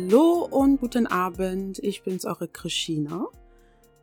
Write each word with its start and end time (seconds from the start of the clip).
Hallo 0.00 0.46
und 0.48 0.78
guten 0.78 1.08
Abend, 1.08 1.80
ich 1.80 2.04
bin's, 2.04 2.24
eure 2.24 2.46
Krishina. 2.46 3.26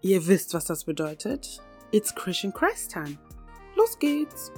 Ihr 0.02 0.28
wisst, 0.28 0.54
was 0.54 0.66
das 0.66 0.84
bedeutet. 0.84 1.62
It's 1.92 2.14
Christian 2.14 2.54
Christ 2.54 2.92
Time. 2.92 3.18
Los 3.78 3.98
geht's! 3.98 4.52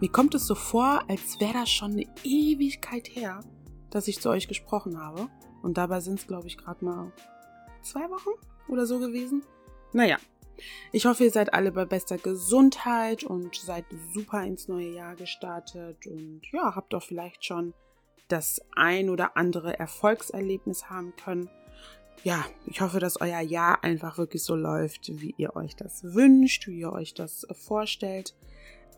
Mir 0.00 0.10
kommt 0.10 0.34
es 0.34 0.48
so 0.48 0.56
vor, 0.56 1.04
als 1.08 1.38
wäre 1.38 1.52
das 1.52 1.70
schon 1.70 1.92
eine 1.92 2.06
Ewigkeit 2.24 3.08
her, 3.14 3.44
dass 3.90 4.08
ich 4.08 4.20
zu 4.20 4.28
euch 4.28 4.48
gesprochen 4.48 4.98
habe. 4.98 5.28
Und 5.62 5.78
dabei 5.78 6.00
sind 6.00 6.18
es, 6.18 6.26
glaube 6.26 6.46
ich, 6.46 6.56
gerade 6.56 6.84
mal 6.84 7.12
zwei 7.82 8.08
Wochen 8.10 8.30
oder 8.68 8.86
so 8.86 8.98
gewesen. 8.98 9.44
Naja, 9.92 10.18
ich 10.92 11.06
hoffe, 11.06 11.24
ihr 11.24 11.30
seid 11.30 11.54
alle 11.54 11.72
bei 11.72 11.84
bester 11.84 12.18
Gesundheit 12.18 13.24
und 13.24 13.54
seid 13.56 13.84
super 14.14 14.44
ins 14.44 14.68
neue 14.68 14.90
Jahr 14.90 15.16
gestartet 15.16 16.06
und 16.06 16.42
ja, 16.52 16.74
habt 16.74 16.94
auch 16.94 17.02
vielleicht 17.02 17.44
schon 17.44 17.74
das 18.28 18.60
ein 18.74 19.10
oder 19.10 19.36
andere 19.36 19.78
Erfolgserlebnis 19.78 20.90
haben 20.90 21.14
können. 21.16 21.48
Ja, 22.24 22.44
ich 22.66 22.80
hoffe, 22.80 22.98
dass 22.98 23.20
euer 23.20 23.40
Jahr 23.40 23.84
einfach 23.84 24.18
wirklich 24.18 24.42
so 24.42 24.56
läuft, 24.56 25.20
wie 25.20 25.34
ihr 25.36 25.54
euch 25.54 25.76
das 25.76 26.02
wünscht, 26.02 26.66
wie 26.66 26.80
ihr 26.80 26.92
euch 26.92 27.14
das 27.14 27.46
vorstellt 27.52 28.34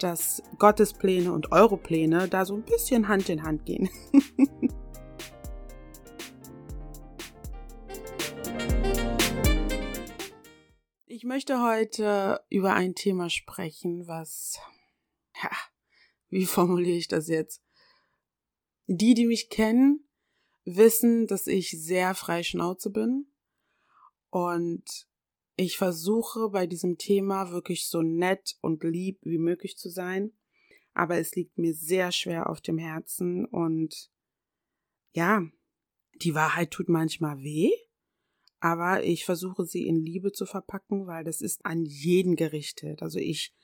dass 0.03 0.43
Gottes 0.59 0.93
Pläne 0.93 1.33
und 1.33 1.53
eure 1.53 1.77
Pläne 1.77 2.29
da 2.29 2.45
so 2.45 2.55
ein 2.55 2.63
bisschen 2.63 3.09
Hand 3.09 3.29
in 3.29 3.43
Hand 3.43 3.67
gehen. 3.67 3.89
ich 11.19 11.25
möchte 11.25 11.61
heute 11.61 12.45
über 12.49 12.75
ein 12.75 12.95
Thema 12.95 13.29
sprechen, 13.29 14.07
was, 14.07 14.61
ja, 15.43 15.51
wie 16.29 16.47
formuliere 16.47 16.97
ich 16.97 17.09
das 17.09 17.27
jetzt? 17.27 17.61
Die, 18.87 19.15
die 19.15 19.27
mich 19.27 19.51
kennen, 19.51 20.09
wissen, 20.65 21.27
dass 21.27 21.49
ich 21.49 21.71
sehr 21.73 22.15
frei 22.15 22.45
Schnauze 22.45 22.91
bin. 22.91 23.27
Und 24.31 25.09
ich 25.57 25.77
versuche 25.77 26.51
bei 26.51 26.69
diesem 26.69 26.99
Thema 26.99 27.51
wirklich 27.51 27.89
so 27.89 28.01
nett 28.01 28.57
und 28.61 28.85
lieb 28.85 29.19
wie 29.23 29.39
möglich 29.39 29.77
zu 29.77 29.89
sein, 29.89 30.39
aber 30.95 31.19
es 31.19 31.35
liegt 31.35 31.59
mir 31.59 31.75
sehr 31.75 32.13
schwer 32.13 32.49
auf 32.49 32.61
dem 32.61 32.79
Herzen. 32.79 33.45
Und 33.45 34.13
ja, 35.15 35.43
die 36.23 36.37
Wahrheit 36.37 36.71
tut 36.71 36.89
manchmal 36.89 37.43
weh, 37.43 37.73
aber 38.61 39.05
ich 39.05 39.25
versuche 39.25 39.65
sie 39.65 39.87
in 39.87 40.05
Liebe 40.05 40.33
zu 40.33 40.47
verpacken, 40.47 41.07
weil 41.07 41.25
das 41.25 41.41
ist 41.41 41.65
an 41.65 41.85
jeden 41.85 42.37
gerichtet. 42.37 43.03
Also 43.03 43.19
ich 43.19 43.55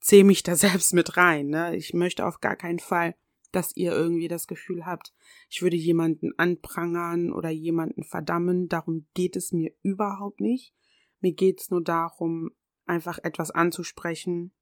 zähle 0.00 0.24
mich 0.24 0.42
da 0.42 0.56
selbst 0.56 0.92
mit 0.94 1.16
rein. 1.16 1.48
Ne? 1.48 1.76
Ich 1.76 1.94
möchte 1.94 2.26
auf 2.26 2.40
gar 2.40 2.56
keinen 2.56 2.78
Fall, 2.78 3.14
dass 3.52 3.76
ihr 3.76 3.92
irgendwie 3.92 4.28
das 4.28 4.46
Gefühl 4.46 4.84
habt, 4.84 5.12
ich 5.48 5.62
würde 5.62 5.76
jemanden 5.76 6.32
anprangern 6.38 7.32
oder 7.32 7.50
jemanden 7.50 8.02
verdammen. 8.02 8.68
Darum 8.68 9.06
geht 9.14 9.36
es 9.36 9.52
mir 9.52 9.72
überhaupt 9.82 10.40
nicht. 10.40 10.74
Mir 11.20 11.32
geht's 11.32 11.70
nur 11.70 11.82
darum, 11.82 12.50
einfach 12.84 13.18
etwas 13.22 13.50
anzusprechen, 13.50 14.52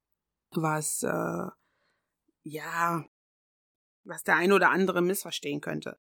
was 0.50 1.02
äh, 1.02 1.46
ja, 2.42 3.04
was 4.04 4.24
der 4.24 4.36
eine 4.36 4.54
oder 4.54 4.70
andere 4.70 5.00
missverstehen 5.00 5.60
könnte. 5.60 5.98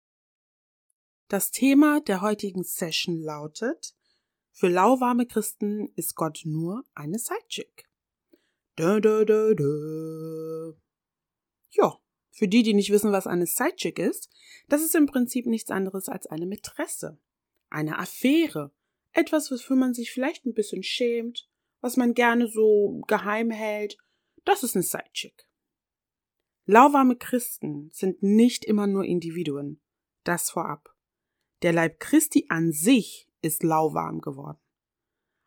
Das 1.29 1.51
Thema 1.51 2.01
der 2.01 2.23
heutigen 2.23 2.65
Session 2.65 3.21
lautet 3.21 3.95
Für 4.51 4.69
lauwarme 4.69 5.27
Christen 5.27 5.93
ist 5.95 6.15
Gott 6.15 6.41
nur 6.45 6.87
eine 6.95 7.19
Sidechick. 7.19 7.87
Dö, 8.79 8.99
dö, 8.99 9.27
dö, 9.27 9.55
dö. 9.55 10.73
Ja, 11.69 11.99
für 12.31 12.49
die, 12.49 12.63
die 12.63 12.73
nicht 12.73 12.91
wissen, 12.91 13.13
was 13.13 13.27
eine 13.27 13.45
Sidechick 13.45 13.99
ist, 13.99 14.31
das 14.69 14.81
ist 14.81 14.95
im 14.95 15.05
Prinzip 15.05 15.45
nichts 15.45 15.71
anderes 15.71 16.09
als 16.09 16.27
eine 16.29 16.47
Mätresse, 16.47 17.21
eine 17.69 17.99
Affäre, 17.99 18.73
etwas, 19.13 19.51
wofür 19.51 19.77
man 19.77 19.93
sich 19.93 20.11
vielleicht 20.11 20.47
ein 20.47 20.55
bisschen 20.55 20.83
schämt, 20.83 21.47
was 21.83 21.99
man 21.99 22.15
gerne 22.15 22.49
so 22.49 23.03
geheim 23.07 23.51
hält, 23.51 23.99
das 24.47 24.63
ist 24.63 24.77
ein 24.77 24.83
Sidechick. 24.83 25.47
Lauwarme 26.65 27.17
Christen 27.17 27.91
sind 27.93 28.23
nicht 28.23 28.65
immer 28.65 28.87
nur 28.87 29.05
Individuen. 29.05 29.83
Das 30.25 30.49
vorab. 30.49 30.95
Der 31.63 31.73
Leib 31.73 31.99
Christi 32.01 32.47
an 32.49 32.73
sich 32.73 33.29
ist 33.43 33.63
lauwarm 33.63 34.21
geworden. 34.21 34.59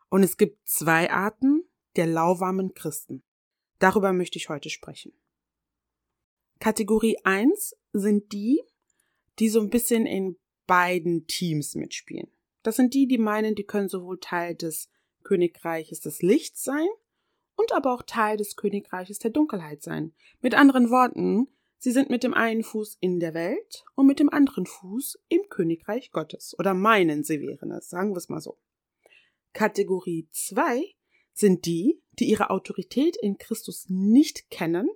Und 0.09 0.23
es 0.23 0.37
gibt 0.37 0.67
zwei 0.67 1.09
Arten 1.09 1.63
der 1.95 2.07
lauwarmen 2.07 2.73
Christen. 2.73 3.23
Darüber 3.79 4.13
möchte 4.13 4.37
ich 4.37 4.49
heute 4.49 4.69
sprechen. 4.69 5.13
Kategorie 6.59 7.17
1 7.23 7.75
sind 7.93 8.31
die, 8.31 8.61
die 9.39 9.49
so 9.49 9.59
ein 9.59 9.69
bisschen 9.69 10.05
in 10.05 10.37
beiden 10.67 11.25
Teams 11.27 11.75
mitspielen. 11.75 12.29
Das 12.63 12.75
sind 12.75 12.93
die, 12.93 13.07
die 13.07 13.17
meinen, 13.17 13.55
die 13.55 13.63
können 13.63 13.89
sowohl 13.89 14.19
Teil 14.19 14.55
des 14.55 14.89
Königreiches 15.23 15.99
des 16.01 16.21
Lichts 16.21 16.63
sein 16.63 16.87
und 17.55 17.73
aber 17.73 17.93
auch 17.93 18.03
Teil 18.03 18.37
des 18.37 18.55
Königreiches 18.55 19.19
der 19.19 19.31
Dunkelheit 19.31 19.81
sein. 19.81 20.13
Mit 20.41 20.55
anderen 20.55 20.89
Worten, 20.89 21.47
sie 21.81 21.91
sind 21.91 22.09
mit 22.09 22.23
dem 22.23 22.33
einen 22.33 22.63
Fuß 22.63 22.97
in 23.01 23.19
der 23.19 23.33
Welt 23.33 23.83
und 23.95 24.05
mit 24.05 24.19
dem 24.19 24.29
anderen 24.29 24.67
Fuß 24.67 25.19
im 25.29 25.41
Königreich 25.49 26.11
Gottes. 26.11 26.55
Oder 26.57 26.73
meinen, 26.73 27.23
sie 27.23 27.41
wären 27.41 27.71
es, 27.71 27.89
sagen 27.89 28.11
wir 28.11 28.17
es 28.17 28.29
mal 28.29 28.39
so. 28.39 28.59
Kategorie 29.53 30.29
2 30.31 30.95
sind 31.33 31.65
die, 31.65 32.01
die 32.19 32.29
ihre 32.29 32.51
Autorität 32.51 33.17
in 33.17 33.37
Christus 33.37 33.87
nicht 33.89 34.49
kennen 34.51 34.89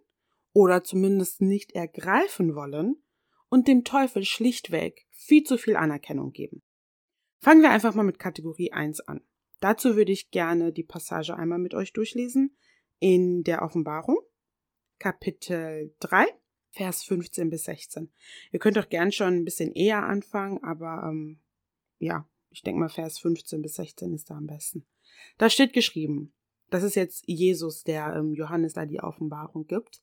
oder 0.53 0.83
zumindest 0.83 1.41
nicht 1.41 1.71
ergreifen 1.73 2.55
wollen 2.55 3.03
und 3.49 3.67
dem 3.67 3.83
Teufel 3.83 4.23
schlichtweg 4.23 5.07
viel 5.09 5.43
zu 5.43 5.57
viel 5.57 5.75
Anerkennung 5.75 6.31
geben. 6.31 6.61
Fangen 7.39 7.63
wir 7.63 7.71
einfach 7.71 7.95
mal 7.95 8.03
mit 8.03 8.19
Kategorie 8.19 8.71
1 8.71 9.01
an. 9.01 9.21
Dazu 9.59 9.95
würde 9.95 10.11
ich 10.11 10.29
gerne 10.29 10.71
die 10.71 10.83
Passage 10.83 11.35
einmal 11.35 11.59
mit 11.59 11.73
euch 11.73 11.93
durchlesen 11.93 12.55
in 12.99 13.43
der 13.43 13.63
Offenbarung, 13.63 14.19
Kapitel 14.99 15.95
3, 15.99 16.27
Vers 16.75 17.03
15 17.03 17.49
bis 17.49 17.63
16. 17.63 18.11
Ihr 18.51 18.59
könnt 18.59 18.77
auch 18.77 18.89
gern 18.89 19.11
schon 19.13 19.33
ein 19.33 19.45
bisschen 19.45 19.71
eher 19.71 20.03
anfangen, 20.03 20.61
aber 20.61 21.07
ähm, 21.09 21.39
ja, 21.99 22.27
ich 22.49 22.63
denke 22.63 22.81
mal, 22.81 22.89
Vers 22.89 23.17
15 23.19 23.61
bis 23.61 23.75
16 23.75 24.13
ist 24.13 24.29
da 24.29 24.35
am 24.35 24.47
besten. 24.47 24.85
Da 25.37 25.49
steht 25.49 25.71
geschrieben, 25.71 26.33
das 26.69 26.83
ist 26.83 26.95
jetzt 26.95 27.23
Jesus, 27.27 27.83
der 27.83 28.15
ähm, 28.15 28.33
Johannes 28.33 28.73
da 28.73 28.85
die 28.85 28.99
Offenbarung 28.99 29.67
gibt. 29.67 30.01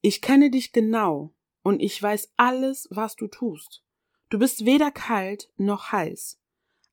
Ich 0.00 0.20
kenne 0.20 0.50
dich 0.50 0.72
genau 0.72 1.32
und 1.62 1.80
ich 1.80 2.02
weiß 2.02 2.32
alles, 2.36 2.88
was 2.90 3.14
du 3.14 3.28
tust. 3.28 3.84
Du 4.30 4.38
bist 4.40 4.64
weder 4.64 4.90
kalt 4.90 5.48
noch 5.56 5.92
heiß. 5.92 6.40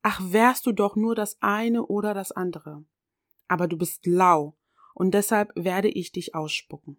Ach, 0.03 0.21
wärst 0.23 0.67
du 0.67 0.71
doch 0.71 0.95
nur 0.95 1.15
das 1.15 1.41
eine 1.41 1.85
oder 1.85 2.13
das 2.13 2.31
andere. 2.31 2.85
Aber 3.47 3.67
du 3.67 3.77
bist 3.77 4.05
lau, 4.05 4.55
und 4.93 5.13
deshalb 5.13 5.51
werde 5.55 5.89
ich 5.89 6.11
dich 6.11 6.35
ausspucken. 6.35 6.97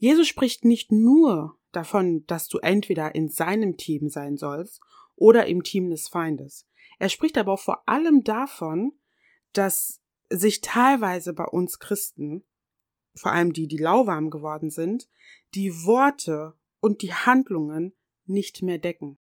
Jesus 0.00 0.26
spricht 0.26 0.64
nicht 0.64 0.90
nur 0.90 1.58
davon, 1.72 2.26
dass 2.26 2.48
du 2.48 2.56
entweder 2.56 3.14
in 3.14 3.28
seinem 3.28 3.76
Team 3.76 4.08
sein 4.08 4.38
sollst 4.38 4.80
oder 5.14 5.44
im 5.44 5.62
Team 5.62 5.90
des 5.90 6.08
Feindes. 6.08 6.66
Er 6.98 7.10
spricht 7.10 7.36
aber 7.36 7.58
vor 7.58 7.86
allem 7.86 8.24
davon, 8.24 8.92
dass 9.52 10.00
sich 10.30 10.62
teilweise 10.62 11.34
bei 11.34 11.44
uns 11.44 11.78
Christen, 11.78 12.44
vor 13.14 13.32
allem 13.32 13.52
die, 13.52 13.68
die 13.68 13.76
lauwarm 13.76 14.30
geworden 14.30 14.70
sind, 14.70 15.06
die 15.54 15.70
Worte 15.84 16.54
und 16.80 17.02
die 17.02 17.12
Handlungen 17.12 17.92
nicht 18.24 18.62
mehr 18.62 18.78
decken. 18.78 19.18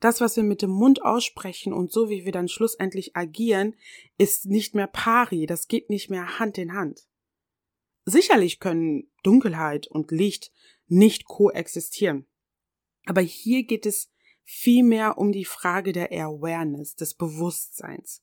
Das, 0.00 0.22
was 0.22 0.34
wir 0.36 0.44
mit 0.44 0.62
dem 0.62 0.70
Mund 0.70 1.02
aussprechen 1.02 1.74
und 1.74 1.92
so, 1.92 2.08
wie 2.08 2.24
wir 2.24 2.32
dann 2.32 2.48
schlussendlich 2.48 3.14
agieren, 3.14 3.74
ist 4.16 4.46
nicht 4.46 4.74
mehr 4.74 4.86
pari, 4.86 5.44
das 5.44 5.68
geht 5.68 5.90
nicht 5.90 6.08
mehr 6.08 6.38
Hand 6.38 6.56
in 6.56 6.72
Hand. 6.72 7.06
Sicherlich 8.06 8.60
können 8.60 9.10
Dunkelheit 9.24 9.88
und 9.88 10.12
Licht 10.12 10.52
nicht 10.86 11.24
koexistieren. 11.24 12.26
Aber 13.04 13.20
hier 13.20 13.64
geht 13.64 13.84
es 13.84 14.12
vielmehr 14.44 15.18
um 15.18 15.32
die 15.32 15.44
Frage 15.44 15.92
der 15.92 16.12
Awareness, 16.12 16.94
des 16.94 17.14
Bewusstseins. 17.14 18.22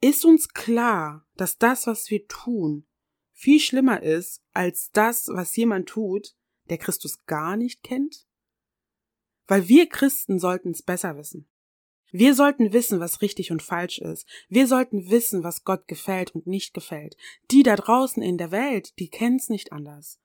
Ist 0.00 0.24
uns 0.24 0.48
klar, 0.48 1.26
dass 1.34 1.58
das, 1.58 1.88
was 1.88 2.08
wir 2.08 2.26
tun, 2.28 2.86
viel 3.32 3.58
schlimmer 3.58 4.00
ist 4.00 4.42
als 4.52 4.90
das, 4.92 5.28
was 5.28 5.56
jemand 5.56 5.88
tut, 5.88 6.36
der 6.70 6.78
Christus 6.78 7.26
gar 7.26 7.56
nicht 7.56 7.82
kennt? 7.82 8.28
Weil 9.48 9.68
wir 9.68 9.88
Christen 9.88 10.38
sollten 10.38 10.70
es 10.70 10.82
besser 10.82 11.16
wissen. 11.16 11.48
Wir 12.16 12.36
sollten 12.36 12.72
wissen, 12.72 13.00
was 13.00 13.22
richtig 13.22 13.50
und 13.50 13.60
falsch 13.60 13.98
ist. 13.98 14.24
Wir 14.48 14.68
sollten 14.68 15.10
wissen, 15.10 15.42
was 15.42 15.64
Gott 15.64 15.88
gefällt 15.88 16.32
und 16.32 16.46
nicht 16.46 16.72
gefällt. 16.72 17.16
Die 17.50 17.64
da 17.64 17.74
draußen 17.74 18.22
in 18.22 18.38
der 18.38 18.52
Welt, 18.52 18.96
die 19.00 19.08
kennen's 19.08 19.48
nicht 19.48 19.72
anders. 19.72 20.20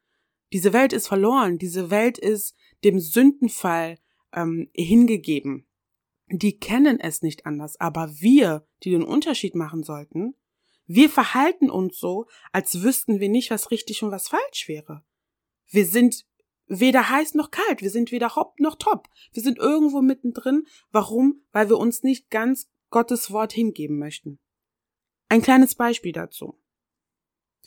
Diese 0.53 0.71
Welt 0.71 0.94
ist 0.94 1.07
verloren. 1.07 1.57
Diese 1.57 1.89
Welt 1.89 2.19
ist 2.19 2.56
dem 2.83 3.00
Sündenfall 3.00 3.97
ähm, 4.33 4.69
hingegeben. 4.75 5.65
die 6.27 6.59
kennen 6.59 7.00
es 7.00 7.24
nicht 7.24 7.47
anders, 7.47 7.80
aber 7.81 8.12
wir, 8.19 8.68
die 8.83 8.91
den 8.91 9.01
Unterschied 9.01 9.56
machen 9.56 9.81
sollten, 9.81 10.36
wir 10.86 11.09
verhalten 11.09 11.71
uns 11.71 11.97
so, 11.97 12.27
als 12.51 12.83
wüssten 12.83 13.19
wir 13.19 13.30
nicht, 13.30 13.50
was 13.50 13.71
richtig 13.71 14.03
und 14.03 14.12
was 14.12 14.27
falsch 14.27 14.68
wäre. 14.68 15.03
Wir 15.71 15.88
sind 15.88 16.27
weder 16.69 17.10
heiß 17.10 17.33
noch 17.33 17.51
kalt, 17.51 17.81
wir 17.81 17.89
sind 17.89 18.12
weder 18.12 18.36
hopp 18.36 18.60
noch 18.60 18.75
top. 18.75 19.10
Wir 19.33 19.44
sind 19.44 19.57
irgendwo 19.57 20.01
mittendrin. 20.01 20.66
Warum? 20.92 21.44
Weil 21.51 21.68
wir 21.68 21.77
uns 21.77 22.04
nicht 22.04 22.30
ganz 22.30 22.69
Gottes 22.92 23.31
Wort 23.31 23.51
hingeben 23.51 24.00
möchten. 24.00 24.39
Ein 25.27 25.42
kleines 25.42 25.75
Beispiel 25.75 26.12
dazu. 26.12 26.60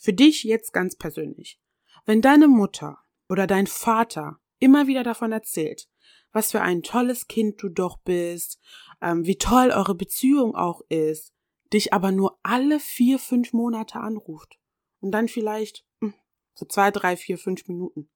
Für 0.01 0.13
dich 0.13 0.43
jetzt 0.43 0.73
ganz 0.73 0.95
persönlich. 0.95 1.61
Wenn 2.05 2.21
deine 2.21 2.47
Mutter 2.47 2.99
oder 3.29 3.45
dein 3.47 3.67
Vater 3.67 4.39
immer 4.59 4.87
wieder 4.87 5.03
davon 5.03 5.31
erzählt, 5.31 5.89
was 6.31 6.51
für 6.51 6.61
ein 6.61 6.81
tolles 6.81 7.27
Kind 7.27 7.61
du 7.61 7.69
doch 7.69 7.97
bist, 7.99 8.59
ähm, 9.01 9.25
wie 9.25 9.37
toll 9.37 9.71
eure 9.71 9.95
Beziehung 9.95 10.55
auch 10.55 10.81
ist, 10.89 11.33
dich 11.71 11.93
aber 11.93 12.11
nur 12.11 12.39
alle 12.43 12.79
vier, 12.79 13.19
fünf 13.19 13.53
Monate 13.53 13.99
anruft 13.99 14.59
und 14.99 15.11
dann 15.11 15.27
vielleicht 15.27 15.85
hm, 15.99 16.13
für 16.55 16.67
zwei, 16.67 16.91
drei, 16.91 17.15
vier, 17.15 17.37
fünf 17.37 17.67
Minuten. 17.67 18.09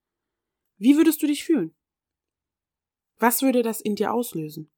Wie 0.78 0.96
würdest 0.96 1.22
du 1.22 1.28
dich 1.28 1.44
fühlen? 1.44 1.76
Was 3.18 3.42
würde 3.42 3.64
das 3.64 3.82
in 3.82 3.96
dir 3.96 4.14
auslösen? 4.14 4.72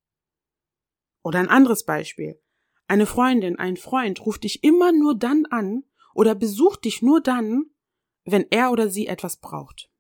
Oder 1.24 1.40
ein 1.40 1.50
anderes 1.50 1.86
Beispiel. 1.86 2.42
Eine 2.88 3.06
Freundin, 3.06 3.57
ein 3.57 3.78
Freund 3.78 4.25
ruft 4.25 4.44
dich 4.46 4.63
immer 4.63 4.92
nur 4.92 5.16
dann 5.16 5.46
an 5.48 5.84
oder 6.13 6.36
besucht 6.36 6.86
dich 6.86 7.01
nur 7.01 7.22
dann, 7.22 7.66
wenn 8.24 8.48
er 8.50 8.72
oder 8.72 8.90
sie 8.90 9.07
etwas 9.07 9.38
braucht. 9.38 9.92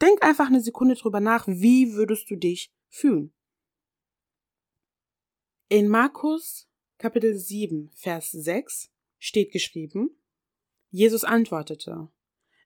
Denk 0.00 0.22
einfach 0.24 0.46
eine 0.46 0.60
Sekunde 0.60 0.94
drüber 0.94 1.20
nach, 1.20 1.46
wie 1.46 1.92
würdest 1.92 2.30
du 2.30 2.36
dich 2.36 2.74
fühlen? 2.88 3.32
In 5.68 5.88
Markus 5.88 6.68
Kapitel 6.98 7.36
7, 7.36 7.90
Vers 7.94 8.30
6 8.30 8.90
steht 9.18 9.52
geschrieben, 9.52 10.10
Jesus 10.90 11.24
antwortete, 11.24 12.10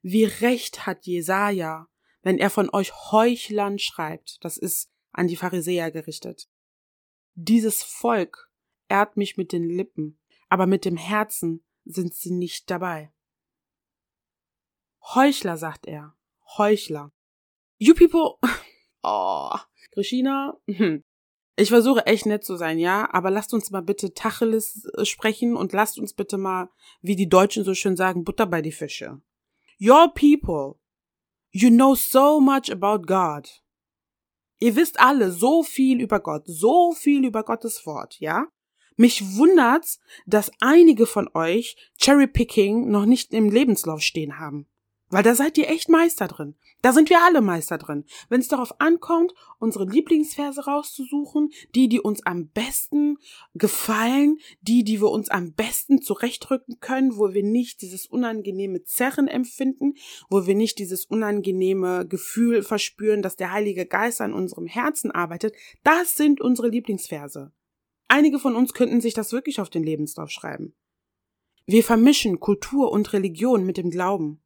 wie 0.03 0.25
recht 0.25 0.87
hat 0.87 1.07
Jesaja, 1.07 1.89
wenn 2.27 2.39
er 2.39 2.51
von 2.51 2.69
euch 2.71 2.93
Heuchlern 3.13 3.79
schreibt, 3.79 4.45
das 4.45 4.57
ist 4.57 4.91
an 5.13 5.29
die 5.29 5.37
Pharisäer 5.37 5.93
gerichtet. 5.93 6.49
Dieses 7.35 7.85
Volk 7.85 8.51
ehrt 8.89 9.17
mich 9.17 9.37
mit 9.37 9.53
den 9.53 9.63
Lippen, 9.63 10.19
aber 10.49 10.67
mit 10.67 10.85
dem 10.85 10.97
Herzen 10.97 11.65
sind 11.85 12.15
sie 12.15 12.33
nicht 12.33 12.69
dabei. 12.69 13.13
Heuchler, 15.15 15.57
sagt 15.57 15.87
er. 15.87 16.17
Heuchler. 16.59 17.13
You 17.79 17.95
people. 17.97 18.41
Oh, 19.05 19.55
Christina. 19.93 20.61
Hm. 20.67 21.05
Ich 21.55 21.69
versuche 21.69 22.07
echt 22.07 22.27
nett 22.27 22.43
zu 22.43 22.57
sein, 22.57 22.81
ja, 22.81 23.09
aber 23.13 23.31
lasst 23.31 23.55
uns 23.55 23.71
mal 23.71 23.83
bitte 23.83 24.15
Tacheles 24.15 24.85
äh, 24.97 25.05
sprechen 25.05 25.55
und 25.55 25.73
lasst 25.73 25.97
uns 25.97 26.13
bitte 26.13 26.39
mal, 26.39 26.71
wie 27.03 27.15
die 27.15 27.29
Deutschen 27.29 27.63
so 27.63 27.73
schön 27.75 27.95
sagen, 27.97 28.25
Butter 28.25 28.47
bei 28.47 28.63
die 28.63 28.73
Fische. 28.73 29.21
Your 29.81 30.13
people 30.13 30.81
You 31.59 31.71
know 31.71 31.95
so 31.95 32.39
much 32.39 32.71
about 32.71 33.07
God. 33.07 33.49
Ihr 34.59 34.77
wisst 34.77 35.01
alle 35.01 35.33
so 35.33 35.63
viel 35.63 36.03
über 36.03 36.21
Gott, 36.21 36.43
so 36.45 36.93
viel 36.93 37.25
über 37.25 37.45
Gottes 37.45 37.87
Wort, 37.87 38.21
ja? 38.21 38.49
Mich 38.97 39.39
wundert's, 39.39 39.99
dass 40.27 40.51
einige 40.61 41.07
von 41.07 41.31
euch 41.33 41.75
Cherrypicking 41.99 42.91
noch 42.91 43.07
nicht 43.07 43.33
im 43.33 43.49
Lebenslauf 43.49 44.03
stehen 44.03 44.39
haben. 44.39 44.69
Weil 45.09 45.23
da 45.23 45.37
seid 45.37 45.57
ihr 45.57 45.69
echt 45.69 45.89
Meister 45.89 46.27
drin. 46.27 46.57
Da 46.83 46.93
sind 46.93 47.11
wir 47.11 47.23
alle 47.23 47.41
Meister 47.41 47.79
drin. 47.79 48.05
Wenn 48.29 48.41
es 48.41 48.49
darauf 48.49 48.81
ankommt, 48.81 49.33
unsere 49.61 49.85
Lieblingsverse 49.85 50.65
rauszusuchen, 50.65 51.51
die, 51.77 51.89
die 51.89 52.01
uns 52.01 52.27
am 52.27 52.49
besten 52.49 53.19
gefallen, 53.55 54.39
die, 54.63 54.83
die 54.83 55.01
wir 55.01 55.11
uns 55.11 55.29
am 55.29 55.53
besten 55.53 56.03
zurechtrücken 56.03 56.81
können, 56.81 57.17
wo 57.17 57.33
wir 57.33 57.45
nicht 57.45 57.83
dieses 57.83 58.07
unangenehme 58.07 58.83
Zerren 58.83 59.29
empfinden, 59.29 59.95
wo 60.29 60.47
wir 60.47 60.57
nicht 60.57 60.79
dieses 60.79 61.05
unangenehme 61.05 62.07
Gefühl 62.07 62.63
verspüren, 62.63 63.23
dass 63.23 63.37
der 63.37 63.53
Heilige 63.53 63.87
Geist 63.87 64.21
an 64.21 64.35
unserem 64.35 64.67
Herzen 64.67 65.13
arbeitet, 65.13 65.55
das 65.85 66.17
sind 66.17 66.41
unsere 66.41 66.69
Lieblingsverse. 66.69 67.53
Einige 68.09 68.41
von 68.41 68.57
uns 68.57 68.75
könnten 68.75 69.01
sich 69.01 69.15
das 69.15 69.33
wirklich 69.33 69.61
auf 69.61 69.71
den 69.71 69.85
Lebenslauf 69.85 70.31
schreiben. 70.31 70.75
Wir 71.67 71.83
vermischen 71.83 72.39
Kultur 72.39 72.93
und 72.93 73.13
Religion 73.13 73.65
mit 73.65 73.77
dem 73.77 73.91
Glauben. 73.91 74.41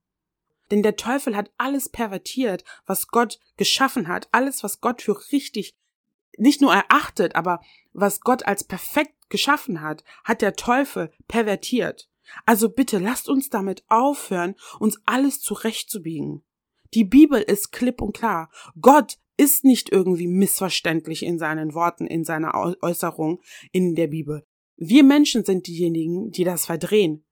Denn 0.70 0.82
der 0.82 0.96
Teufel 0.96 1.36
hat 1.36 1.50
alles 1.58 1.88
pervertiert, 1.88 2.64
was 2.86 3.08
Gott 3.08 3.40
geschaffen 3.56 4.08
hat, 4.08 4.28
alles, 4.32 4.62
was 4.62 4.80
Gott 4.80 5.02
für 5.02 5.16
richtig 5.32 5.74
nicht 6.38 6.60
nur 6.60 6.72
erachtet, 6.72 7.34
aber 7.34 7.60
was 7.92 8.20
Gott 8.20 8.46
als 8.46 8.64
perfekt 8.64 9.14
geschaffen 9.28 9.82
hat, 9.82 10.04
hat 10.24 10.42
der 10.42 10.54
Teufel 10.54 11.12
pervertiert. 11.28 12.08
Also 12.46 12.68
bitte 12.68 12.98
lasst 12.98 13.28
uns 13.28 13.50
damit 13.50 13.84
aufhören, 13.88 14.54
uns 14.78 15.00
alles 15.04 15.40
zurechtzubiegen. 15.40 16.42
Die 16.94 17.04
Bibel 17.04 17.40
ist 17.40 17.72
klipp 17.72 18.00
und 18.00 18.16
klar. 18.16 18.50
Gott 18.80 19.18
ist 19.36 19.64
nicht 19.64 19.90
irgendwie 19.90 20.26
missverständlich 20.26 21.24
in 21.24 21.38
seinen 21.38 21.74
Worten, 21.74 22.06
in 22.06 22.24
seiner 22.24 22.54
Äußerung 22.82 23.40
in 23.72 23.94
der 23.94 24.08
Bibel. 24.08 24.44
Wir 24.76 25.04
Menschen 25.04 25.44
sind 25.44 25.66
diejenigen, 25.66 26.30
die 26.30 26.44
das 26.44 26.66
verdrehen 26.66 27.24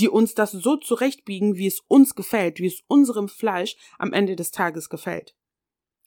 die 0.00 0.08
uns 0.08 0.34
das 0.34 0.52
so 0.52 0.76
zurechtbiegen, 0.76 1.56
wie 1.56 1.66
es 1.66 1.80
uns 1.88 2.14
gefällt, 2.14 2.60
wie 2.60 2.66
es 2.66 2.82
unserem 2.86 3.28
Fleisch 3.28 3.76
am 3.98 4.12
Ende 4.12 4.36
des 4.36 4.50
Tages 4.50 4.88
gefällt. 4.88 5.34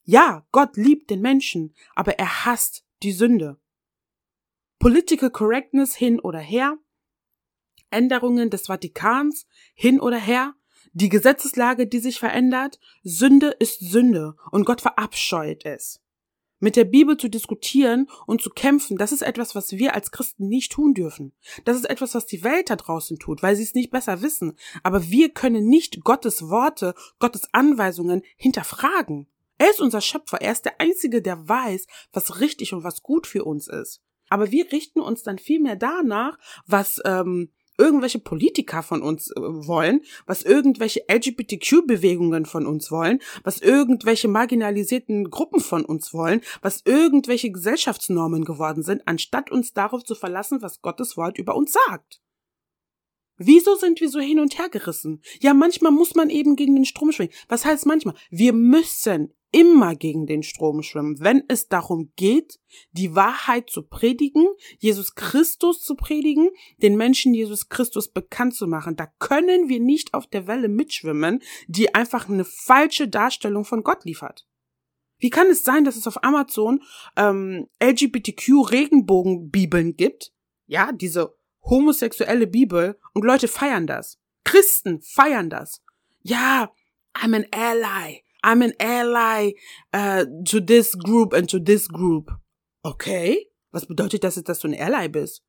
Ja, 0.03 0.45
Gott 0.51 0.77
liebt 0.77 1.09
den 1.09 1.21
Menschen, 1.21 1.75
aber 1.95 2.17
er 2.17 2.45
hasst 2.45 2.85
die 3.03 3.11
Sünde. 3.11 3.59
Political 4.79 5.29
Correctness 5.29 5.95
hin 5.95 6.19
oder 6.19 6.39
her, 6.39 6.77
Änderungen 7.91 8.49
des 8.49 8.67
Vatikans 8.67 9.45
hin 9.75 9.99
oder 9.99 10.17
her, 10.17 10.55
die 10.93 11.09
Gesetzeslage, 11.09 11.87
die 11.87 11.99
sich 11.99 12.19
verändert, 12.19 12.79
Sünde 13.03 13.49
ist 13.59 13.79
Sünde 13.79 14.35
und 14.51 14.65
Gott 14.65 14.81
verabscheut 14.81 15.65
es 15.65 16.00
mit 16.61 16.77
der 16.77 16.85
Bibel 16.85 17.17
zu 17.17 17.27
diskutieren 17.27 18.07
und 18.25 18.41
zu 18.41 18.49
kämpfen, 18.49 18.95
das 18.95 19.11
ist 19.11 19.23
etwas, 19.23 19.55
was 19.55 19.73
wir 19.73 19.93
als 19.93 20.11
Christen 20.11 20.47
nicht 20.47 20.71
tun 20.71 20.93
dürfen. 20.93 21.33
Das 21.65 21.75
ist 21.75 21.89
etwas, 21.89 22.15
was 22.15 22.25
die 22.25 22.43
Welt 22.43 22.69
da 22.69 22.77
draußen 22.77 23.19
tut, 23.19 23.43
weil 23.43 23.57
sie 23.57 23.63
es 23.63 23.73
nicht 23.73 23.91
besser 23.91 24.21
wissen. 24.21 24.53
Aber 24.83 25.09
wir 25.09 25.29
können 25.29 25.67
nicht 25.67 26.03
Gottes 26.03 26.47
Worte, 26.49 26.93
Gottes 27.19 27.49
Anweisungen 27.51 28.21
hinterfragen. 28.37 29.27
Er 29.57 29.69
ist 29.69 29.81
unser 29.81 30.01
Schöpfer. 30.01 30.41
Er 30.41 30.53
ist 30.53 30.65
der 30.65 30.79
Einzige, 30.79 31.21
der 31.21 31.47
weiß, 31.47 31.87
was 32.13 32.39
richtig 32.39 32.73
und 32.73 32.83
was 32.83 33.03
gut 33.03 33.27
für 33.27 33.43
uns 33.43 33.67
ist. 33.67 34.01
Aber 34.29 34.49
wir 34.49 34.71
richten 34.71 35.01
uns 35.01 35.23
dann 35.23 35.39
viel 35.39 35.59
mehr 35.59 35.75
danach, 35.75 36.37
was 36.65 37.01
ähm, 37.05 37.51
irgendwelche 37.81 38.19
Politiker 38.19 38.83
von 38.83 39.01
uns 39.01 39.31
äh, 39.31 39.41
wollen, 39.41 40.01
was 40.25 40.43
irgendwelche 40.43 41.01
LGBTQ-Bewegungen 41.11 42.45
von 42.45 42.65
uns 42.67 42.91
wollen, 42.91 43.19
was 43.43 43.59
irgendwelche 43.59 44.27
marginalisierten 44.27 45.29
Gruppen 45.29 45.59
von 45.59 45.83
uns 45.83 46.13
wollen, 46.13 46.41
was 46.61 46.81
irgendwelche 46.85 47.51
Gesellschaftsnormen 47.51 48.45
geworden 48.45 48.83
sind, 48.83 49.01
anstatt 49.07 49.51
uns 49.51 49.73
darauf 49.73 50.03
zu 50.03 50.15
verlassen, 50.15 50.61
was 50.61 50.81
Gottes 50.81 51.17
Wort 51.17 51.37
über 51.37 51.55
uns 51.55 51.73
sagt. 51.73 52.21
Wieso 53.37 53.75
sind 53.75 53.99
wir 53.99 54.09
so 54.09 54.19
hin 54.19 54.39
und 54.39 54.59
her 54.59 54.69
gerissen? 54.69 55.21
Ja, 55.39 55.55
manchmal 55.55 55.91
muss 55.91 56.13
man 56.13 56.29
eben 56.29 56.55
gegen 56.55 56.75
den 56.75 56.85
Strom 56.85 57.11
schwingen. 57.11 57.33
Was 57.47 57.65
heißt 57.65 57.87
manchmal? 57.87 58.13
Wir 58.29 58.53
müssen 58.53 59.33
immer 59.51 59.95
gegen 59.95 60.27
den 60.27 60.43
Strom 60.43 60.81
schwimmen, 60.81 61.19
wenn 61.19 61.43
es 61.47 61.67
darum 61.67 62.11
geht, 62.15 62.59
die 62.91 63.15
Wahrheit 63.15 63.69
zu 63.69 63.83
predigen, 63.83 64.47
Jesus 64.79 65.15
Christus 65.15 65.83
zu 65.83 65.95
predigen, 65.95 66.49
den 66.81 66.95
Menschen 66.95 67.33
Jesus 67.33 67.67
Christus 67.69 68.09
bekannt 68.09 68.55
zu 68.55 68.67
machen. 68.67 68.95
Da 68.95 69.07
können 69.19 69.67
wir 69.69 69.79
nicht 69.79 70.13
auf 70.13 70.27
der 70.27 70.45
Welle 70.47 70.69
mitschwimmen, 70.69 71.41
die 71.67 71.93
einfach 71.93 72.29
eine 72.29 72.45
falsche 72.45 73.07
Darstellung 73.07 73.65
von 73.65 73.83
Gott 73.83 74.05
liefert. 74.05 74.47
Wie 75.17 75.29
kann 75.29 75.47
es 75.47 75.63
sein, 75.63 75.85
dass 75.85 75.97
es 75.97 76.07
auf 76.07 76.23
Amazon 76.23 76.81
ähm, 77.15 77.67
LGBTQ-Regenbogen-Bibeln 77.81 79.95
gibt? 79.95 80.33
Ja, 80.65 80.91
diese 80.91 81.37
homosexuelle 81.63 82.47
Bibel 82.47 82.99
und 83.13 83.23
Leute 83.23 83.47
feiern 83.47 83.85
das. 83.85 84.17
Christen 84.43 84.99
feiern 85.01 85.51
das. 85.51 85.83
Ja, 86.21 86.71
I'm 87.13 87.35
an 87.35 87.45
ally. 87.51 88.23
I'm 88.43 88.61
an 88.61 88.73
ally 88.79 89.53
uh, 89.93 90.25
to 90.45 90.59
this 90.59 90.97
group 90.97 91.33
and 91.33 91.49
to 91.49 91.59
this 91.59 91.87
group. 91.87 92.31
Okay? 92.83 93.47
Was 93.71 93.85
bedeutet 93.85 94.23
das 94.23 94.35
jetzt, 94.35 94.49
dass 94.49 94.59
du 94.59 94.67
ein 94.67 94.79
Ally 94.79 95.07
bist? 95.07 95.43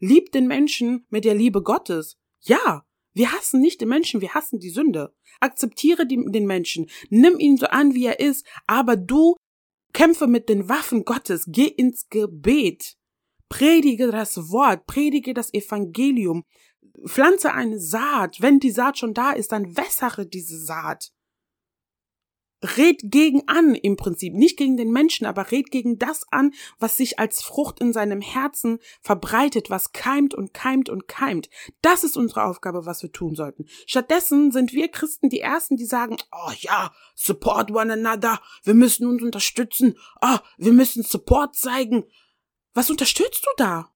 Lieb 0.00 0.32
den 0.32 0.46
Menschen 0.46 1.06
mit 1.10 1.24
der 1.24 1.34
Liebe 1.34 1.62
Gottes. 1.62 2.16
Ja, 2.40 2.84
wir 3.14 3.32
hassen 3.32 3.60
nicht 3.60 3.80
den 3.80 3.88
Menschen, 3.88 4.20
wir 4.20 4.34
hassen 4.34 4.58
die 4.60 4.70
Sünde. 4.70 5.14
Akzeptiere 5.40 6.06
die, 6.06 6.24
den 6.28 6.46
Menschen, 6.46 6.86
nimm 7.10 7.38
ihn 7.38 7.56
so 7.56 7.66
an, 7.66 7.94
wie 7.94 8.06
er 8.06 8.20
ist, 8.20 8.46
aber 8.66 8.96
du 8.96 9.36
kämpfe 9.92 10.26
mit 10.26 10.48
den 10.48 10.68
Waffen 10.68 11.04
Gottes, 11.04 11.44
geh 11.48 11.66
ins 11.66 12.08
Gebet, 12.08 12.96
predige 13.48 14.10
das 14.10 14.36
Wort, 14.50 14.86
predige 14.86 15.34
das 15.34 15.52
Evangelium, 15.52 16.44
pflanze 17.06 17.52
eine 17.52 17.80
Saat. 17.80 18.40
Wenn 18.40 18.60
die 18.60 18.70
Saat 18.70 18.98
schon 18.98 19.14
da 19.14 19.32
ist, 19.32 19.52
dann 19.52 19.76
wässere 19.76 20.26
diese 20.26 20.58
Saat. 20.58 21.10
Red 22.62 23.00
gegen 23.04 23.46
an 23.46 23.74
im 23.74 23.96
Prinzip, 23.96 24.34
nicht 24.34 24.56
gegen 24.56 24.76
den 24.76 24.90
Menschen, 24.90 25.26
aber 25.26 25.50
red 25.50 25.70
gegen 25.70 25.98
das 25.98 26.26
an, 26.30 26.52
was 26.78 26.96
sich 26.96 27.18
als 27.18 27.42
Frucht 27.42 27.80
in 27.80 27.92
seinem 27.92 28.20
Herzen 28.20 28.78
verbreitet, 29.00 29.70
was 29.70 29.92
keimt 29.92 30.34
und 30.34 30.54
keimt 30.54 30.88
und 30.88 31.06
keimt. 31.08 31.48
Das 31.82 32.04
ist 32.04 32.16
unsere 32.16 32.44
Aufgabe, 32.44 32.86
was 32.86 33.02
wir 33.02 33.12
tun 33.12 33.34
sollten. 33.34 33.66
Stattdessen 33.86 34.50
sind 34.50 34.72
wir 34.72 34.88
Christen 34.88 35.28
die 35.28 35.40
Ersten, 35.40 35.76
die 35.76 35.84
sagen, 35.84 36.16
oh 36.32 36.52
ja, 36.58 36.92
support 37.14 37.70
one 37.70 37.92
another, 37.92 38.40
wir 38.64 38.74
müssen 38.74 39.06
uns 39.06 39.22
unterstützen, 39.22 39.96
oh, 40.20 40.38
wir 40.56 40.72
müssen 40.72 41.02
Support 41.02 41.56
zeigen. 41.56 42.04
Was 42.74 42.90
unterstützt 42.90 43.44
du 43.44 43.50
da? 43.56 43.92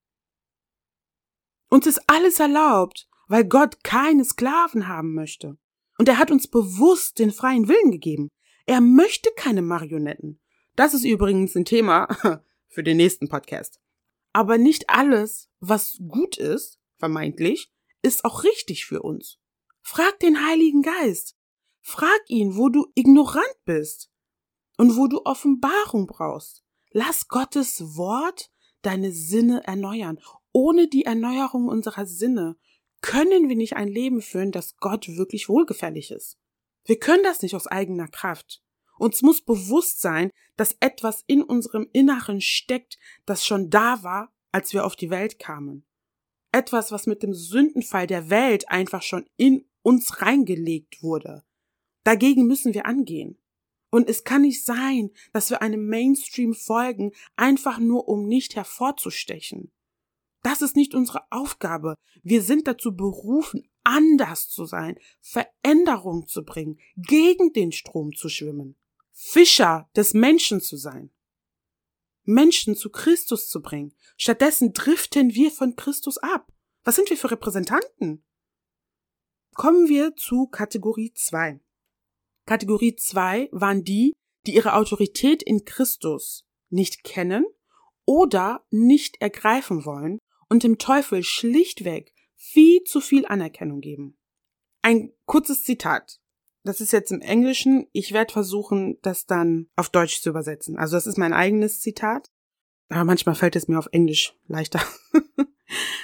Uns 1.68 1.86
ist 1.86 2.02
alles 2.06 2.38
erlaubt, 2.38 3.08
weil 3.28 3.44
Gott 3.44 3.82
keine 3.82 4.24
Sklaven 4.24 4.88
haben 4.88 5.14
möchte. 5.14 5.56
Und 5.98 6.08
er 6.08 6.18
hat 6.18 6.30
uns 6.30 6.48
bewusst 6.48 7.18
den 7.18 7.32
freien 7.32 7.68
Willen 7.68 7.90
gegeben. 7.90 8.28
Er 8.66 8.80
möchte 8.80 9.30
keine 9.36 9.62
Marionetten. 9.62 10.40
Das 10.76 10.94
ist 10.94 11.04
übrigens 11.04 11.54
ein 11.54 11.64
Thema 11.64 12.08
für 12.68 12.82
den 12.82 12.96
nächsten 12.96 13.28
Podcast. 13.28 13.80
Aber 14.32 14.58
nicht 14.58 14.88
alles, 14.88 15.50
was 15.60 15.98
gut 16.08 16.38
ist, 16.38 16.80
vermeintlich, 16.98 17.72
ist 18.02 18.24
auch 18.24 18.44
richtig 18.44 18.86
für 18.86 19.02
uns. 19.02 19.38
Frag 19.82 20.18
den 20.20 20.46
Heiligen 20.46 20.82
Geist. 20.82 21.36
Frag 21.80 22.20
ihn, 22.28 22.56
wo 22.56 22.68
du 22.68 22.86
ignorant 22.94 23.56
bist 23.64 24.10
und 24.78 24.96
wo 24.96 25.08
du 25.08 25.20
Offenbarung 25.24 26.06
brauchst. 26.06 26.64
Lass 26.90 27.28
Gottes 27.28 27.96
Wort 27.96 28.50
deine 28.82 29.12
Sinne 29.12 29.66
erneuern. 29.66 30.18
Ohne 30.52 30.88
die 30.88 31.04
Erneuerung 31.04 31.68
unserer 31.68 32.06
Sinne 32.06 32.56
können 33.00 33.48
wir 33.48 33.56
nicht 33.56 33.74
ein 33.74 33.88
Leben 33.88 34.22
führen, 34.22 34.52
das 34.52 34.76
Gott 34.76 35.08
wirklich 35.08 35.48
wohlgefällig 35.48 36.10
ist. 36.10 36.38
Wir 36.84 36.98
können 36.98 37.22
das 37.22 37.42
nicht 37.42 37.54
aus 37.54 37.66
eigener 37.66 38.08
Kraft. 38.08 38.62
Uns 38.98 39.22
muss 39.22 39.40
bewusst 39.40 40.00
sein, 40.00 40.30
dass 40.56 40.76
etwas 40.80 41.24
in 41.26 41.42
unserem 41.42 41.88
Inneren 41.92 42.40
steckt, 42.40 42.98
das 43.24 43.44
schon 43.44 43.70
da 43.70 44.02
war, 44.02 44.32
als 44.52 44.72
wir 44.72 44.84
auf 44.84 44.96
die 44.96 45.10
Welt 45.10 45.38
kamen. 45.38 45.84
Etwas, 46.52 46.92
was 46.92 47.06
mit 47.06 47.22
dem 47.22 47.32
Sündenfall 47.32 48.06
der 48.06 48.30
Welt 48.30 48.68
einfach 48.68 49.02
schon 49.02 49.26
in 49.36 49.68
uns 49.82 50.20
reingelegt 50.20 51.02
wurde. 51.02 51.44
Dagegen 52.04 52.46
müssen 52.46 52.74
wir 52.74 52.86
angehen. 52.86 53.38
Und 53.90 54.08
es 54.08 54.24
kann 54.24 54.42
nicht 54.42 54.64
sein, 54.64 55.10
dass 55.32 55.50
wir 55.50 55.62
einem 55.62 55.86
Mainstream 55.86 56.54
folgen, 56.54 57.12
einfach 57.36 57.78
nur 57.78 58.08
um 58.08 58.26
nicht 58.26 58.56
hervorzustechen. 58.56 59.70
Das 60.42 60.62
ist 60.62 60.76
nicht 60.76 60.94
unsere 60.94 61.22
Aufgabe. 61.30 61.96
Wir 62.22 62.42
sind 62.42 62.66
dazu 62.66 62.96
berufen, 62.96 63.68
anders 63.92 64.48
zu 64.48 64.64
sein, 64.64 64.98
Veränderung 65.20 66.26
zu 66.26 66.44
bringen, 66.44 66.78
gegen 66.96 67.52
den 67.52 67.72
Strom 67.72 68.14
zu 68.14 68.28
schwimmen, 68.28 68.76
Fischer 69.12 69.88
des 69.94 70.14
Menschen 70.14 70.60
zu 70.60 70.76
sein, 70.76 71.10
Menschen 72.24 72.74
zu 72.74 72.90
Christus 72.90 73.48
zu 73.48 73.60
bringen. 73.60 73.94
Stattdessen 74.16 74.72
driften 74.72 75.34
wir 75.34 75.50
von 75.50 75.76
Christus 75.76 76.18
ab. 76.18 76.52
Was 76.84 76.96
sind 76.96 77.10
wir 77.10 77.16
für 77.16 77.30
Repräsentanten? 77.30 78.24
Kommen 79.54 79.88
wir 79.88 80.16
zu 80.16 80.46
Kategorie 80.46 81.12
2. 81.14 81.60
Kategorie 82.46 82.96
2 82.96 83.50
waren 83.52 83.84
die, 83.84 84.12
die 84.46 84.54
ihre 84.54 84.74
Autorität 84.74 85.42
in 85.42 85.64
Christus 85.64 86.44
nicht 86.70 87.04
kennen 87.04 87.44
oder 88.04 88.64
nicht 88.70 89.20
ergreifen 89.20 89.84
wollen 89.84 90.18
und 90.48 90.62
dem 90.64 90.78
Teufel 90.78 91.22
schlichtweg 91.22 92.11
viel 92.42 92.82
zu 92.82 93.00
viel 93.00 93.24
Anerkennung 93.26 93.80
geben. 93.80 94.18
Ein 94.82 95.12
kurzes 95.26 95.62
Zitat. 95.62 96.20
Das 96.64 96.80
ist 96.80 96.92
jetzt 96.92 97.12
im 97.12 97.20
Englischen. 97.20 97.86
Ich 97.92 98.12
werde 98.12 98.32
versuchen, 98.32 98.98
das 99.02 99.26
dann 99.26 99.68
auf 99.76 99.90
Deutsch 99.90 100.20
zu 100.20 100.30
übersetzen. 100.30 100.76
Also 100.76 100.96
das 100.96 101.06
ist 101.06 101.18
mein 101.18 101.32
eigenes 101.32 101.80
Zitat. 101.80 102.30
Aber 102.88 103.04
manchmal 103.04 103.36
fällt 103.36 103.54
es 103.54 103.68
mir 103.68 103.78
auf 103.78 103.88
Englisch 103.92 104.34
leichter. 104.48 104.80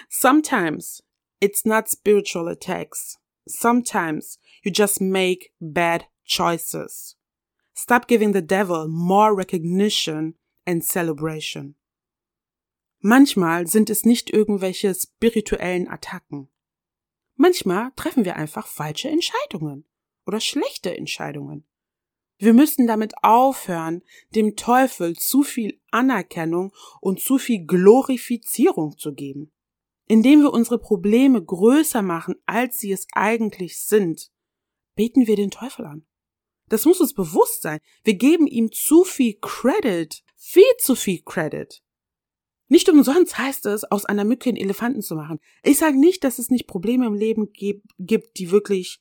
Sometimes 0.08 1.02
it's 1.40 1.64
not 1.64 1.88
spiritual 1.88 2.48
attacks. 2.48 3.18
Sometimes 3.46 4.38
you 4.62 4.70
just 4.72 5.00
make 5.00 5.50
bad 5.60 6.04
choices. 6.24 7.16
Stop 7.74 8.06
giving 8.06 8.32
the 8.32 8.46
devil 8.46 8.86
more 8.88 9.36
recognition 9.36 10.36
and 10.66 10.84
celebration. 10.84 11.74
Manchmal 13.00 13.66
sind 13.66 13.90
es 13.90 14.04
nicht 14.04 14.30
irgendwelche 14.30 14.94
spirituellen 14.94 15.88
Attacken. 15.88 16.48
Manchmal 17.36 17.92
treffen 17.94 18.24
wir 18.24 18.34
einfach 18.36 18.66
falsche 18.66 19.08
Entscheidungen 19.08 19.84
oder 20.26 20.40
schlechte 20.40 20.96
Entscheidungen. 20.96 21.64
Wir 22.38 22.52
müssen 22.52 22.86
damit 22.86 23.14
aufhören, 23.22 24.02
dem 24.34 24.56
Teufel 24.56 25.16
zu 25.16 25.42
viel 25.42 25.80
Anerkennung 25.90 26.72
und 27.00 27.20
zu 27.20 27.38
viel 27.38 27.64
Glorifizierung 27.64 28.96
zu 28.96 29.12
geben. 29.14 29.52
Indem 30.06 30.42
wir 30.42 30.52
unsere 30.52 30.78
Probleme 30.78 31.44
größer 31.44 32.02
machen, 32.02 32.36
als 32.46 32.78
sie 32.78 32.92
es 32.92 33.06
eigentlich 33.12 33.80
sind, 33.80 34.30
beten 34.94 35.26
wir 35.26 35.36
den 35.36 35.50
Teufel 35.50 35.84
an. 35.84 36.06
Das 36.68 36.84
muss 36.84 37.00
uns 37.00 37.14
bewusst 37.14 37.62
sein. 37.62 37.80
Wir 38.04 38.14
geben 38.14 38.46
ihm 38.46 38.72
zu 38.72 39.04
viel 39.04 39.38
Credit, 39.40 40.22
viel 40.36 40.76
zu 40.78 40.94
viel 40.94 41.22
Credit. 41.22 41.82
Nicht 42.68 42.88
umsonst 42.88 43.38
heißt 43.38 43.66
es, 43.66 43.84
aus 43.84 44.04
einer 44.04 44.24
Mücke 44.24 44.50
einen 44.50 44.58
Elefanten 44.58 45.02
zu 45.02 45.14
machen. 45.14 45.40
Ich 45.62 45.78
sage 45.78 45.98
nicht, 45.98 46.22
dass 46.22 46.38
es 46.38 46.50
nicht 46.50 46.66
Probleme 46.66 47.06
im 47.06 47.14
Leben 47.14 47.52
gibt, 47.52 48.38
die 48.38 48.50
wirklich 48.50 49.00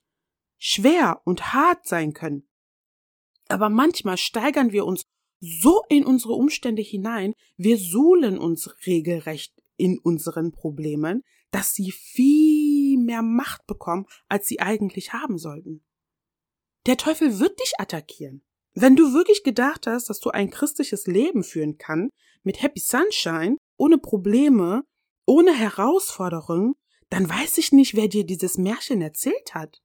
schwer 0.58 1.22
und 1.26 1.54
hart 1.54 1.86
sein 1.86 2.14
können. 2.14 2.48
Aber 3.50 3.70
manchmal 3.70 4.18
steigern 4.18 4.72
wir 4.72 4.86
uns 4.86 5.04
so 5.40 5.84
in 5.90 6.06
unsere 6.06 6.34
Umstände 6.34 6.82
hinein, 6.82 7.34
wir 7.58 7.78
suhlen 7.78 8.40
uns 8.40 8.70
regelrecht 8.86 9.54
in 9.76 10.00
unseren 10.00 10.52
Problemen, 10.52 11.24
dass 11.52 11.76
sie 11.76 11.92
viel 11.92 12.98
mehr 12.98 13.22
Macht 13.22 13.68
bekommen, 13.68 14.06
als 14.28 14.48
sie 14.48 14.60
eigentlich 14.60 15.14
haben 15.14 15.38
sollten. 15.38 15.84
Der 16.88 16.98
Teufel 16.98 17.40
wird 17.40 17.60
dich 17.60 17.74
attackieren. 17.78 18.44
Wenn 18.80 18.96
du 18.96 19.12
wirklich 19.12 19.42
gedacht 19.42 19.88
hast, 19.88 20.08
dass 20.08 20.20
du 20.20 20.30
ein 20.30 20.52
christliches 20.52 21.08
Leben 21.08 21.44
führen 21.44 21.80
kannst, 21.80 22.14
mit 22.44 22.62
Happy 22.62 22.80
Sunshine, 22.80 23.58
ohne 23.76 23.98
Probleme, 23.98 24.84
ohne 25.26 25.52
Herausforderungen, 25.52 26.76
dann 27.10 27.28
weiß 27.28 27.58
ich 27.58 27.72
nicht, 27.72 27.96
wer 27.96 28.08
dir 28.08 28.24
dieses 28.24 28.60
Märchen 28.60 29.02
erzählt 29.02 29.56
hat. 29.56 29.82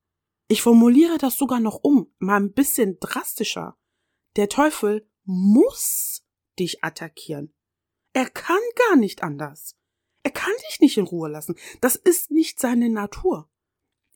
Ich 0.46 0.60
formuliere 0.60 1.16
das 1.16 1.38
sogar 1.38 1.58
noch 1.58 1.80
um, 1.82 2.14
mal 2.18 2.36
ein 2.36 2.52
bisschen 2.52 2.98
drastischer. 3.00 3.78
Der 4.36 4.50
Teufel 4.50 5.08
muss 5.24 6.22
dich 6.58 6.84
attackieren. 6.84 7.54
Er 8.12 8.28
kann 8.28 8.60
gar 8.90 8.96
nicht 8.96 9.22
anders. 9.22 9.74
Er 10.22 10.32
kann 10.32 10.52
dich 10.68 10.80
nicht 10.80 10.98
in 10.98 11.06
Ruhe 11.06 11.30
lassen. 11.30 11.56
Das 11.80 11.96
ist 11.96 12.30
nicht 12.30 12.60
seine 12.60 12.90
Natur. 12.90 13.50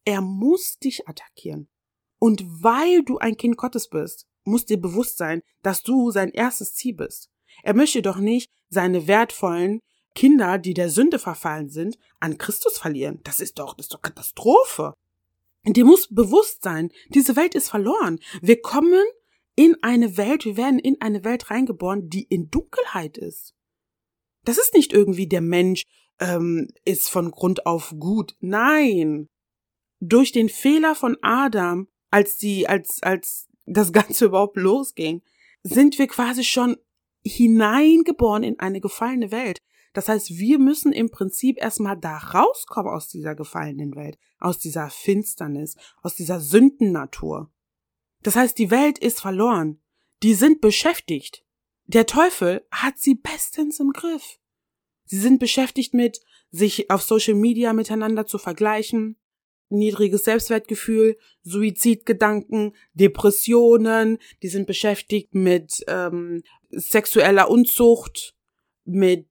Er 0.04 0.21
muss 0.21 0.76
dich 0.76 1.09
attackieren. 1.09 1.71
Und 2.18 2.45
weil 2.62 3.02
du 3.04 3.16
ein 3.16 3.38
Kind 3.38 3.56
Gottes 3.56 3.88
bist, 3.88 4.28
muss 4.46 4.64
dir 4.64 4.80
bewusst 4.80 5.18
sein, 5.18 5.42
dass 5.62 5.82
du 5.82 6.10
sein 6.10 6.30
erstes 6.30 6.74
Ziel 6.74 6.94
bist. 6.94 7.30
Er 7.62 7.74
möchte 7.74 8.02
doch 8.02 8.18
nicht 8.18 8.50
seine 8.68 9.06
wertvollen 9.06 9.80
Kinder, 10.14 10.58
die 10.58 10.74
der 10.74 10.88
Sünde 10.88 11.18
verfallen 11.18 11.68
sind, 11.68 11.98
an 12.20 12.38
Christus 12.38 12.78
verlieren. 12.78 13.20
Das 13.24 13.40
ist 13.40 13.58
doch, 13.58 13.74
das 13.74 13.86
ist 13.86 13.94
doch 13.94 14.02
Katastrophe. 14.02 14.94
Dir 15.64 15.84
muss 15.84 16.08
bewusst 16.08 16.62
sein, 16.62 16.90
diese 17.08 17.36
Welt 17.36 17.54
ist 17.54 17.68
verloren. 17.68 18.20
Wir 18.40 18.60
kommen 18.60 19.04
in 19.56 19.76
eine 19.82 20.16
Welt, 20.16 20.44
wir 20.44 20.56
werden 20.56 20.78
in 20.78 21.00
eine 21.00 21.24
Welt 21.24 21.50
reingeboren, 21.50 22.08
die 22.08 22.22
in 22.22 22.50
Dunkelheit 22.50 23.18
ist. 23.18 23.54
Das 24.44 24.58
ist 24.58 24.74
nicht 24.74 24.92
irgendwie 24.92 25.26
der 25.26 25.40
Mensch 25.40 25.82
ähm, 26.20 26.68
ist 26.84 27.10
von 27.10 27.30
Grund 27.30 27.66
auf 27.66 27.94
gut. 27.98 28.36
Nein. 28.40 29.28
Durch 30.00 30.30
den 30.30 30.48
Fehler 30.48 30.94
von 30.94 31.16
Adam, 31.22 31.88
als 32.10 32.38
die, 32.38 32.68
als, 32.68 33.02
als 33.02 33.48
das 33.66 33.92
Ganze 33.92 34.25
überhaupt 34.26 34.56
losging, 34.56 35.23
sind 35.62 35.99
wir 35.99 36.06
quasi 36.06 36.44
schon 36.44 36.76
hineingeboren 37.25 38.42
in 38.42 38.58
eine 38.61 38.80
gefallene 38.80 39.30
Welt. 39.30 39.61
Das 39.92 40.08
heißt, 40.08 40.38
wir 40.38 40.58
müssen 40.58 40.92
im 40.92 41.11
Prinzip 41.11 41.56
erstmal 41.58 41.96
da 41.99 42.18
rauskommen 42.18 42.92
aus 42.92 43.08
dieser 43.08 43.35
gefallenen 43.35 43.94
Welt, 43.96 44.18
aus 44.38 44.58
dieser 44.58 44.90
Finsternis, 44.90 45.75
aus 46.02 46.14
dieser 46.14 46.40
Sündennatur. 46.40 47.50
Das 48.23 48.37
heißt, 48.37 48.58
die 48.58 48.70
Welt 48.70 48.99
ist 48.99 49.20
verloren. 49.20 49.80
Die 50.23 50.35
sind 50.35 50.61
beschäftigt. 50.61 51.44
Der 51.87 52.06
Teufel 52.06 52.66
hat 52.70 52.99
sie 52.99 53.14
bestens 53.14 53.80
im 53.80 53.92
Griff. 53.92 54.38
Sie 55.04 55.18
sind 55.18 55.38
beschäftigt 55.38 55.94
mit, 55.94 56.20
sich 56.50 56.90
auf 56.90 57.02
Social 57.02 57.35
Media 57.35 57.73
miteinander 57.73 58.26
zu 58.26 58.38
vergleichen, 58.38 59.16
niedriges 59.68 60.25
Selbstwertgefühl, 60.25 61.16
Suizidgedanken, 61.42 62.75
Depressionen, 62.94 64.18
die 64.42 64.49
sind 64.49 64.66
beschäftigt 64.66 65.35
mit 65.35 65.85
ähm, 65.88 66.42
sexueller 66.70 67.50
Unzucht, 67.50 68.37
mit 68.85 69.28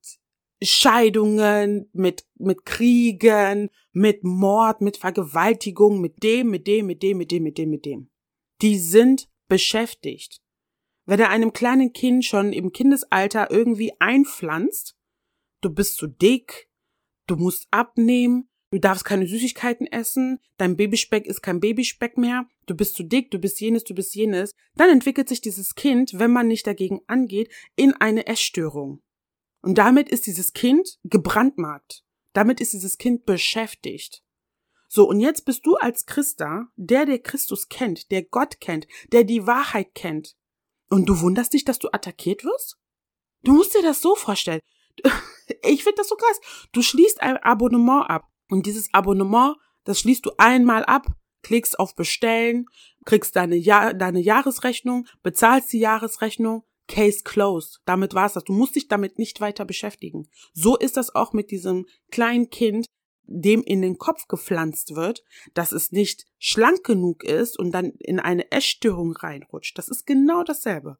Scheidungen, 0.61 1.89
mit, 1.93 2.25
mit 2.35 2.65
Kriegen, 2.65 3.69
mit 3.91 4.23
Mord, 4.23 4.81
mit 4.81 4.97
Vergewaltigung, 4.97 6.01
mit 6.01 6.23
dem, 6.23 6.49
mit 6.49 6.67
dem, 6.67 6.87
mit 6.87 7.03
dem, 7.03 7.17
mit 7.17 7.31
dem, 7.31 7.43
mit 7.43 7.57
dem, 7.57 7.69
mit 7.69 7.85
dem. 7.85 8.09
Die 8.61 8.79
sind 8.79 9.29
beschäftigt. 9.47 10.41
Wenn 11.05 11.19
er 11.19 11.29
einem 11.29 11.53
kleinen 11.53 11.93
Kind 11.93 12.25
schon 12.25 12.51
im 12.51 12.71
Kindesalter 12.71 13.51
irgendwie 13.51 13.93
einpflanzt, 13.99 14.97
du 15.61 15.69
bist 15.69 15.97
zu 15.97 16.07
dick, 16.07 16.69
du 17.27 17.35
musst 17.35 17.67
abnehmen, 17.71 18.49
du 18.75 18.81
darfst 18.81 19.05
keine 19.05 19.25
Süßigkeiten 19.25 19.87
essen, 19.87 20.39
dein 20.57 20.75
Babyspeck 20.75 21.25
ist 21.25 21.41
kein 21.41 21.61
Babyspeck 21.61 22.17
mehr, 22.17 22.45
du 22.65 22.75
bist 22.75 22.95
zu 22.95 23.03
dick, 23.03 23.31
du 23.31 23.39
bist 23.39 23.61
jenes, 23.61 23.85
du 23.85 23.95
bist 23.95 24.13
jenes, 24.15 24.51
dann 24.75 24.89
entwickelt 24.89 25.29
sich 25.29 25.39
dieses 25.39 25.75
Kind, 25.75 26.19
wenn 26.19 26.31
man 26.31 26.49
nicht 26.49 26.67
dagegen 26.67 26.99
angeht, 27.07 27.49
in 27.77 27.93
eine 27.93 28.27
Essstörung. 28.27 29.01
Und 29.61 29.77
damit 29.77 30.09
ist 30.09 30.27
dieses 30.27 30.51
Kind 30.51 30.99
gebrandmarkt. 31.05 32.03
Damit 32.33 32.59
ist 32.59 32.73
dieses 32.73 32.97
Kind 32.97 33.25
beschäftigt. 33.25 34.21
So, 34.89 35.07
und 35.07 35.21
jetzt 35.21 35.45
bist 35.45 35.65
du 35.65 35.75
als 35.75 36.05
Christa, 36.05 36.67
der, 36.75 37.05
der 37.05 37.19
Christus 37.19 37.69
kennt, 37.69 38.11
der 38.11 38.23
Gott 38.23 38.59
kennt, 38.59 38.87
der 39.13 39.23
die 39.23 39.47
Wahrheit 39.47 39.95
kennt. 39.95 40.35
Und 40.89 41.07
du 41.07 41.21
wunderst 41.21 41.53
dich, 41.53 41.63
dass 41.63 41.79
du 41.79 41.87
attackiert 41.93 42.43
wirst? 42.43 42.77
Du 43.43 43.53
musst 43.53 43.73
dir 43.73 43.81
das 43.81 44.01
so 44.01 44.15
vorstellen. 44.15 44.61
Ich 45.61 45.83
finde 45.83 45.97
das 45.97 46.09
so 46.09 46.15
krass. 46.15 46.67
Du 46.71 46.81
schließt 46.81 47.21
ein 47.21 47.37
Abonnement 47.37 48.09
ab. 48.09 48.27
Und 48.49 48.65
dieses 48.65 48.93
Abonnement, 48.93 49.55
das 49.83 49.99
schließt 49.99 50.25
du 50.25 50.31
einmal 50.37 50.83
ab, 50.85 51.07
klickst 51.41 51.79
auf 51.79 51.95
Bestellen, 51.95 52.65
kriegst 53.05 53.35
deine, 53.35 53.55
ja 53.55 53.93
deine 53.93 54.19
Jahresrechnung, 54.19 55.07
bezahlst 55.21 55.71
die 55.73 55.79
Jahresrechnung, 55.79 56.63
Case 56.87 57.21
closed. 57.23 57.81
Damit 57.85 58.13
war's 58.13 58.33
das. 58.33 58.43
Du 58.43 58.53
musst 58.53 58.75
dich 58.75 58.87
damit 58.87 59.17
nicht 59.17 59.41
weiter 59.41 59.65
beschäftigen. 59.65 60.27
So 60.53 60.77
ist 60.77 60.97
das 60.97 61.13
auch 61.15 61.33
mit 61.33 61.51
diesem 61.51 61.87
kleinen 62.11 62.49
Kind, 62.49 62.85
dem 63.27 63.63
in 63.63 63.81
den 63.81 63.97
Kopf 63.97 64.27
gepflanzt 64.27 64.95
wird, 64.95 65.23
dass 65.53 65.71
es 65.71 65.91
nicht 65.91 66.25
schlank 66.37 66.83
genug 66.83 67.23
ist 67.23 67.57
und 67.57 67.71
dann 67.71 67.91
in 67.99 68.19
eine 68.19 68.51
Essstörung 68.51 69.13
reinrutscht. 69.13 69.77
Das 69.77 69.89
ist 69.89 70.05
genau 70.05 70.43
dasselbe. 70.43 70.97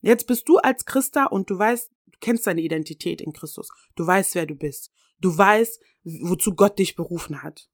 Jetzt 0.00 0.26
bist 0.26 0.48
du 0.48 0.56
als 0.58 0.84
Christa 0.84 1.26
und 1.26 1.50
du 1.50 1.58
weißt, 1.58 1.90
du 2.06 2.18
kennst 2.20 2.46
deine 2.46 2.62
Identität 2.62 3.20
in 3.20 3.32
Christus. 3.32 3.68
Du 3.94 4.06
weißt, 4.06 4.34
wer 4.34 4.46
du 4.46 4.54
bist. 4.54 4.90
Du 5.20 5.36
weißt, 5.36 5.80
wozu 6.04 6.54
Gott 6.54 6.78
dich 6.78 6.96
berufen 6.96 7.42
hat. 7.42 7.68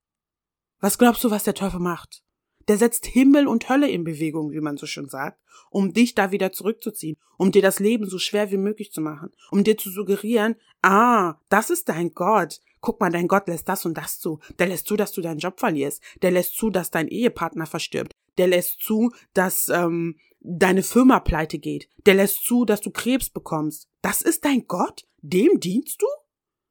Was 0.81 0.99
glaubst 0.99 1.25
du, 1.25 1.31
was 1.31 1.45
der 1.45 1.55
Teufel 1.55 1.81
macht? 1.81 2.23
Der 2.69 2.79
setzt 2.79 3.07
Himmel 3.07 3.47
und 3.47 3.69
Hölle 3.69 3.89
in 3.89 4.03
Bewegung, 4.03 4.51
wie 4.51 4.61
man 4.61 4.77
so 4.77 4.87
schön 4.87 5.09
sagt, 5.09 5.41
um 5.71 5.93
dich 5.93 6.15
da 6.15 6.33
wieder 6.33 6.51
zurückzuziehen, 6.53 7.17
um 7.39 7.53
dir 7.53 7.63
das 7.63 7.79
Leben 7.79 8.09
so 8.09 8.19
schwer 8.19 8.51
wie 8.51 8.57
möglich 8.57 8.91
zu 8.91 9.01
machen, 9.01 9.31
um 9.51 9.63
dir 9.63 9.77
zu 9.77 9.91
suggerieren, 9.91 10.57
ah, 10.83 11.37
das 11.49 11.71
ist 11.71 11.89
dein 11.89 12.13
Gott. 12.13 12.61
Guck 12.81 13.01
mal, 13.01 13.11
dein 13.11 13.29
Gott 13.29 13.49
lässt 13.49 13.69
das 13.69 13.87
und 13.87 13.97
das 13.97 14.19
zu. 14.19 14.41
Der 14.59 14.67
lässt 14.67 14.87
zu, 14.87 14.97
dass 14.97 15.13
du 15.13 15.21
deinen 15.21 15.39
Job 15.39 15.59
verlierst. 15.59 16.03
Der 16.23 16.31
lässt 16.31 16.57
zu, 16.57 16.71
dass 16.71 16.91
dein 16.91 17.09
Ehepartner 17.09 17.67
verstirbt. 17.67 18.13
Der 18.39 18.49
lässt 18.49 18.81
zu, 18.81 19.13
dass 19.33 19.69
ähm, 19.69 20.17
deine 20.41 20.83
Firma 20.83 21.21
pleite 21.21 21.59
geht. 21.59 21.89
Der 22.05 22.15
lässt 22.15 22.45
zu, 22.45 22.65
dass 22.65 22.81
du 22.81 22.91
Krebs 22.91 23.31
bekommst. 23.31 23.89
Das 24.03 24.23
ist 24.23 24.45
dein 24.45 24.67
Gott? 24.67 25.07
Dem 25.23 25.59
dienst 25.59 26.03
du? 26.03 26.07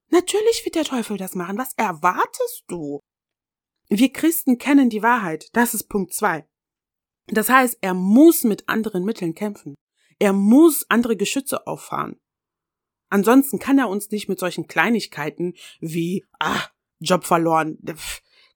Natürlich 0.10 0.64
wird 0.64 0.76
der 0.76 0.84
Teufel 0.84 1.18
das 1.18 1.36
machen. 1.36 1.58
Was 1.58 1.74
erwartest 1.76 2.64
du? 2.68 3.00
Wir 3.90 4.12
Christen 4.12 4.58
kennen 4.58 4.90
die 4.90 5.04
Wahrheit. 5.04 5.50
Das 5.54 5.74
ist 5.74 5.90
Punkt 5.90 6.14
zwei. 6.14 6.48
Das 7.28 7.50
heißt, 7.50 7.80
er 7.82 7.94
muss 7.94 8.44
mit 8.44 8.68
anderen 8.70 9.04
Mitteln 9.04 9.34
kämpfen. 9.34 9.76
Er 10.20 10.34
muss 10.34 10.86
andere 10.90 11.18
Geschütze 11.18 11.68
auffahren. 11.68 12.20
Ansonsten 13.10 13.60
kann 13.60 13.80
er 13.80 13.90
uns 13.90 14.10
nicht 14.12 14.28
mit 14.30 14.40
solchen 14.40 14.68
Kleinigkeiten 14.68 15.54
wie, 15.80 16.26
ah, 16.40 16.68
Job 17.00 17.26
verloren. 17.26 17.78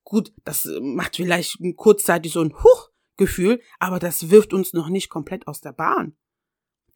Gut, 0.03 0.33
das 0.43 0.67
macht 0.81 1.17
vielleicht 1.17 1.57
kurzzeitig 1.75 2.33
so 2.33 2.41
ein 2.41 2.53
Huch-Gefühl, 2.53 3.61
aber 3.79 3.99
das 3.99 4.29
wirft 4.29 4.53
uns 4.53 4.73
noch 4.73 4.89
nicht 4.89 5.09
komplett 5.09 5.47
aus 5.47 5.61
der 5.61 5.73
Bahn. 5.73 6.17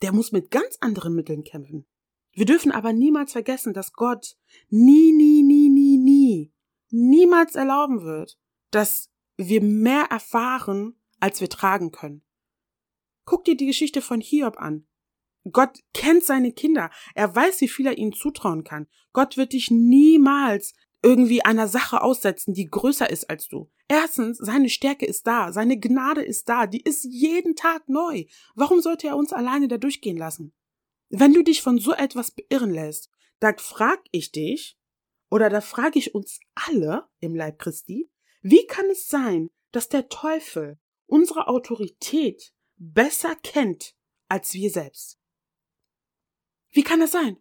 Der 0.02 0.12
muss 0.12 0.32
mit 0.32 0.52
ganz 0.52 0.78
anderen 0.80 1.14
Mitteln 1.14 1.44
kämpfen. 1.44 1.86
Wir 2.34 2.46
dürfen 2.46 2.72
aber 2.72 2.94
niemals 2.94 3.32
vergessen, 3.32 3.74
dass 3.74 3.94
Gott 3.94 4.36
nie, 4.70 5.14
nie, 5.14 5.44
nie, 5.44 5.70
nie, 5.70 5.98
nie 5.98 6.54
niemals 6.94 7.56
erlauben 7.56 8.04
wird, 8.04 8.38
dass 8.72 9.10
wir 9.36 9.62
mehr 9.62 10.06
erfahren, 10.10 10.96
als 11.20 11.42
wir 11.42 11.50
tragen 11.50 11.92
können. 11.92 12.24
Guck 13.26 13.46
dir 13.46 13.58
die 13.58 13.66
Geschichte 13.66 14.02
von 14.02 14.22
Hiob 14.22 14.58
an. 14.58 14.86
Gott 15.52 15.80
kennt 15.94 16.24
seine 16.24 16.54
Kinder. 16.54 16.92
Er 17.16 17.36
weiß, 17.36 17.60
wie 17.62 17.68
viel 17.68 17.88
er 17.88 17.98
ihnen 17.98 18.14
zutrauen 18.14 18.64
kann. 18.64 18.88
Gott 19.12 19.36
wird 19.38 19.54
dich 19.54 19.72
niemals 19.72 20.74
irgendwie 21.02 21.44
einer 21.44 21.68
Sache 21.68 22.02
aussetzen, 22.02 22.54
die 22.54 22.70
größer 22.70 23.10
ist 23.10 23.30
als 23.30 23.48
du. 23.50 23.70
Erstens, 23.90 24.38
seine 24.38 24.70
Stärke 24.70 25.06
ist 25.06 25.28
da, 25.28 25.52
seine 25.52 25.78
Gnade 25.78 26.22
ist 26.22 26.48
da, 26.48 26.68
die 26.68 26.82
ist 26.82 27.04
jeden 27.04 27.56
Tag 27.56 27.90
neu. 27.90 28.26
Warum 28.56 28.80
sollte 28.80 29.08
er 29.08 29.18
uns 29.18 29.34
alleine 29.34 29.68
da 29.68 29.78
durchgehen 29.78 30.18
lassen? 30.18 30.54
Wenn 31.16 31.32
du 31.32 31.44
dich 31.44 31.62
von 31.62 31.78
so 31.78 31.94
etwas 31.94 32.32
beirren 32.32 32.72
lässt, 32.72 33.12
dann 33.40 33.60
frag 33.60 34.04
ich 34.10 34.32
dich, 34.32 34.80
oder 35.30 35.48
da 35.52 35.62
frage 35.62 36.00
ich 36.00 36.16
uns 36.16 36.40
alle 36.56 37.08
im 37.20 37.36
Leib 37.36 37.60
Christi, 37.60 38.10
wie 38.42 38.66
kann 38.66 38.90
es 38.90 39.10
sein, 39.10 39.52
dass 39.72 39.90
der 39.90 40.10
Teufel 40.10 40.80
unsere 41.06 41.48
Autorität 41.48 42.52
besser 42.78 43.36
kennt 43.36 43.96
als 44.28 44.56
wir 44.56 44.72
selbst? 44.72 45.20
Wie 46.72 46.84
kann 46.84 47.00
das 47.00 47.12
sein? 47.12 47.38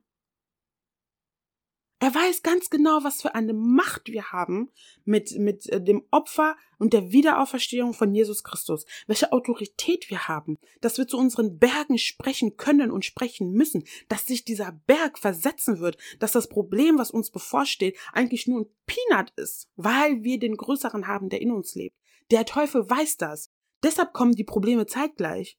Er 2.02 2.12
weiß 2.12 2.42
ganz 2.42 2.68
genau, 2.68 3.04
was 3.04 3.22
für 3.22 3.36
eine 3.36 3.52
Macht 3.52 4.08
wir 4.08 4.32
haben 4.32 4.72
mit, 5.04 5.38
mit 5.38 5.68
äh, 5.68 5.80
dem 5.80 6.02
Opfer 6.10 6.56
und 6.80 6.94
der 6.94 7.12
Wiederauferstehung 7.12 7.94
von 7.94 8.12
Jesus 8.12 8.42
Christus. 8.42 8.86
Welche 9.06 9.30
Autorität 9.30 10.10
wir 10.10 10.26
haben, 10.26 10.58
dass 10.80 10.98
wir 10.98 11.06
zu 11.06 11.16
unseren 11.16 11.60
Bergen 11.60 11.98
sprechen 11.98 12.56
können 12.56 12.90
und 12.90 13.04
sprechen 13.04 13.52
müssen, 13.52 13.84
dass 14.08 14.26
sich 14.26 14.44
dieser 14.44 14.72
Berg 14.88 15.16
versetzen 15.16 15.78
wird, 15.78 15.96
dass 16.18 16.32
das 16.32 16.48
Problem, 16.48 16.98
was 16.98 17.12
uns 17.12 17.30
bevorsteht, 17.30 17.96
eigentlich 18.12 18.48
nur 18.48 18.62
ein 18.62 18.70
Peanut 18.84 19.30
ist, 19.36 19.68
weil 19.76 20.24
wir 20.24 20.40
den 20.40 20.56
Größeren 20.56 21.06
haben, 21.06 21.28
der 21.28 21.40
in 21.40 21.52
uns 21.52 21.76
lebt. 21.76 21.96
Der 22.32 22.44
Teufel 22.44 22.90
weiß 22.90 23.16
das. 23.18 23.52
Deshalb 23.84 24.12
kommen 24.12 24.34
die 24.34 24.42
Probleme 24.42 24.86
zeitgleich. 24.86 25.56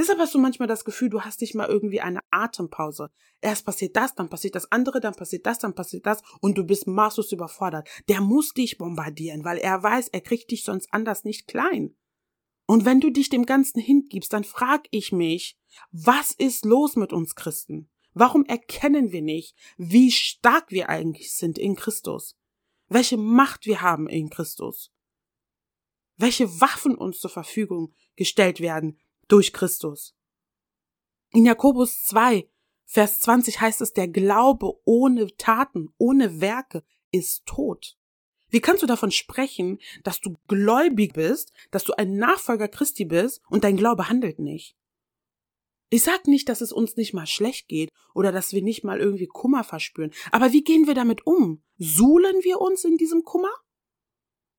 Deshalb 0.00 0.18
hast 0.18 0.34
du 0.34 0.38
manchmal 0.38 0.66
das 0.66 0.86
Gefühl, 0.86 1.10
du 1.10 1.20
hast 1.20 1.42
nicht 1.42 1.54
mal 1.54 1.68
irgendwie 1.68 2.00
eine 2.00 2.20
Atempause. 2.30 3.10
Erst 3.42 3.66
passiert 3.66 3.96
das, 3.96 4.14
dann 4.14 4.30
passiert 4.30 4.54
das 4.54 4.72
andere, 4.72 4.98
dann 4.98 5.12
passiert 5.12 5.44
das, 5.44 5.58
dann 5.58 5.74
passiert 5.74 6.06
das 6.06 6.22
und 6.40 6.56
du 6.56 6.64
bist 6.64 6.86
maßlos 6.86 7.32
überfordert. 7.32 7.86
Der 8.08 8.22
muss 8.22 8.54
dich 8.54 8.78
bombardieren, 8.78 9.44
weil 9.44 9.58
er 9.58 9.82
weiß, 9.82 10.08
er 10.08 10.22
kriegt 10.22 10.52
dich 10.52 10.64
sonst 10.64 10.88
anders 10.90 11.24
nicht 11.24 11.48
klein. 11.48 11.94
Und 12.64 12.86
wenn 12.86 13.00
du 13.00 13.10
dich 13.10 13.28
dem 13.28 13.44
Ganzen 13.44 13.78
hingibst, 13.78 14.32
dann 14.32 14.44
frag 14.44 14.86
ich 14.90 15.12
mich, 15.12 15.58
was 15.90 16.30
ist 16.30 16.64
los 16.64 16.96
mit 16.96 17.12
uns 17.12 17.34
Christen? 17.34 17.90
Warum 18.14 18.46
erkennen 18.46 19.12
wir 19.12 19.20
nicht, 19.20 19.54
wie 19.76 20.10
stark 20.10 20.70
wir 20.70 20.88
eigentlich 20.88 21.36
sind 21.36 21.58
in 21.58 21.76
Christus? 21.76 22.38
Welche 22.88 23.18
Macht 23.18 23.66
wir 23.66 23.82
haben 23.82 24.08
in 24.08 24.30
Christus? 24.30 24.94
Welche 26.16 26.58
Waffen 26.58 26.94
uns 26.94 27.18
zur 27.18 27.30
Verfügung 27.30 27.92
gestellt 28.16 28.60
werden, 28.60 28.98
durch 29.32 29.52
Christus. 29.52 30.14
In 31.32 31.46
Jakobus 31.46 32.04
2, 32.06 32.48
Vers 32.84 33.20
20 33.20 33.60
heißt 33.60 33.80
es, 33.82 33.92
der 33.92 34.08
Glaube 34.08 34.72
ohne 34.84 35.28
Taten, 35.36 35.94
ohne 35.96 36.40
Werke 36.40 36.82
ist 37.12 37.46
tot. 37.46 37.96
Wie 38.48 38.60
kannst 38.60 38.82
du 38.82 38.86
davon 38.86 39.12
sprechen, 39.12 39.78
dass 40.02 40.20
du 40.20 40.36
gläubig 40.48 41.12
bist, 41.12 41.52
dass 41.70 41.84
du 41.84 41.92
ein 41.92 42.16
Nachfolger 42.16 42.66
Christi 42.66 43.04
bist 43.04 43.42
und 43.48 43.62
dein 43.62 43.76
Glaube 43.76 44.08
handelt 44.08 44.40
nicht? 44.40 44.76
Ich 45.88 46.02
sag 46.02 46.26
nicht, 46.26 46.48
dass 46.48 46.60
es 46.60 46.72
uns 46.72 46.96
nicht 46.96 47.14
mal 47.14 47.26
schlecht 47.26 47.68
geht 47.68 47.90
oder 48.12 48.32
dass 48.32 48.52
wir 48.52 48.62
nicht 48.62 48.82
mal 48.82 48.98
irgendwie 48.98 49.26
Kummer 49.26 49.62
verspüren, 49.62 50.12
aber 50.32 50.52
wie 50.52 50.64
gehen 50.64 50.88
wir 50.88 50.94
damit 50.94 51.26
um? 51.26 51.62
Suhlen 51.78 52.42
wir 52.42 52.60
uns 52.60 52.84
in 52.84 52.96
diesem 52.96 53.22
Kummer? 53.22 53.52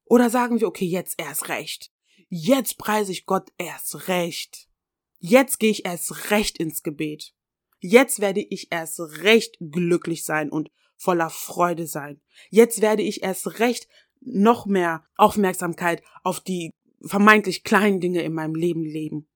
Oder 0.05 0.29
sagen 0.29 0.59
wir, 0.59 0.67
okay, 0.67 0.85
jetzt 0.85 1.15
erst 1.17 1.49
recht. 1.49 1.91
Jetzt 2.33 2.77
preise 2.77 3.11
ich 3.11 3.25
Gott 3.25 3.51
erst 3.57 4.07
recht. 4.07 4.69
Jetzt 5.19 5.59
gehe 5.59 5.69
ich 5.69 5.83
erst 5.83 6.31
recht 6.31 6.57
ins 6.59 6.81
Gebet. 6.81 7.33
Jetzt 7.81 8.21
werde 8.21 8.39
ich 8.39 8.71
erst 8.71 9.01
recht 9.01 9.57
glücklich 9.59 10.23
sein 10.23 10.49
und 10.49 10.71
voller 10.95 11.29
Freude 11.29 11.87
sein. 11.87 12.21
Jetzt 12.49 12.79
werde 12.79 13.03
ich 13.03 13.21
erst 13.21 13.59
recht 13.59 13.89
noch 14.21 14.65
mehr 14.65 15.03
Aufmerksamkeit 15.17 16.03
auf 16.23 16.39
die 16.39 16.71
vermeintlich 17.01 17.65
kleinen 17.65 17.99
Dinge 17.99 18.21
in 18.21 18.31
meinem 18.31 18.55
Leben 18.55 18.85
leben, 18.85 19.27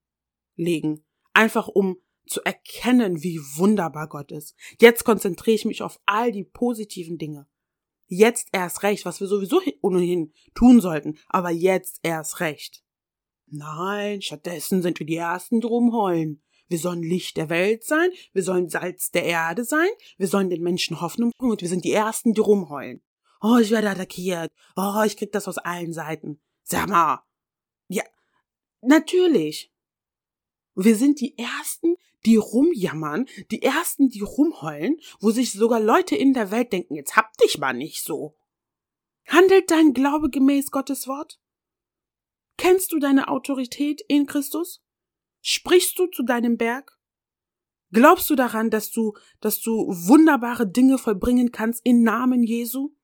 legen. 0.54 1.04
Einfach 1.34 1.68
um 1.68 1.98
zu 2.26 2.40
erkennen, 2.44 3.22
wie 3.22 3.40
wunderbar 3.56 4.08
Gott 4.08 4.32
ist. 4.32 4.54
Jetzt 4.80 5.04
konzentriere 5.04 5.54
ich 5.54 5.66
mich 5.66 5.82
auf 5.82 6.00
all 6.06 6.32
die 6.32 6.44
positiven 6.44 7.18
Dinge. 7.18 7.46
Jetzt 8.06 8.48
erst 8.52 8.84
recht, 8.84 9.04
was 9.04 9.20
wir 9.20 9.26
sowieso 9.26 9.60
ohnehin 9.82 10.32
tun 10.54 10.80
sollten, 10.80 11.18
aber 11.28 11.50
jetzt 11.50 12.00
erst 12.02 12.40
recht. 12.40 12.85
Nein, 13.48 14.22
stattdessen 14.22 14.82
sind 14.82 14.98
wir 14.98 15.06
die 15.06 15.16
Ersten, 15.16 15.60
die 15.60 15.66
rumheulen. 15.66 16.42
Wir 16.68 16.78
sollen 16.78 17.02
Licht 17.02 17.36
der 17.36 17.48
Welt 17.48 17.84
sein, 17.84 18.10
wir 18.32 18.42
sollen 18.42 18.68
Salz 18.68 19.12
der 19.12 19.24
Erde 19.24 19.64
sein, 19.64 19.88
wir 20.16 20.26
sollen 20.26 20.50
den 20.50 20.62
Menschen 20.62 21.00
Hoffnung 21.00 21.30
bringen 21.38 21.52
und 21.52 21.62
wir 21.62 21.68
sind 21.68 21.84
die 21.84 21.92
Ersten, 21.92 22.34
die 22.34 22.40
rumheulen. 22.40 23.02
Oh, 23.40 23.58
ich 23.58 23.70
werde 23.70 23.90
attackiert. 23.90 24.50
Oh, 24.74 25.02
ich 25.04 25.16
krieg 25.16 25.30
das 25.30 25.46
aus 25.46 25.58
allen 25.58 25.92
Seiten. 25.92 26.40
Sag 26.64 26.88
mal. 26.88 27.22
Ja, 27.86 28.02
natürlich. 28.80 29.72
Wir 30.74 30.96
sind 30.96 31.20
die 31.20 31.38
Ersten, 31.38 31.96
die 32.24 32.36
rumjammern, 32.36 33.26
die 33.50 33.62
Ersten, 33.62 34.08
die 34.08 34.20
rumheulen, 34.20 34.98
wo 35.20 35.30
sich 35.30 35.52
sogar 35.52 35.80
Leute 35.80 36.16
in 36.16 36.34
der 36.34 36.50
Welt 36.50 36.72
denken, 36.72 36.96
jetzt 36.96 37.14
hab 37.14 37.36
dich 37.36 37.58
mal 37.58 37.72
nicht 37.72 38.02
so. 38.02 38.36
Handelt 39.28 39.70
dein 39.70 39.92
Glaube 39.92 40.30
gemäß 40.30 40.70
Gottes 40.70 41.06
Wort? 41.06 41.38
Kennst 42.56 42.92
du 42.92 42.98
deine 42.98 43.28
Autorität 43.28 44.02
in 44.08 44.26
Christus? 44.26 44.82
Sprichst 45.40 45.98
du 45.98 46.06
zu 46.06 46.22
deinem 46.22 46.56
Berg? 46.56 46.98
Glaubst 47.92 48.28
du 48.30 48.34
daran, 48.34 48.70
dass 48.70 48.90
du, 48.90 49.16
dass 49.40 49.60
du 49.60 49.86
wunderbare 49.88 50.66
Dinge 50.66 50.98
vollbringen 50.98 51.52
kannst 51.52 51.82
im 51.84 52.02
Namen 52.02 52.42
Jesu? 52.42 52.94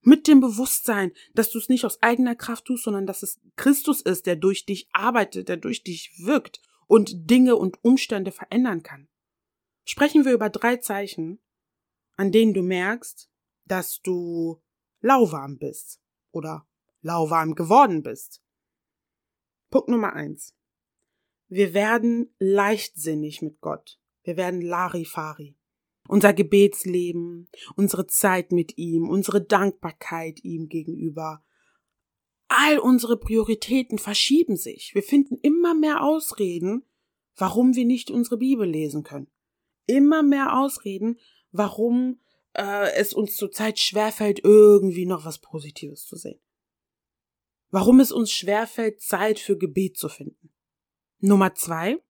Mit 0.00 0.26
dem 0.26 0.40
Bewusstsein, 0.40 1.12
dass 1.32 1.50
du 1.50 1.58
es 1.58 1.68
nicht 1.68 1.84
aus 1.84 2.02
eigener 2.02 2.34
Kraft 2.34 2.64
tust, 2.64 2.82
sondern 2.84 3.06
dass 3.06 3.22
es 3.22 3.40
Christus 3.54 4.00
ist, 4.00 4.26
der 4.26 4.34
durch 4.34 4.66
dich 4.66 4.88
arbeitet, 4.92 5.48
der 5.48 5.56
durch 5.56 5.84
dich 5.84 6.12
wirkt 6.18 6.60
und 6.88 7.30
Dinge 7.30 7.54
und 7.54 7.82
Umstände 7.84 8.32
verändern 8.32 8.82
kann. 8.82 9.08
Sprechen 9.84 10.24
wir 10.24 10.32
über 10.32 10.50
drei 10.50 10.78
Zeichen, 10.78 11.40
an 12.16 12.32
denen 12.32 12.54
du 12.54 12.62
merkst, 12.62 13.30
dass 13.66 14.00
du 14.00 14.60
lauwarm 15.00 15.58
bist 15.58 16.00
oder 16.32 16.66
lauwarm 17.02 17.54
geworden 17.54 18.02
bist. 18.02 18.42
Punkt 19.70 19.88
Nummer 19.88 20.14
eins. 20.14 20.54
Wir 21.48 21.74
werden 21.74 22.34
leichtsinnig 22.38 23.42
mit 23.42 23.60
Gott. 23.60 24.00
Wir 24.22 24.36
werden 24.36 24.62
Larifari. 24.62 25.56
Unser 26.08 26.32
Gebetsleben, 26.32 27.48
unsere 27.76 28.06
Zeit 28.06 28.52
mit 28.52 28.78
ihm, 28.78 29.08
unsere 29.08 29.42
Dankbarkeit 29.42 30.42
ihm 30.42 30.68
gegenüber. 30.68 31.44
All 32.48 32.78
unsere 32.78 33.18
Prioritäten 33.18 33.98
verschieben 33.98 34.56
sich. 34.56 34.94
Wir 34.94 35.02
finden 35.02 35.38
immer 35.42 35.74
mehr 35.74 36.02
Ausreden, 36.02 36.84
warum 37.36 37.74
wir 37.74 37.84
nicht 37.84 38.10
unsere 38.10 38.36
Bibel 38.36 38.68
lesen 38.68 39.04
können. 39.04 39.30
Immer 39.86 40.22
mehr 40.22 40.58
Ausreden, 40.58 41.18
warum 41.50 42.20
äh, 42.54 42.92
es 42.94 43.14
uns 43.14 43.36
zurzeit 43.36 43.78
schwerfällt, 43.78 44.40
irgendwie 44.44 45.06
noch 45.06 45.24
was 45.24 45.38
Positives 45.38 46.06
zu 46.06 46.16
sehen. 46.16 46.40
Warum 47.72 48.00
es 48.00 48.12
uns 48.12 48.30
schwerfällt, 48.30 49.00
Zeit 49.00 49.38
für 49.38 49.56
Gebet 49.56 49.96
zu 49.96 50.10
finden. 50.10 50.52
Nummer 51.20 51.54
zwei, 51.54 52.02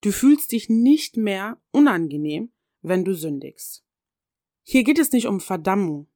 du 0.00 0.12
fühlst 0.12 0.52
dich 0.52 0.68
nicht 0.68 1.16
mehr 1.16 1.60
unangenehm, 1.72 2.52
wenn 2.82 3.04
du 3.04 3.12
sündigst. 3.12 3.84
Hier 4.62 4.84
geht 4.84 5.00
es 5.00 5.10
nicht 5.10 5.26
um 5.26 5.40
Verdammung. 5.40 6.08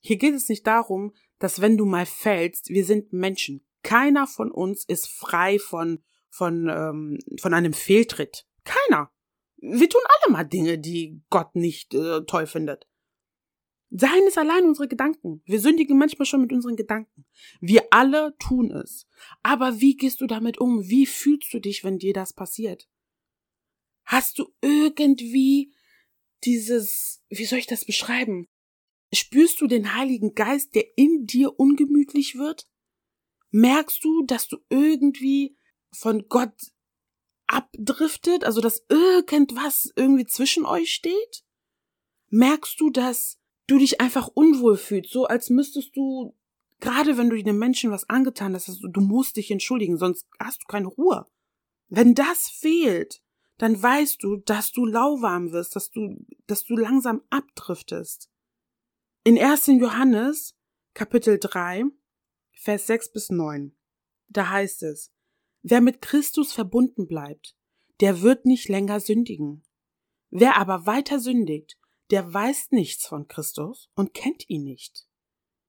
Hier 0.00 0.16
geht 0.16 0.34
es 0.34 0.48
nicht 0.48 0.64
darum, 0.64 1.12
dass 1.40 1.60
wenn 1.60 1.76
du 1.76 1.84
mal 1.84 2.06
fällst, 2.06 2.68
wir 2.68 2.84
sind 2.84 3.12
Menschen. 3.12 3.66
Keiner 3.82 4.28
von 4.28 4.52
uns 4.52 4.84
ist 4.84 5.08
frei 5.08 5.58
von, 5.58 6.00
von, 6.28 6.68
ähm, 6.68 7.18
von 7.40 7.52
einem 7.52 7.72
Fehltritt. 7.72 8.46
Keiner. 8.62 9.10
Wir 9.56 9.88
tun 9.88 10.02
alle 10.06 10.32
mal 10.32 10.44
Dinge, 10.44 10.78
die 10.78 11.20
Gott 11.30 11.56
nicht 11.56 11.94
äh, 11.94 12.20
toll 12.26 12.46
findet. 12.46 12.86
Sein 13.90 14.22
ist 14.28 14.38
allein 14.38 14.64
unsere 14.64 14.86
Gedanken. 14.86 15.42
Wir 15.44 15.60
sündigen 15.60 15.98
manchmal 15.98 16.26
schon 16.26 16.40
mit 16.42 16.52
unseren 16.52 16.76
Gedanken. 16.76 17.26
Wir 17.60 17.88
alle 17.90 18.36
tun 18.38 18.70
es. 18.70 19.08
Aber 19.42 19.80
wie 19.80 19.96
gehst 19.96 20.20
du 20.20 20.28
damit 20.28 20.58
um? 20.58 20.88
Wie 20.88 21.06
fühlst 21.06 21.52
du 21.52 21.58
dich, 21.58 21.82
wenn 21.82 21.98
dir 21.98 22.12
das 22.12 22.32
passiert? 22.32 22.88
Hast 24.04 24.38
du 24.38 24.52
irgendwie 24.60 25.74
dieses, 26.44 27.24
wie 27.28 27.44
soll 27.44 27.58
ich 27.58 27.66
das 27.66 27.84
beschreiben? 27.84 28.48
Spürst 29.12 29.60
du 29.60 29.66
den 29.66 29.96
Heiligen 29.96 30.34
Geist, 30.34 30.76
der 30.76 30.96
in 30.96 31.26
dir 31.26 31.58
ungemütlich 31.58 32.36
wird? 32.36 32.70
Merkst 33.50 34.04
du, 34.04 34.24
dass 34.24 34.46
du 34.46 34.58
irgendwie 34.68 35.56
von 35.92 36.28
Gott 36.28 36.54
abdriftet, 37.48 38.44
also 38.44 38.60
dass 38.60 38.84
irgendwas 38.88 39.92
irgendwie 39.96 40.26
zwischen 40.26 40.64
euch 40.64 40.92
steht? 40.92 41.44
Merkst 42.28 42.80
du, 42.80 42.90
dass 42.90 43.39
du 43.70 43.78
dich 43.78 44.00
einfach 44.00 44.28
unwohl 44.28 44.76
fühlst, 44.76 45.12
so 45.12 45.26
als 45.26 45.50
müsstest 45.50 45.96
du, 45.96 46.36
gerade 46.80 47.16
wenn 47.16 47.30
du 47.30 47.42
den 47.42 47.58
Menschen 47.58 47.90
was 47.90 48.08
angetan 48.08 48.54
hast, 48.54 48.68
du 48.82 49.00
musst 49.00 49.36
dich 49.36 49.50
entschuldigen, 49.50 49.96
sonst 49.96 50.26
hast 50.38 50.62
du 50.62 50.66
keine 50.66 50.88
Ruhe. 50.88 51.26
Wenn 51.88 52.14
das 52.14 52.48
fehlt, 52.48 53.22
dann 53.58 53.80
weißt 53.80 54.22
du, 54.22 54.36
dass 54.36 54.72
du 54.72 54.86
lauwarm 54.86 55.52
wirst, 55.52 55.76
dass 55.76 55.90
du, 55.90 56.24
dass 56.46 56.64
du 56.64 56.76
langsam 56.76 57.22
abdriftest. 57.30 58.30
In 59.24 59.38
1. 59.38 59.66
Johannes, 59.66 60.56
Kapitel 60.94 61.38
3, 61.38 61.84
Vers 62.52 62.86
6 62.86 63.12
bis 63.12 63.30
9, 63.30 63.76
da 64.28 64.50
heißt 64.50 64.82
es, 64.84 65.12
wer 65.62 65.80
mit 65.80 66.00
Christus 66.00 66.52
verbunden 66.52 67.06
bleibt, 67.06 67.56
der 68.00 68.22
wird 68.22 68.46
nicht 68.46 68.68
länger 68.68 69.00
sündigen. 69.00 69.62
Wer 70.30 70.56
aber 70.56 70.86
weiter 70.86 71.20
sündigt, 71.20 71.79
der 72.10 72.32
weiß 72.32 72.72
nichts 72.72 73.06
von 73.06 73.28
Christus 73.28 73.90
und 73.94 74.14
kennt 74.14 74.48
ihn 74.48 74.64
nicht. 74.64 75.06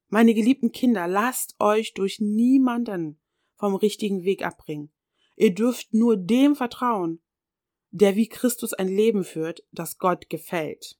Meine 0.10 0.34
geliebten 0.34 0.72
Kinder, 0.72 1.08
lasst 1.08 1.56
euch 1.60 1.94
durch 1.94 2.20
niemanden 2.20 3.20
vom 3.56 3.76
richtigen 3.76 4.24
Weg 4.24 4.44
abbringen. 4.44 4.92
Ihr 5.38 5.54
dürft 5.54 5.94
nur 5.94 6.18
dem 6.18 6.56
vertrauen, 6.56 7.22
der 7.92 8.16
wie 8.16 8.28
Christus 8.28 8.74
ein 8.74 8.88
Leben 8.88 9.24
führt, 9.24 9.64
das 9.72 9.98
Gott 9.98 10.30
gefällt. 10.30 11.00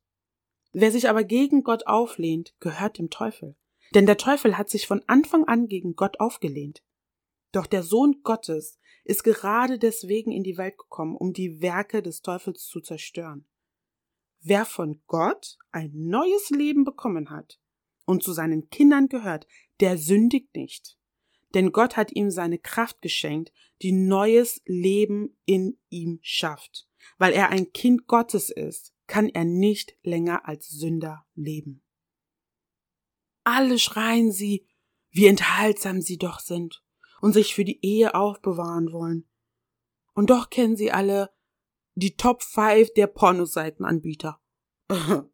Wer 0.74 0.92
sich 0.92 1.10
aber 1.10 1.24
gegen 1.24 1.64
Gott 1.64 1.88
auflehnt, 1.88 2.54
gehört 2.60 2.98
dem 2.98 3.10
Teufel. 3.10 3.56
Denn 3.94 4.06
der 4.06 4.18
Teufel 4.18 4.58
hat 4.58 4.70
sich 4.70 4.88
von 4.88 5.04
Anfang 5.08 5.46
an 5.46 5.68
gegen 5.68 5.96
Gott 5.96 6.20
aufgelehnt. 6.20 6.84
Doch 7.52 7.66
der 7.66 7.84
Sohn 7.84 8.22
Gottes 8.24 8.80
ist 9.04 9.24
gerade 9.24 9.80
deswegen 9.80 10.32
in 10.32 10.44
die 10.44 10.58
Welt 10.58 10.78
gekommen, 10.78 11.18
um 11.18 11.34
die 11.34 11.62
Werke 11.62 12.02
des 12.02 12.22
Teufels 12.22 12.68
zu 12.68 12.80
zerstören. 12.80 13.46
Wer 14.42 14.66
von 14.66 15.02
Gott 15.06 15.58
ein 15.72 15.92
neues 15.94 16.50
Leben 16.50 16.84
bekommen 16.84 17.30
hat 17.30 17.60
und 18.06 18.24
zu 18.24 18.34
seinen 18.34 18.70
Kindern 18.70 19.08
gehört, 19.08 19.48
der 19.80 19.98
sündigt 19.98 20.56
nicht. 20.56 20.98
Denn 21.54 21.72
Gott 21.72 21.96
hat 21.96 22.12
ihm 22.14 22.32
seine 22.32 22.58
Kraft 22.58 23.02
geschenkt, 23.02 23.52
die 23.82 23.92
neues 23.92 24.62
Leben 24.66 25.38
in 25.46 25.78
ihm 25.90 26.20
schafft. 26.22 26.88
Weil 27.18 27.34
er 27.34 27.50
ein 27.50 27.72
Kind 27.72 28.08
Gottes 28.08 28.50
ist, 28.50 28.94
kann 29.06 29.28
er 29.28 29.46
nicht 29.46 29.96
länger 30.02 30.48
als 30.48 30.70
Sünder 30.70 31.26
leben. 31.36 31.84
Alle 33.44 33.78
schreien 33.80 34.32
sie, 34.32 34.68
wie 35.12 35.28
enthaltsam 35.28 36.02
sie 36.02 36.18
doch 36.18 36.40
sind 36.40 36.84
und 37.22 37.34
sich 37.34 37.54
für 37.54 37.66
die 37.66 37.84
Ehe 37.86 38.16
aufbewahren 38.16 38.92
wollen. 38.92 39.28
Und 40.14 40.30
doch 40.30 40.50
kennen 40.50 40.76
sie 40.76 40.92
alle 40.92 41.32
die 41.96 42.16
Top 42.16 42.42
5 42.44 42.94
der 42.94 43.08
Pornoseitenanbieter. 43.08 44.40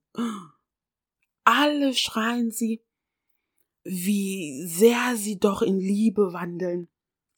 Alle 1.44 1.94
schreien 1.94 2.52
sie, 2.52 2.84
wie 3.84 4.66
sehr 4.66 5.16
sie 5.16 5.40
doch 5.40 5.62
in 5.62 5.80
Liebe 5.80 6.34
wandeln, 6.34 6.90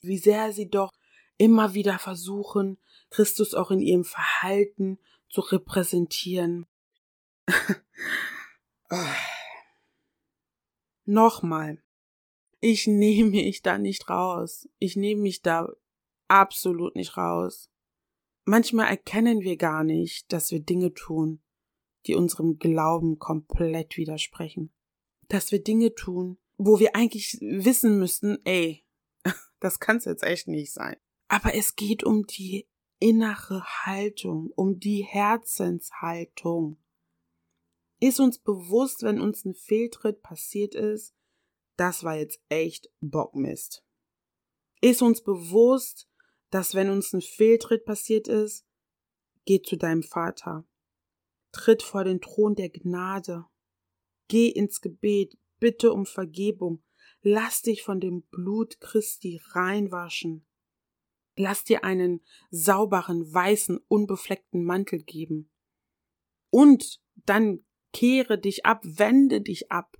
wie 0.01 0.17
sehr 0.17 0.51
sie 0.51 0.69
doch 0.69 0.91
immer 1.37 1.73
wieder 1.73 1.99
versuchen, 1.99 2.79
Christus 3.09 3.53
auch 3.53 3.71
in 3.71 3.81
ihrem 3.81 4.03
Verhalten 4.03 4.99
zu 5.29 5.41
repräsentieren. 5.41 6.65
Nochmal, 11.05 11.83
ich 12.59 12.87
nehme 12.87 13.29
mich 13.31 13.61
da 13.61 13.77
nicht 13.77 14.09
raus. 14.09 14.67
Ich 14.79 14.95
nehme 14.95 15.21
mich 15.21 15.41
da 15.41 15.69
absolut 16.27 16.95
nicht 16.95 17.15
raus. 17.17 17.68
Manchmal 18.45 18.87
erkennen 18.87 19.41
wir 19.41 19.57
gar 19.57 19.83
nicht, 19.83 20.31
dass 20.31 20.51
wir 20.51 20.59
Dinge 20.59 20.93
tun, 20.93 21.41
die 22.05 22.15
unserem 22.15 22.57
Glauben 22.57 23.19
komplett 23.19 23.97
widersprechen. 23.97 24.73
Dass 25.27 25.51
wir 25.51 25.63
Dinge 25.63 25.93
tun, 25.93 26.37
wo 26.57 26.79
wir 26.79 26.95
eigentlich 26.95 27.37
wissen 27.41 27.99
müssten, 27.99 28.39
ey, 28.45 28.85
das 29.59 29.79
kann's 29.79 30.05
jetzt 30.05 30.23
echt 30.23 30.47
nicht 30.47 30.73
sein. 30.73 30.95
Aber 31.27 31.53
es 31.53 31.75
geht 31.75 32.03
um 32.03 32.25
die 32.25 32.67
innere 32.99 33.63
Haltung, 33.85 34.51
um 34.55 34.79
die 34.79 35.03
Herzenshaltung. 35.03 36.77
Ist 37.99 38.19
uns 38.19 38.39
bewusst, 38.39 39.03
wenn 39.03 39.19
uns 39.21 39.45
ein 39.45 39.55
Fehltritt 39.55 40.21
passiert 40.21 40.75
ist, 40.75 41.13
das 41.77 42.03
war 42.03 42.17
jetzt 42.17 42.41
echt 42.49 42.89
Bockmist. 42.99 43.85
Ist 44.81 45.01
uns 45.01 45.21
bewusst, 45.21 46.08
dass 46.49 46.73
wenn 46.73 46.89
uns 46.89 47.13
ein 47.13 47.21
Fehltritt 47.21 47.85
passiert 47.85 48.27
ist, 48.27 48.65
geh 49.45 49.61
zu 49.61 49.77
deinem 49.77 50.03
Vater. 50.03 50.67
Tritt 51.51 51.81
vor 51.81 52.03
den 52.03 52.21
Thron 52.21 52.55
der 52.55 52.69
Gnade. 52.69 53.45
Geh 54.27 54.49
ins 54.49 54.81
Gebet, 54.81 55.37
bitte 55.59 55.91
um 55.91 56.05
Vergebung. 56.05 56.83
Lass 57.21 57.61
dich 57.61 57.81
von 57.81 57.99
dem 57.99 58.23
Blut 58.23 58.79
Christi 58.79 59.41
reinwaschen. 59.51 60.45
Lass 61.35 61.63
dir 61.63 61.83
einen 61.83 62.23
sauberen, 62.51 63.33
weißen, 63.33 63.79
unbefleckten 63.87 64.63
Mantel 64.63 65.03
geben. 65.03 65.49
Und 66.49 67.01
dann 67.15 67.65
kehre 67.93 68.39
dich 68.39 68.65
ab, 68.65 68.81
wende 68.83 69.41
dich 69.41 69.71
ab 69.71 69.97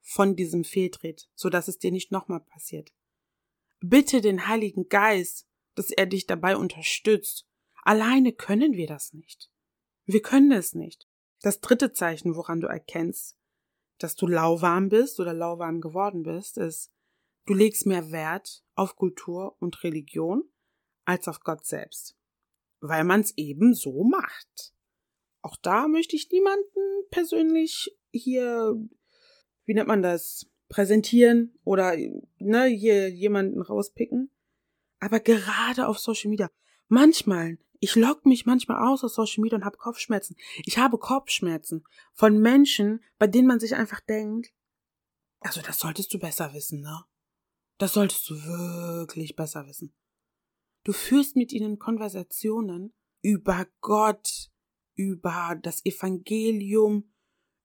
von 0.00 0.36
diesem 0.36 0.64
Fehltritt, 0.64 1.28
so 1.34 1.48
dass 1.48 1.68
es 1.68 1.78
dir 1.78 1.90
nicht 1.90 2.12
nochmal 2.12 2.40
passiert. 2.40 2.92
Bitte 3.80 4.20
den 4.20 4.46
Heiligen 4.46 4.88
Geist, 4.88 5.48
dass 5.74 5.90
er 5.90 6.06
dich 6.06 6.26
dabei 6.26 6.56
unterstützt. 6.56 7.46
Alleine 7.82 8.32
können 8.32 8.74
wir 8.74 8.86
das 8.86 9.12
nicht. 9.12 9.50
Wir 10.04 10.22
können 10.22 10.52
es 10.52 10.74
nicht. 10.74 11.08
Das 11.40 11.60
dritte 11.60 11.92
Zeichen, 11.92 12.36
woran 12.36 12.60
du 12.60 12.68
erkennst, 12.68 13.36
dass 13.98 14.14
du 14.14 14.26
lauwarm 14.26 14.88
bist 14.88 15.20
oder 15.20 15.32
lauwarm 15.32 15.80
geworden 15.80 16.22
bist, 16.22 16.58
ist, 16.58 16.92
du 17.46 17.54
legst 17.54 17.86
mehr 17.86 18.10
Wert 18.10 18.64
auf 18.74 18.96
Kultur 18.96 19.56
und 19.60 19.82
Religion 19.82 20.44
als 21.04 21.28
auf 21.28 21.40
Gott 21.40 21.64
selbst, 21.64 22.16
weil 22.80 23.04
man 23.04 23.20
es 23.20 23.36
eben 23.36 23.74
so 23.74 24.04
macht. 24.04 24.74
Auch 25.40 25.56
da 25.56 25.88
möchte 25.88 26.14
ich 26.14 26.30
niemanden 26.30 27.08
persönlich 27.10 27.96
hier, 28.12 28.76
wie 29.64 29.74
nennt 29.74 29.88
man 29.88 30.02
das, 30.02 30.46
präsentieren 30.68 31.58
oder 31.64 31.96
ne, 32.38 32.64
hier 32.64 33.10
jemanden 33.10 33.60
rauspicken. 33.60 34.30
Aber 35.02 35.18
gerade 35.18 35.88
auf 35.88 35.98
Social 35.98 36.30
Media, 36.30 36.48
manchmal, 36.86 37.58
ich 37.80 37.96
logge 37.96 38.28
mich 38.28 38.46
manchmal 38.46 38.88
aus 38.88 39.02
aus 39.02 39.16
Social 39.16 39.42
Media 39.42 39.58
und 39.58 39.64
habe 39.64 39.76
Kopfschmerzen. 39.76 40.36
Ich 40.64 40.78
habe 40.78 40.96
Kopfschmerzen 40.96 41.84
von 42.14 42.40
Menschen, 42.40 43.02
bei 43.18 43.26
denen 43.26 43.48
man 43.48 43.58
sich 43.58 43.74
einfach 43.74 44.00
denkt, 44.00 44.52
also 45.40 45.60
das 45.60 45.80
solltest 45.80 46.14
du 46.14 46.20
besser 46.20 46.54
wissen, 46.54 46.82
ne? 46.82 47.02
Das 47.78 47.94
solltest 47.94 48.30
du 48.30 48.36
wirklich 48.36 49.34
besser 49.34 49.66
wissen. 49.66 49.92
Du 50.84 50.92
führst 50.92 51.34
mit 51.34 51.52
ihnen 51.52 51.80
Konversationen 51.80 52.94
über 53.22 53.66
Gott, 53.80 54.52
über 54.94 55.58
das 55.60 55.84
Evangelium, 55.84 57.12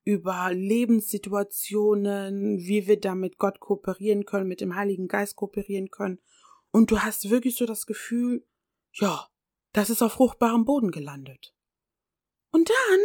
über 0.04 0.52
Lebenssituationen, 0.54 2.58
wie 2.58 2.88
wir 2.88 3.00
da 3.00 3.14
mit 3.14 3.38
Gott 3.38 3.60
kooperieren 3.60 4.26
können, 4.26 4.48
mit 4.48 4.60
dem 4.60 4.76
Heiligen 4.76 5.08
Geist 5.08 5.36
kooperieren 5.36 5.92
können. 5.92 6.20
Und 6.72 6.92
du 6.92 7.00
hast 7.00 7.30
wirklich 7.30 7.56
so 7.56 7.66
das 7.66 7.86
Gefühl, 7.86 8.46
ja, 8.94 9.30
das 9.74 9.90
ist 9.90 10.02
auf 10.02 10.14
fruchtbarem 10.14 10.66
Boden 10.66 10.92
gelandet. 10.92 11.54
Und 12.52 12.70
dann, 12.70 13.00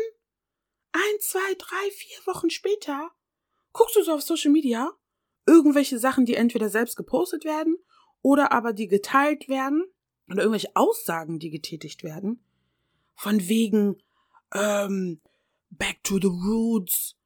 ein, 0.93 1.21
zwei, 1.21 1.55
drei, 1.59 1.91
vier 1.91 2.19
Wochen 2.27 2.51
später, 2.51 3.11
guckst 3.73 3.97
du 3.97 4.03
so 4.03 4.13
auf 4.13 4.23
Social 4.23 4.51
Media, 4.51 4.93
irgendwelche 5.47 5.99
Sachen, 5.99 6.25
die 6.25 6.35
entweder 6.35 6.69
selbst 6.69 6.97
gepostet 6.97 7.45
werden 7.45 7.77
oder 8.21 8.53
aber 8.53 8.73
die 8.73 8.89
geteilt 8.89 9.49
werden 9.49 9.85
oder 10.29 10.43
irgendwelche 10.43 10.75
Aussagen, 10.75 11.39
die 11.39 11.51
getätigt 11.51 12.05
werden, 12.05 12.45
von 13.15 13.49
wegen 13.49 14.03
ähm, 14.55 15.21
Back 15.71 16.05
to 16.05 16.19
the 16.21 16.29
Roots, 16.29 17.17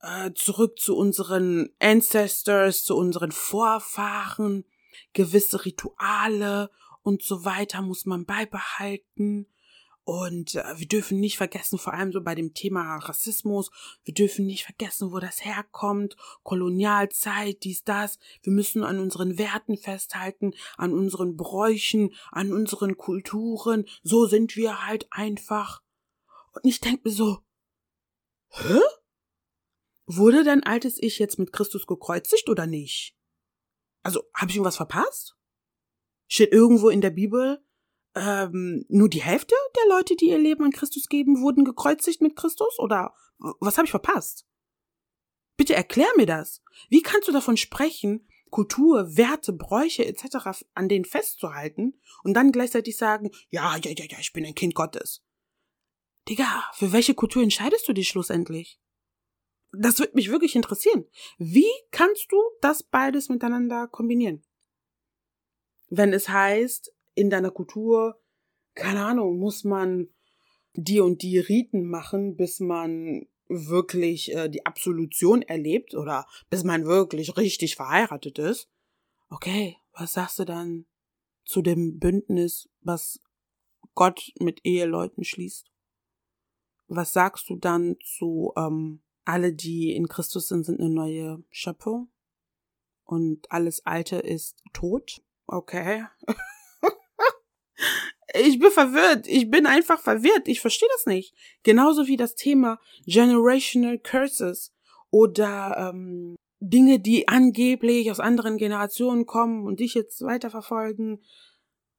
äh, 0.00 0.32
zurück 0.34 0.78
zu 0.78 0.96
unseren 0.96 1.70
Ancestors, 1.80 2.84
zu 2.84 2.96
unseren 2.96 3.32
Vorfahren, 3.32 4.64
gewisse 5.12 5.64
Rituale 5.64 6.70
und 7.02 7.22
so 7.22 7.44
weiter 7.44 7.82
muss 7.82 8.04
man 8.04 8.24
beibehalten. 8.24 9.46
Und 10.08 10.54
äh, 10.54 10.78
wir 10.78 10.86
dürfen 10.86 11.18
nicht 11.18 11.36
vergessen, 11.36 11.80
vor 11.80 11.92
allem 11.92 12.12
so 12.12 12.20
bei 12.20 12.36
dem 12.36 12.54
Thema 12.54 12.96
Rassismus, 12.98 13.72
wir 14.04 14.14
dürfen 14.14 14.46
nicht 14.46 14.62
vergessen, 14.62 15.10
wo 15.10 15.18
das 15.18 15.44
herkommt, 15.44 16.16
Kolonialzeit, 16.44 17.64
dies, 17.64 17.82
das. 17.82 18.20
Wir 18.42 18.52
müssen 18.52 18.84
an 18.84 19.00
unseren 19.00 19.36
Werten 19.36 19.76
festhalten, 19.76 20.54
an 20.76 20.92
unseren 20.92 21.36
Bräuchen, 21.36 22.14
an 22.30 22.52
unseren 22.52 22.96
Kulturen. 22.96 23.84
So 24.04 24.26
sind 24.26 24.54
wir 24.54 24.86
halt 24.86 25.08
einfach. 25.10 25.82
Und 26.52 26.64
ich 26.64 26.78
denke 26.78 27.08
mir 27.08 27.14
so, 27.14 27.38
hä? 28.50 28.78
Wurde 30.06 30.44
dein 30.44 30.62
altes 30.62 31.02
Ich 31.02 31.18
jetzt 31.18 31.40
mit 31.40 31.52
Christus 31.52 31.84
gekreuzigt 31.84 32.48
oder 32.48 32.68
nicht? 32.68 33.15
Also, 34.06 34.22
habe 34.34 34.50
ich 34.50 34.56
irgendwas 34.56 34.76
verpasst? 34.76 35.36
Steht 36.28 36.52
irgendwo 36.52 36.90
in 36.90 37.00
der 37.00 37.10
Bibel, 37.10 37.60
ähm, 38.14 38.84
nur 38.88 39.08
die 39.08 39.20
Hälfte 39.20 39.56
der 39.74 39.96
Leute, 39.96 40.14
die 40.14 40.28
ihr 40.28 40.38
Leben 40.38 40.62
an 40.62 40.70
Christus 40.70 41.08
geben, 41.08 41.42
wurden 41.42 41.64
gekreuzigt 41.64 42.20
mit 42.20 42.36
Christus? 42.36 42.78
Oder 42.78 43.12
was 43.58 43.78
habe 43.78 43.86
ich 43.86 43.90
verpasst? 43.90 44.46
Bitte 45.56 45.74
erklär 45.74 46.06
mir 46.16 46.26
das. 46.26 46.62
Wie 46.88 47.02
kannst 47.02 47.26
du 47.26 47.32
davon 47.32 47.56
sprechen, 47.56 48.28
Kultur, 48.50 49.16
Werte, 49.16 49.52
Bräuche 49.52 50.06
etc. 50.06 50.62
an 50.74 50.88
denen 50.88 51.04
festzuhalten 51.04 52.00
und 52.22 52.34
dann 52.34 52.52
gleichzeitig 52.52 52.96
sagen, 52.96 53.32
ja, 53.50 53.76
ja, 53.78 53.90
ja, 53.90 54.04
ja, 54.08 54.18
ich 54.20 54.32
bin 54.32 54.46
ein 54.46 54.54
Kind 54.54 54.76
Gottes. 54.76 55.24
Digga, 56.28 56.64
für 56.74 56.92
welche 56.92 57.14
Kultur 57.14 57.42
entscheidest 57.42 57.88
du 57.88 57.92
dich 57.92 58.06
schlussendlich? 58.06 58.80
Das 59.78 59.98
würde 59.98 60.14
mich 60.14 60.30
wirklich 60.30 60.56
interessieren. 60.56 61.06
Wie 61.38 61.70
kannst 61.90 62.30
du 62.30 62.42
das 62.60 62.82
beides 62.82 63.28
miteinander 63.28 63.88
kombinieren? 63.88 64.42
Wenn 65.88 66.12
es 66.12 66.28
heißt, 66.28 66.92
in 67.14 67.30
deiner 67.30 67.50
Kultur, 67.50 68.20
keine 68.74 69.04
Ahnung, 69.04 69.38
muss 69.38 69.64
man 69.64 70.08
die 70.74 71.00
und 71.00 71.22
die 71.22 71.38
Riten 71.38 71.86
machen, 71.86 72.36
bis 72.36 72.60
man 72.60 73.26
wirklich 73.48 74.34
äh, 74.34 74.48
die 74.48 74.66
Absolution 74.66 75.42
erlebt 75.42 75.94
oder 75.94 76.26
bis 76.50 76.64
man 76.64 76.86
wirklich 76.86 77.36
richtig 77.36 77.76
verheiratet 77.76 78.38
ist. 78.38 78.68
Okay, 79.30 79.76
was 79.92 80.14
sagst 80.14 80.38
du 80.38 80.44
dann 80.44 80.86
zu 81.44 81.62
dem 81.62 81.98
Bündnis, 81.98 82.68
was 82.80 83.20
Gott 83.94 84.32
mit 84.40 84.60
Eheleuten 84.64 85.24
schließt? 85.24 85.70
Was 86.88 87.12
sagst 87.12 87.48
du 87.48 87.56
dann 87.56 87.96
zu 88.04 88.52
ähm, 88.56 89.02
alle, 89.26 89.52
die 89.52 89.94
in 89.94 90.08
Christus 90.08 90.48
sind, 90.48 90.64
sind 90.64 90.80
eine 90.80 90.90
neue 90.90 91.42
Schöpfung 91.50 92.08
und 93.04 93.50
alles 93.50 93.84
Alte 93.84 94.16
ist 94.16 94.62
tot? 94.72 95.22
Okay. 95.46 96.06
Ich 98.38 98.58
bin 98.58 98.70
verwirrt. 98.70 99.26
Ich 99.26 99.50
bin 99.50 99.66
einfach 99.66 100.00
verwirrt. 100.00 100.48
Ich 100.48 100.60
verstehe 100.60 100.88
das 100.92 101.06
nicht. 101.06 101.34
Genauso 101.62 102.06
wie 102.06 102.16
das 102.16 102.34
Thema 102.34 102.78
Generational 103.06 103.98
Curses 103.98 104.74
oder 105.10 105.90
ähm, 105.94 106.36
Dinge, 106.60 106.98
die 106.98 107.28
angeblich 107.28 108.10
aus 108.10 108.20
anderen 108.20 108.56
Generationen 108.58 109.26
kommen 109.26 109.64
und 109.64 109.80
dich 109.80 109.94
jetzt 109.94 110.22
weiterverfolgen. 110.22 111.24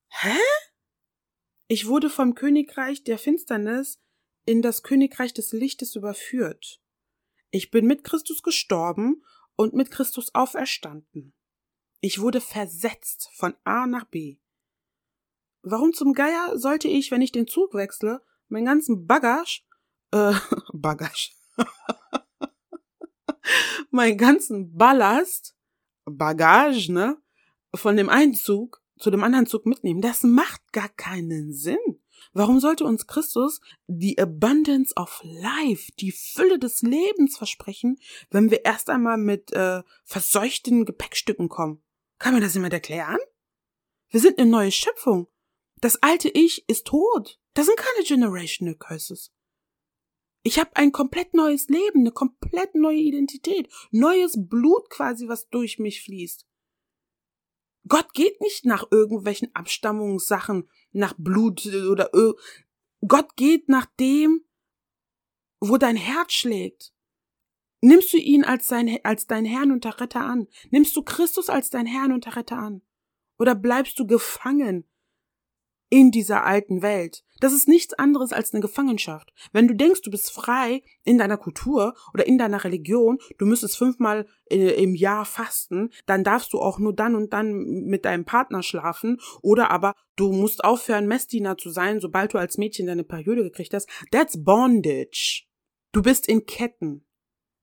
Hä? 0.09 0.37
Ich 1.67 1.87
wurde 1.87 2.09
vom 2.09 2.35
Königreich 2.35 3.03
der 3.03 3.17
Finsternis 3.17 3.99
in 4.45 4.61
das 4.61 4.83
Königreich 4.83 5.33
des 5.33 5.51
Lichtes 5.53 5.95
überführt. 5.95 6.81
Ich 7.49 7.71
bin 7.71 7.85
mit 7.85 8.03
Christus 8.03 8.43
gestorben 8.43 9.23
und 9.55 9.73
mit 9.73 9.91
Christus 9.91 10.35
auferstanden. 10.35 11.33
Ich 11.99 12.19
wurde 12.19 12.41
versetzt 12.41 13.29
von 13.33 13.55
A 13.63 13.87
nach 13.87 14.05
B. 14.05 14.37
Warum 15.63 15.93
zum 15.93 16.13
Geier 16.13 16.57
sollte 16.57 16.87
ich, 16.87 17.11
wenn 17.11 17.21
ich 17.21 17.31
den 17.31 17.47
Zug 17.47 17.73
wechsle, 17.73 18.21
meinen 18.47 18.65
ganzen 18.65 19.07
Bagage, 19.07 19.61
äh, 20.11 20.33
Bagage, 20.73 21.31
meinen 23.91 24.17
ganzen 24.17 24.77
Ballast, 24.77 25.55
Bagage, 26.05 26.91
ne, 26.91 27.17
von 27.73 27.97
dem 27.97 28.09
einen 28.09 28.35
Zug 28.35 28.81
zu 28.99 29.09
dem 29.09 29.23
anderen 29.23 29.47
Zug 29.47 29.65
mitnehmen? 29.65 30.01
Das 30.01 30.23
macht 30.23 30.71
gar 30.71 30.89
keinen 30.89 31.53
Sinn. 31.53 32.01
Warum 32.37 32.59
sollte 32.59 32.85
uns 32.85 33.07
Christus 33.07 33.61
die 33.87 34.19
Abundance 34.19 34.93
of 34.95 35.21
Life, 35.23 35.91
die 35.99 36.11
Fülle 36.11 36.59
des 36.59 36.83
Lebens 36.83 37.35
versprechen, 37.35 37.99
wenn 38.29 38.51
wir 38.51 38.63
erst 38.63 38.91
einmal 38.91 39.17
mit 39.17 39.51
äh, 39.53 39.81
verseuchten 40.03 40.85
Gepäckstücken 40.85 41.49
kommen? 41.49 41.81
Kann 42.19 42.35
mir 42.35 42.39
das 42.39 42.53
jemand 42.53 42.73
erklären? 42.73 43.17
Wir 44.09 44.19
sind 44.19 44.37
eine 44.37 44.51
neue 44.51 44.71
Schöpfung. 44.71 45.27
Das 45.81 46.03
alte 46.03 46.29
Ich 46.29 46.69
ist 46.69 46.85
tot. 46.85 47.39
Das 47.55 47.65
sind 47.65 47.77
keine 47.79 48.05
Generational 48.05 48.75
Curses. 48.75 49.33
Ich 50.43 50.59
habe 50.59 50.75
ein 50.75 50.91
komplett 50.91 51.33
neues 51.33 51.69
Leben, 51.69 52.01
eine 52.01 52.11
komplett 52.11 52.75
neue 52.75 52.99
Identität, 52.99 53.67
neues 53.89 54.37
Blut 54.37 54.91
quasi, 54.91 55.27
was 55.27 55.49
durch 55.49 55.79
mich 55.79 56.03
fließt. 56.03 56.45
Gott 57.87 58.13
geht 58.13 58.41
nicht 58.41 58.63
nach 58.65 58.85
irgendwelchen 58.91 59.55
Abstammungssachen, 59.55 60.69
nach 60.91 61.13
Blut 61.17 61.65
oder 61.65 62.09
Ö 62.13 62.33
Gott 63.07 63.35
geht 63.35 63.69
nach 63.69 63.85
dem, 63.99 64.43
wo 65.59 65.77
dein 65.77 65.95
Herz 65.95 66.33
schlägt. 66.33 66.93
Nimmst 67.81 68.11
du 68.11 68.17
ihn 68.17 68.43
als, 68.43 68.67
dein, 68.67 68.99
als 69.03 69.27
dein 69.27 69.45
Herrn 69.45 69.71
und 69.71 69.85
Retter 69.85 70.21
an? 70.21 70.47
Nimmst 70.71 70.95
du 70.95 71.03
Christus 71.03 71.49
als 71.49 71.69
dein 71.69 71.85
Herrn 71.85 72.11
und 72.11 72.35
Retter 72.35 72.57
an? 72.57 72.81
Oder 73.37 73.53
bleibst 73.53 73.99
du 73.99 74.07
gefangen 74.07 74.85
in 75.89 76.11
dieser 76.11 76.43
alten 76.43 76.81
Welt. 76.81 77.23
Das 77.39 77.53
ist 77.53 77.67
nichts 77.67 77.93
anderes 77.93 78.33
als 78.33 78.53
eine 78.53 78.61
Gefangenschaft. 78.61 79.31
Wenn 79.51 79.67
du 79.67 79.75
denkst, 79.75 80.01
du 80.01 80.11
bist 80.11 80.31
frei 80.31 80.81
in 81.03 81.17
deiner 81.17 81.37
Kultur 81.37 81.93
oder 82.13 82.25
in 82.25 82.37
deiner 82.37 82.63
Religion, 82.63 83.19
du 83.37 83.45
müsstest 83.45 83.77
fünfmal 83.77 84.27
äh, 84.49 84.81
im 84.81 84.95
Jahr 84.95 85.25
fasten, 85.25 85.89
dann 86.05 86.23
darfst 86.23 86.53
du 86.53 86.59
auch 86.59 86.79
nur 86.79 86.93
dann 86.93 87.15
und 87.15 87.33
dann 87.33 87.63
mit 87.85 88.05
deinem 88.05 88.25
Partner 88.25 88.63
schlafen 88.63 89.19
oder 89.41 89.71
aber 89.71 89.93
du 90.15 90.31
musst 90.31 90.63
aufhören, 90.63 91.07
Messdiener 91.07 91.57
zu 91.57 91.69
sein, 91.69 91.99
sobald 91.99 92.33
du 92.33 92.37
als 92.37 92.57
Mädchen 92.57 92.87
deine 92.87 93.03
Periode 93.03 93.43
gekriegt 93.43 93.73
hast. 93.73 93.89
That's 94.11 94.43
bondage. 94.43 95.43
Du 95.91 96.01
bist 96.01 96.27
in 96.27 96.45
Ketten, 96.45 97.05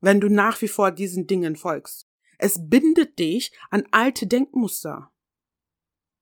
wenn 0.00 0.20
du 0.20 0.28
nach 0.28 0.60
wie 0.62 0.68
vor 0.68 0.90
diesen 0.90 1.26
Dingen 1.26 1.56
folgst. 1.56 2.08
Es 2.38 2.68
bindet 2.68 3.18
dich 3.18 3.52
an 3.70 3.84
alte 3.90 4.26
Denkmuster. 4.26 5.10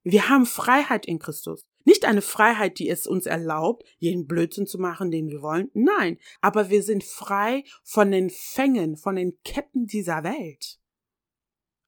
Wir 0.05 0.29
haben 0.29 0.47
Freiheit 0.47 1.07
in 1.07 1.19
Christus. 1.19 1.67
Nicht 1.85 2.05
eine 2.05 2.23
Freiheit, 2.23 2.79
die 2.79 2.89
es 2.89 3.07
uns 3.07 3.27
erlaubt, 3.27 3.85
jeden 3.99 4.27
Blödsinn 4.27 4.67
zu 4.67 4.79
machen, 4.79 5.11
den 5.11 5.29
wir 5.29 5.43
wollen. 5.43 5.71
Nein, 5.75 6.19
aber 6.41 6.71
wir 6.71 6.83
sind 6.83 7.05
frei 7.05 7.65
von 7.83 8.11
den 8.11 8.31
Fängen, 8.31 8.97
von 8.97 9.17
den 9.17 9.41
Ketten 9.43 9.87
dieser 9.87 10.23
Welt. 10.23 10.81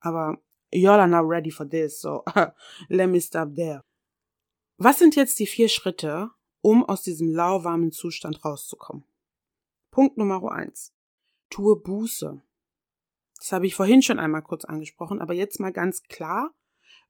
Aber 0.00 0.38
y'all 0.72 1.00
are 1.00 1.08
not 1.08 1.28
ready 1.28 1.50
for 1.50 1.68
this, 1.68 2.00
so 2.00 2.24
let 2.88 3.08
me 3.08 3.20
stop 3.20 3.54
there. 3.54 3.84
Was 4.76 4.98
sind 4.98 5.14
jetzt 5.14 5.38
die 5.38 5.46
vier 5.46 5.68
Schritte, 5.68 6.30
um 6.60 6.84
aus 6.84 7.02
diesem 7.02 7.32
lauwarmen 7.32 7.92
Zustand 7.92 8.44
rauszukommen? 8.44 9.04
Punkt 9.90 10.16
Nummer 10.16 10.50
eins. 10.50 10.92
Tue 11.50 11.76
Buße. 11.76 12.42
Das 13.38 13.52
habe 13.52 13.66
ich 13.66 13.74
vorhin 13.74 14.02
schon 14.02 14.18
einmal 14.18 14.42
kurz 14.42 14.64
angesprochen, 14.64 15.20
aber 15.20 15.34
jetzt 15.34 15.60
mal 15.60 15.72
ganz 15.72 16.02
klar. 16.02 16.52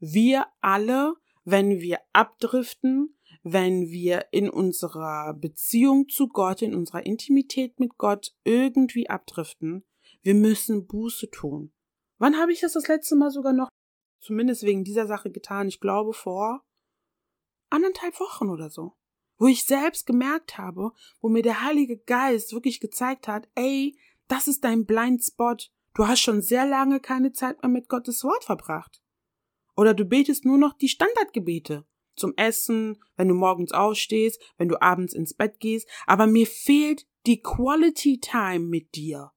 Wir 0.00 0.46
alle 0.60 1.14
wenn 1.44 1.80
wir 1.80 2.00
abdriften, 2.12 3.16
wenn 3.42 3.88
wir 3.88 4.26
in 4.32 4.48
unserer 4.48 5.34
Beziehung 5.34 6.08
zu 6.08 6.28
Gott, 6.28 6.62
in 6.62 6.74
unserer 6.74 7.04
Intimität 7.04 7.78
mit 7.78 7.96
Gott 7.98 8.34
irgendwie 8.44 9.08
abdriften, 9.08 9.84
wir 10.22 10.34
müssen 10.34 10.86
Buße 10.86 11.30
tun. 11.30 11.72
Wann 12.18 12.38
habe 12.38 12.52
ich 12.52 12.60
das 12.60 12.72
das 12.72 12.88
letzte 12.88 13.16
Mal 13.16 13.30
sogar 13.30 13.52
noch, 13.52 13.68
zumindest 14.20 14.62
wegen 14.62 14.84
dieser 14.84 15.06
Sache 15.06 15.30
getan? 15.30 15.68
Ich 15.68 15.80
glaube 15.80 16.14
vor 16.14 16.64
anderthalb 17.70 18.18
Wochen 18.20 18.48
oder 18.48 18.70
so. 18.70 18.96
Wo 19.36 19.46
ich 19.46 19.64
selbst 19.64 20.06
gemerkt 20.06 20.58
habe, 20.58 20.92
wo 21.20 21.28
mir 21.28 21.42
der 21.42 21.62
Heilige 21.62 21.98
Geist 21.98 22.52
wirklich 22.52 22.80
gezeigt 22.80 23.28
hat, 23.28 23.48
ey, 23.54 23.98
das 24.28 24.48
ist 24.48 24.64
dein 24.64 24.86
Blindspot. 24.86 25.72
Du 25.94 26.06
hast 26.06 26.20
schon 26.20 26.40
sehr 26.40 26.66
lange 26.66 27.00
keine 27.00 27.32
Zeit 27.32 27.60
mehr 27.62 27.70
mit 27.70 27.88
Gottes 27.88 28.22
Wort 28.24 28.44
verbracht. 28.44 29.03
Oder 29.76 29.94
du 29.94 30.04
betest 30.04 30.44
nur 30.44 30.58
noch 30.58 30.74
die 30.74 30.88
Standardgebete. 30.88 31.86
Zum 32.16 32.32
Essen, 32.36 33.02
wenn 33.16 33.28
du 33.28 33.34
morgens 33.34 33.72
aufstehst, 33.72 34.40
wenn 34.56 34.68
du 34.68 34.80
abends 34.80 35.14
ins 35.14 35.34
Bett 35.34 35.58
gehst. 35.58 35.88
Aber 36.06 36.26
mir 36.26 36.46
fehlt 36.46 37.06
die 37.26 37.40
Quality 37.40 38.20
Time 38.20 38.66
mit 38.66 38.94
dir. 38.94 39.32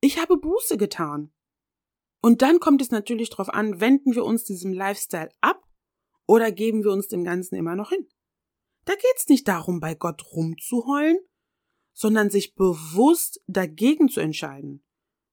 Ich 0.00 0.20
habe 0.20 0.36
Buße 0.36 0.76
getan. 0.76 1.32
Und 2.20 2.42
dann 2.42 2.60
kommt 2.60 2.82
es 2.82 2.90
natürlich 2.90 3.30
darauf 3.30 3.48
an, 3.48 3.80
wenden 3.80 4.14
wir 4.14 4.24
uns 4.24 4.44
diesem 4.44 4.72
Lifestyle 4.72 5.30
ab 5.40 5.62
oder 6.26 6.52
geben 6.52 6.84
wir 6.84 6.92
uns 6.92 7.08
dem 7.08 7.24
Ganzen 7.24 7.56
immer 7.56 7.76
noch 7.76 7.90
hin. 7.90 8.06
Da 8.84 8.94
geht's 8.94 9.28
nicht 9.28 9.48
darum, 9.48 9.80
bei 9.80 9.94
Gott 9.94 10.24
rumzuheulen, 10.32 11.18
sondern 11.92 12.30
sich 12.30 12.54
bewusst 12.54 13.42
dagegen 13.46 14.08
zu 14.08 14.20
entscheiden. 14.20 14.84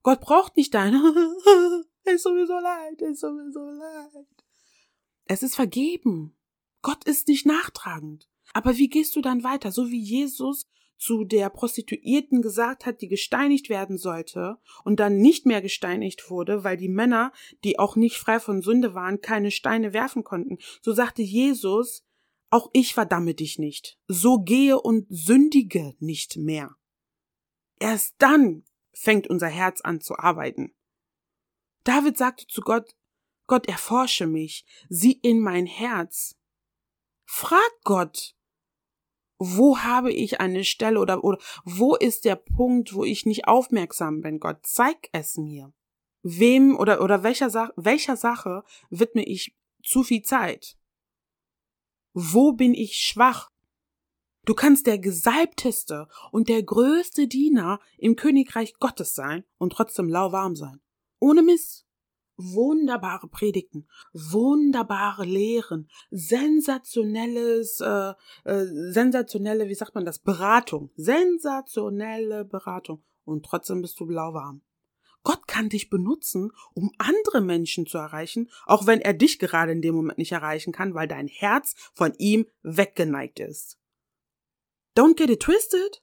Gott 0.02 0.20
braucht 0.20 0.56
nicht 0.56 0.74
dein 0.74 0.92
ist 2.04 2.22
sowieso 2.22 2.58
leid, 2.58 3.00
ist 3.02 3.20
sowieso 3.20 3.70
leid. 3.70 4.26
Es 5.26 5.42
ist 5.42 5.54
vergeben. 5.54 6.36
Gott 6.82 7.04
ist 7.04 7.28
nicht 7.28 7.46
nachtragend. 7.46 8.28
Aber 8.52 8.76
wie 8.76 8.88
gehst 8.88 9.16
du 9.16 9.20
dann 9.20 9.42
weiter? 9.42 9.72
So 9.72 9.90
wie 9.90 10.00
Jesus 10.00 10.68
zu 10.96 11.24
der 11.24 11.50
Prostituierten 11.50 12.40
gesagt 12.40 12.86
hat, 12.86 13.00
die 13.00 13.08
gesteinigt 13.08 13.68
werden 13.68 13.98
sollte 13.98 14.58
und 14.84 15.00
dann 15.00 15.18
nicht 15.18 15.44
mehr 15.44 15.60
gesteinigt 15.60 16.30
wurde, 16.30 16.64
weil 16.64 16.76
die 16.76 16.88
Männer, 16.88 17.32
die 17.64 17.78
auch 17.78 17.96
nicht 17.96 18.16
frei 18.16 18.38
von 18.38 18.62
Sünde 18.62 18.94
waren, 18.94 19.20
keine 19.20 19.50
Steine 19.50 19.92
werfen 19.92 20.24
konnten. 20.24 20.58
So 20.82 20.92
sagte 20.92 21.22
Jesus, 21.22 22.04
auch 22.50 22.70
ich 22.72 22.94
verdamme 22.94 23.34
dich 23.34 23.58
nicht. 23.58 23.98
So 24.06 24.38
gehe 24.38 24.80
und 24.80 25.06
sündige 25.08 25.94
nicht 25.98 26.36
mehr. 26.36 26.76
Erst 27.80 28.14
dann 28.18 28.64
fängt 28.92 29.26
unser 29.26 29.48
Herz 29.48 29.80
an 29.80 30.00
zu 30.00 30.16
arbeiten. 30.16 30.72
David 31.84 32.16
sagte 32.16 32.46
zu 32.46 32.62
Gott, 32.62 32.96
Gott 33.46 33.68
erforsche 33.68 34.26
mich, 34.26 34.64
sieh 34.88 35.12
in 35.22 35.40
mein 35.40 35.66
Herz. 35.66 36.36
Frag 37.26 37.70
Gott, 37.82 38.34
wo 39.38 39.78
habe 39.78 40.12
ich 40.12 40.40
eine 40.40 40.64
Stelle 40.64 41.00
oder, 41.00 41.24
oder 41.24 41.38
wo 41.64 41.94
ist 41.96 42.24
der 42.24 42.36
Punkt, 42.36 42.94
wo 42.94 43.04
ich 43.04 43.26
nicht 43.26 43.46
aufmerksam 43.46 44.22
bin, 44.22 44.40
Gott? 44.40 44.58
Zeig 44.62 45.08
es 45.12 45.36
mir. 45.36 45.72
Wem 46.22 46.76
oder, 46.78 47.02
oder 47.02 47.22
welcher, 47.22 47.50
Sache, 47.50 47.72
welcher 47.76 48.16
Sache 48.16 48.64
widme 48.88 49.24
ich 49.24 49.54
zu 49.82 50.02
viel 50.02 50.22
Zeit? 50.22 50.78
Wo 52.14 52.52
bin 52.52 52.72
ich 52.72 52.96
schwach? 52.96 53.50
Du 54.46 54.54
kannst 54.54 54.86
der 54.86 54.98
gesalbteste 54.98 56.08
und 56.30 56.48
der 56.48 56.62
größte 56.62 57.26
Diener 57.26 57.80
im 57.98 58.14
Königreich 58.14 58.74
Gottes 58.78 59.14
sein 59.14 59.44
und 59.58 59.72
trotzdem 59.72 60.08
lauwarm 60.08 60.54
sein. 60.54 60.83
Ohne 61.24 61.42
Miss. 61.42 61.86
Wunderbare 62.36 63.28
Predigten, 63.28 63.88
wunderbare 64.12 65.24
Lehren, 65.24 65.88
sensationelles, 66.10 67.80
äh, 67.80 68.12
äh, 68.44 68.66
sensationelle, 68.92 69.68
wie 69.68 69.74
sagt 69.74 69.94
man 69.94 70.04
das, 70.04 70.18
Beratung, 70.18 70.90
sensationelle 70.96 72.44
Beratung. 72.44 73.04
Und 73.24 73.46
trotzdem 73.46 73.80
bist 73.80 73.98
du 74.00 74.06
blauwarm. 74.06 74.60
Gott 75.22 75.46
kann 75.46 75.70
dich 75.70 75.88
benutzen, 75.88 76.50
um 76.74 76.90
andere 76.98 77.40
Menschen 77.40 77.86
zu 77.86 77.96
erreichen, 77.96 78.50
auch 78.66 78.86
wenn 78.86 79.00
er 79.00 79.14
dich 79.14 79.38
gerade 79.38 79.72
in 79.72 79.80
dem 79.80 79.94
Moment 79.94 80.18
nicht 80.18 80.32
erreichen 80.32 80.74
kann, 80.74 80.92
weil 80.92 81.08
dein 81.08 81.28
Herz 81.28 81.74
von 81.94 82.12
ihm 82.18 82.46
weggeneigt 82.62 83.40
ist. 83.40 83.78
Don't 84.94 85.16
get 85.16 85.30
it 85.30 85.40
twisted. 85.40 86.02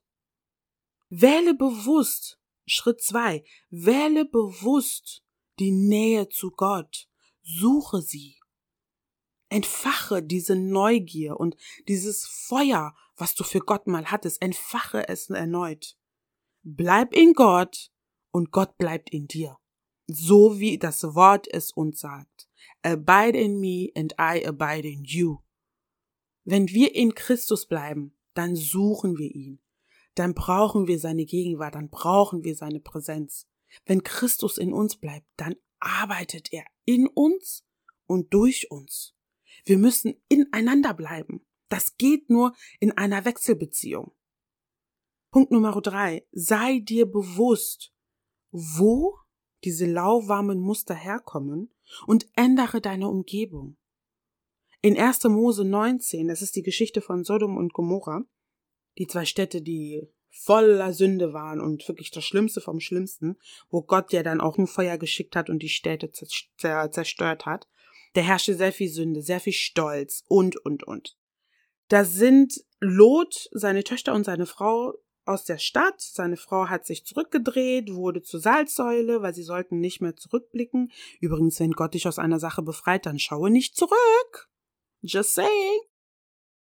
Wähle 1.09 1.53
bewusst, 1.53 2.40
Schritt 2.65 3.01
zwei, 3.01 3.43
wähle 3.69 4.25
bewusst 4.25 5.23
die 5.59 5.71
Nähe 5.71 6.29
zu 6.29 6.51
Gott. 6.51 7.07
Suche 7.41 8.01
sie. 8.01 8.39
Entfache 9.49 10.23
diese 10.23 10.55
Neugier 10.55 11.39
und 11.39 11.57
dieses 11.87 12.25
Feuer, 12.25 12.95
was 13.15 13.35
du 13.35 13.43
für 13.43 13.59
Gott 13.59 13.87
mal 13.87 14.05
hattest, 14.05 14.41
entfache 14.41 15.07
es 15.09 15.29
erneut. 15.29 15.97
Bleib 16.63 17.13
in 17.13 17.33
Gott 17.33 17.91
und 18.31 18.51
Gott 18.51 18.77
bleibt 18.77 19.09
in 19.09 19.27
dir. 19.27 19.57
So 20.07 20.59
wie 20.59 20.77
das 20.77 21.03
Wort 21.03 21.47
es 21.51 21.71
uns 21.71 21.99
sagt. 21.99 22.49
Abide 22.81 23.37
in 23.37 23.59
me 23.59 23.89
and 23.95 24.13
I 24.13 24.45
abide 24.45 24.87
in 24.87 25.03
you. 25.03 25.39
Wenn 26.43 26.67
wir 26.69 26.95
in 26.95 27.13
Christus 27.13 27.67
bleiben, 27.67 28.17
dann 28.33 28.55
suchen 28.55 29.17
wir 29.17 29.29
ihn 29.33 29.61
dann 30.15 30.33
brauchen 30.33 30.87
wir 30.87 30.99
seine 30.99 31.25
Gegenwart, 31.25 31.75
dann 31.75 31.89
brauchen 31.89 32.43
wir 32.43 32.55
seine 32.55 32.79
Präsenz. 32.79 33.47
Wenn 33.85 34.03
Christus 34.03 34.57
in 34.57 34.73
uns 34.73 34.97
bleibt, 34.97 35.27
dann 35.37 35.55
arbeitet 35.79 36.51
er 36.51 36.65
in 36.85 37.07
uns 37.07 37.65
und 38.05 38.33
durch 38.33 38.69
uns. 38.69 39.15
Wir 39.65 39.77
müssen 39.77 40.15
ineinander 40.27 40.93
bleiben. 40.93 41.45
Das 41.69 41.97
geht 41.97 42.29
nur 42.29 42.53
in 42.79 42.91
einer 42.91 43.23
Wechselbeziehung. 43.23 44.11
Punkt 45.31 45.51
Nummer 45.51 45.79
drei. 45.81 46.27
Sei 46.31 46.79
dir 46.79 47.05
bewusst, 47.05 47.93
wo 48.51 49.17
diese 49.63 49.85
lauwarmen 49.85 50.59
Muster 50.59 50.95
herkommen 50.95 51.73
und 52.07 52.27
ändere 52.35 52.81
deine 52.81 53.07
Umgebung. 53.07 53.77
In 54.81 54.97
1. 54.97 55.23
Mose 55.25 55.63
19, 55.63 56.27
das 56.27 56.41
ist 56.41 56.55
die 56.55 56.63
Geschichte 56.63 57.01
von 57.01 57.23
Sodom 57.23 57.55
und 57.55 57.71
Gomorra, 57.71 58.23
die 58.97 59.07
zwei 59.07 59.25
Städte, 59.25 59.61
die 59.61 60.07
voller 60.29 60.93
Sünde 60.93 61.33
waren 61.33 61.59
und 61.59 61.87
wirklich 61.87 62.11
das 62.11 62.23
Schlimmste 62.23 62.61
vom 62.61 62.79
Schlimmsten, 62.79 63.37
wo 63.69 63.81
Gott 63.81 64.13
ja 64.13 64.23
dann 64.23 64.41
auch 64.41 64.57
ein 64.57 64.67
Feuer 64.67 64.97
geschickt 64.97 65.35
hat 65.35 65.49
und 65.49 65.59
die 65.59 65.69
Städte 65.69 66.11
zerstört 66.11 67.45
hat. 67.45 67.67
Da 68.13 68.21
herrschte 68.21 68.55
sehr 68.55 68.73
viel 68.73 68.89
Sünde, 68.89 69.21
sehr 69.21 69.39
viel 69.39 69.53
Stolz 69.53 70.23
und, 70.27 70.57
und, 70.57 70.83
und. 70.83 71.17
Da 71.89 72.05
sind 72.05 72.63
Lot, 72.79 73.49
seine 73.51 73.83
Töchter 73.83 74.13
und 74.13 74.23
seine 74.23 74.45
Frau 74.45 74.93
aus 75.25 75.43
der 75.45 75.57
Stadt. 75.57 75.99
Seine 75.99 76.37
Frau 76.37 76.67
hat 76.67 76.85
sich 76.85 77.05
zurückgedreht, 77.05 77.93
wurde 77.93 78.21
zur 78.21 78.39
Salzsäule, 78.39 79.21
weil 79.21 79.33
sie 79.33 79.43
sollten 79.43 79.79
nicht 79.79 80.01
mehr 80.01 80.15
zurückblicken. 80.15 80.91
Übrigens, 81.19 81.59
wenn 81.59 81.71
Gott 81.71 81.93
dich 81.93 82.07
aus 82.07 82.19
einer 82.19 82.39
Sache 82.39 82.61
befreit, 82.61 83.05
dann 83.05 83.19
schaue 83.19 83.49
nicht 83.49 83.75
zurück. 83.75 84.49
Just 85.01 85.35
saying. 85.35 85.79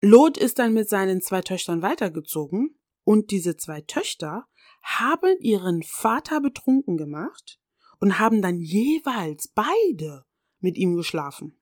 Lot 0.02 0.38
ist 0.38 0.60
dann 0.60 0.74
mit 0.74 0.88
seinen 0.88 1.22
zwei 1.22 1.42
Töchtern 1.42 1.82
weitergezogen 1.82 2.80
und 3.04 3.32
diese 3.32 3.58
zwei 3.58 3.82
Töchter 3.82 4.48
haben 4.82 5.38
ihren 5.40 5.84
Vater 5.84 6.40
betrunken 6.40 6.96
gemacht 6.96 7.60
und 8.00 8.18
haben 8.20 8.42
dann 8.42 8.60
jeweils 8.60 9.50
beide 9.50 10.26
mit 10.60 10.78
ihm 10.78 10.96
geschlafen. 10.96 11.60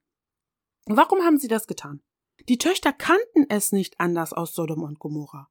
Warum 0.85 1.21
haben 1.21 1.37
sie 1.37 1.47
das 1.47 1.67
getan? 1.67 2.01
Die 2.47 2.57
Töchter 2.57 2.93
kannten 2.93 3.45
es 3.49 3.71
nicht 3.71 3.99
anders 3.99 4.33
aus 4.33 4.53
Sodom 4.53 4.83
und 4.83 4.99
Gomorra. 4.99 5.49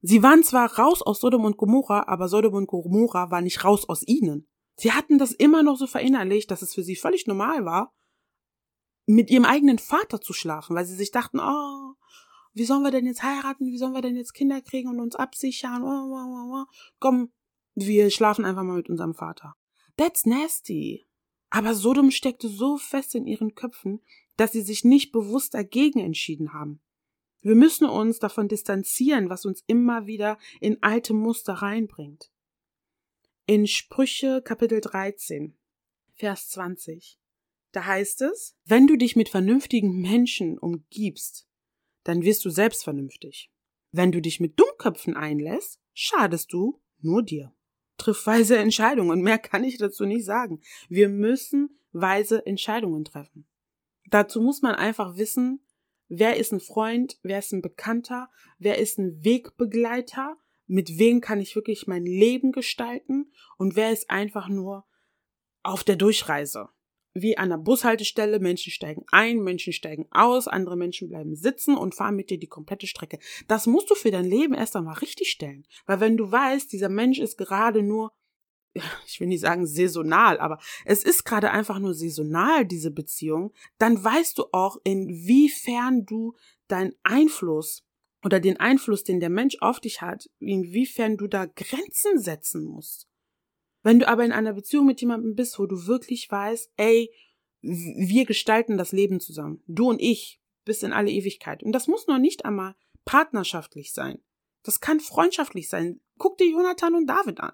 Sie 0.00 0.22
waren 0.22 0.42
zwar 0.42 0.78
raus 0.78 1.02
aus 1.02 1.20
Sodom 1.20 1.44
und 1.44 1.56
Gomorra, 1.56 2.04
aber 2.06 2.28
Sodom 2.28 2.54
und 2.54 2.66
Gomorra 2.68 3.30
war 3.30 3.42
nicht 3.42 3.64
raus 3.64 3.88
aus 3.88 4.06
ihnen. 4.06 4.48
Sie 4.76 4.92
hatten 4.92 5.18
das 5.18 5.32
immer 5.32 5.62
noch 5.62 5.76
so 5.76 5.86
verinnerlicht, 5.86 6.50
dass 6.50 6.62
es 6.62 6.72
für 6.72 6.82
sie 6.82 6.96
völlig 6.96 7.26
normal 7.26 7.66
war, 7.66 7.92
mit 9.14 9.30
ihrem 9.30 9.44
eigenen 9.44 9.78
Vater 9.78 10.20
zu 10.20 10.32
schlafen, 10.32 10.76
weil 10.76 10.84
sie 10.84 10.94
sich 10.94 11.10
dachten, 11.10 11.40
oh, 11.40 11.94
wie 12.52 12.64
sollen 12.64 12.82
wir 12.82 12.90
denn 12.90 13.06
jetzt 13.06 13.22
heiraten? 13.22 13.66
Wie 13.66 13.78
sollen 13.78 13.94
wir 13.94 14.02
denn 14.02 14.16
jetzt 14.16 14.34
Kinder 14.34 14.60
kriegen 14.60 14.88
und 14.88 15.00
uns 15.00 15.14
absichern? 15.14 15.82
Oh, 15.82 16.14
oh, 16.14 16.62
oh, 16.62 16.64
Komm, 16.98 17.32
wir 17.74 18.10
schlafen 18.10 18.44
einfach 18.44 18.62
mal 18.62 18.76
mit 18.76 18.88
unserem 18.88 19.14
Vater. 19.14 19.54
That's 19.96 20.26
nasty. 20.26 21.06
Aber 21.50 21.74
Sodom 21.74 22.10
steckte 22.10 22.48
so 22.48 22.76
fest 22.76 23.14
in 23.14 23.26
ihren 23.26 23.54
Köpfen, 23.54 24.00
dass 24.36 24.52
sie 24.52 24.62
sich 24.62 24.84
nicht 24.84 25.12
bewusst 25.12 25.54
dagegen 25.54 26.00
entschieden 26.00 26.52
haben. 26.52 26.80
Wir 27.42 27.54
müssen 27.54 27.88
uns 27.88 28.18
davon 28.18 28.48
distanzieren, 28.48 29.30
was 29.30 29.44
uns 29.44 29.62
immer 29.66 30.06
wieder 30.06 30.38
in 30.60 30.82
alte 30.82 31.14
Muster 31.14 31.54
reinbringt. 31.54 32.30
In 33.46 33.66
Sprüche 33.66 34.42
Kapitel 34.42 34.80
13, 34.80 35.56
Vers 36.14 36.50
20, 36.50 37.19
da 37.72 37.86
heißt 37.86 38.22
es, 38.22 38.56
wenn 38.64 38.86
du 38.86 38.96
dich 38.96 39.16
mit 39.16 39.28
vernünftigen 39.28 40.00
Menschen 40.00 40.58
umgibst, 40.58 41.46
dann 42.04 42.22
wirst 42.22 42.44
du 42.44 42.50
selbst 42.50 42.84
vernünftig. 42.84 43.50
Wenn 43.92 44.12
du 44.12 44.20
dich 44.20 44.40
mit 44.40 44.58
Dummköpfen 44.58 45.16
einlässt, 45.16 45.80
schadest 45.94 46.52
du 46.52 46.80
nur 47.00 47.22
dir. 47.22 47.54
Triff 47.98 48.26
weise 48.26 48.56
Entscheidungen 48.56 49.10
und 49.10 49.22
mehr 49.22 49.38
kann 49.38 49.64
ich 49.64 49.76
dazu 49.78 50.04
nicht 50.04 50.24
sagen. 50.24 50.60
Wir 50.88 51.08
müssen 51.08 51.78
weise 51.92 52.44
Entscheidungen 52.46 53.04
treffen. 53.04 53.46
Dazu 54.06 54.40
muss 54.40 54.62
man 54.62 54.74
einfach 54.74 55.16
wissen, 55.16 55.60
wer 56.08 56.36
ist 56.36 56.52
ein 56.52 56.60
Freund, 56.60 57.18
wer 57.22 57.38
ist 57.38 57.52
ein 57.52 57.62
Bekannter, 57.62 58.30
wer 58.58 58.78
ist 58.78 58.98
ein 58.98 59.22
Wegbegleiter, 59.24 60.36
mit 60.66 60.98
wem 60.98 61.20
kann 61.20 61.40
ich 61.40 61.54
wirklich 61.54 61.86
mein 61.86 62.04
Leben 62.04 62.52
gestalten 62.52 63.32
und 63.58 63.76
wer 63.76 63.92
ist 63.92 64.08
einfach 64.08 64.48
nur 64.48 64.86
auf 65.62 65.84
der 65.84 65.96
Durchreise. 65.96 66.68
Wie 67.12 67.36
an 67.36 67.48
der 67.48 67.58
Bushaltestelle, 67.58 68.38
Menschen 68.38 68.70
steigen 68.70 69.04
ein, 69.10 69.38
Menschen 69.38 69.72
steigen 69.72 70.06
aus, 70.10 70.46
andere 70.46 70.76
Menschen 70.76 71.08
bleiben 71.08 71.34
sitzen 71.34 71.76
und 71.76 71.94
fahren 71.94 72.14
mit 72.14 72.30
dir 72.30 72.38
die 72.38 72.46
komplette 72.46 72.86
Strecke. 72.86 73.18
Das 73.48 73.66
musst 73.66 73.90
du 73.90 73.94
für 73.94 74.10
dein 74.10 74.24
Leben 74.24 74.54
erst 74.54 74.76
einmal 74.76 74.98
richtig 74.98 75.30
stellen. 75.30 75.66
Weil 75.86 76.00
wenn 76.00 76.16
du 76.16 76.30
weißt, 76.30 76.72
dieser 76.72 76.88
Mensch 76.88 77.18
ist 77.18 77.36
gerade 77.36 77.82
nur 77.82 78.12
ich 79.06 79.18
will 79.20 79.26
nicht 79.26 79.40
sagen 79.40 79.66
saisonal, 79.66 80.38
aber 80.38 80.60
es 80.84 81.02
ist 81.02 81.24
gerade 81.24 81.50
einfach 81.50 81.78
nur 81.78 81.94
saisonal, 81.94 82.64
diese 82.64 82.90
Beziehung, 82.90 83.52
dann 83.78 84.02
weißt 84.02 84.38
du 84.38 84.44
auch, 84.52 84.76
inwiefern 84.84 86.06
du 86.06 86.36
deinen 86.68 86.94
Einfluss 87.02 87.84
oder 88.24 88.38
den 88.38 88.58
Einfluss, 88.58 89.02
den 89.02 89.20
der 89.20 89.30
Mensch 89.30 89.56
auf 89.60 89.80
dich 89.80 90.02
hat, 90.02 90.30
inwiefern 90.38 91.16
du 91.16 91.26
da 91.26 91.46
Grenzen 91.46 92.18
setzen 92.18 92.64
musst. 92.64 93.09
Wenn 93.82 93.98
du 93.98 94.08
aber 94.08 94.24
in 94.24 94.32
einer 94.32 94.52
Beziehung 94.52 94.86
mit 94.86 95.00
jemandem 95.00 95.34
bist, 95.34 95.58
wo 95.58 95.66
du 95.66 95.86
wirklich 95.86 96.30
weißt, 96.30 96.72
ey, 96.76 97.10
wir 97.62 98.24
gestalten 98.24 98.78
das 98.78 98.92
Leben 98.92 99.20
zusammen, 99.20 99.62
du 99.66 99.88
und 99.88 100.00
ich, 100.00 100.40
bis 100.64 100.82
in 100.82 100.92
alle 100.92 101.10
Ewigkeit. 101.10 101.62
Und 101.62 101.72
das 101.72 101.88
muss 101.88 102.06
noch 102.06 102.18
nicht 102.18 102.44
einmal 102.44 102.74
partnerschaftlich 103.04 103.92
sein. 103.92 104.22
Das 104.62 104.80
kann 104.80 105.00
freundschaftlich 105.00 105.68
sein. 105.68 106.00
Guck 106.18 106.38
dir 106.38 106.50
Jonathan 106.50 106.94
und 106.94 107.06
David 107.06 107.40
an. 107.40 107.52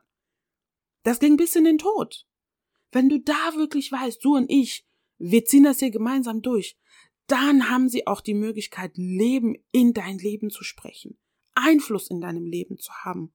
Das 1.02 1.20
ging 1.20 1.36
bis 1.36 1.54
in 1.54 1.64
den 1.64 1.78
Tod. 1.78 2.26
Wenn 2.90 3.08
du 3.08 3.20
da 3.20 3.54
wirklich 3.54 3.92
weißt, 3.92 4.24
du 4.24 4.36
und 4.36 4.50
ich, 4.50 4.86
wir 5.18 5.44
ziehen 5.44 5.64
das 5.64 5.78
hier 5.78 5.90
gemeinsam 5.90 6.42
durch, 6.42 6.76
dann 7.26 7.70
haben 7.70 7.88
sie 7.88 8.06
auch 8.06 8.20
die 8.20 8.34
Möglichkeit, 8.34 8.92
Leben 8.96 9.56
in 9.72 9.92
dein 9.92 10.18
Leben 10.18 10.50
zu 10.50 10.64
sprechen, 10.64 11.18
Einfluss 11.54 12.10
in 12.10 12.20
deinem 12.20 12.46
Leben 12.46 12.78
zu 12.78 12.92
haben. 12.92 13.32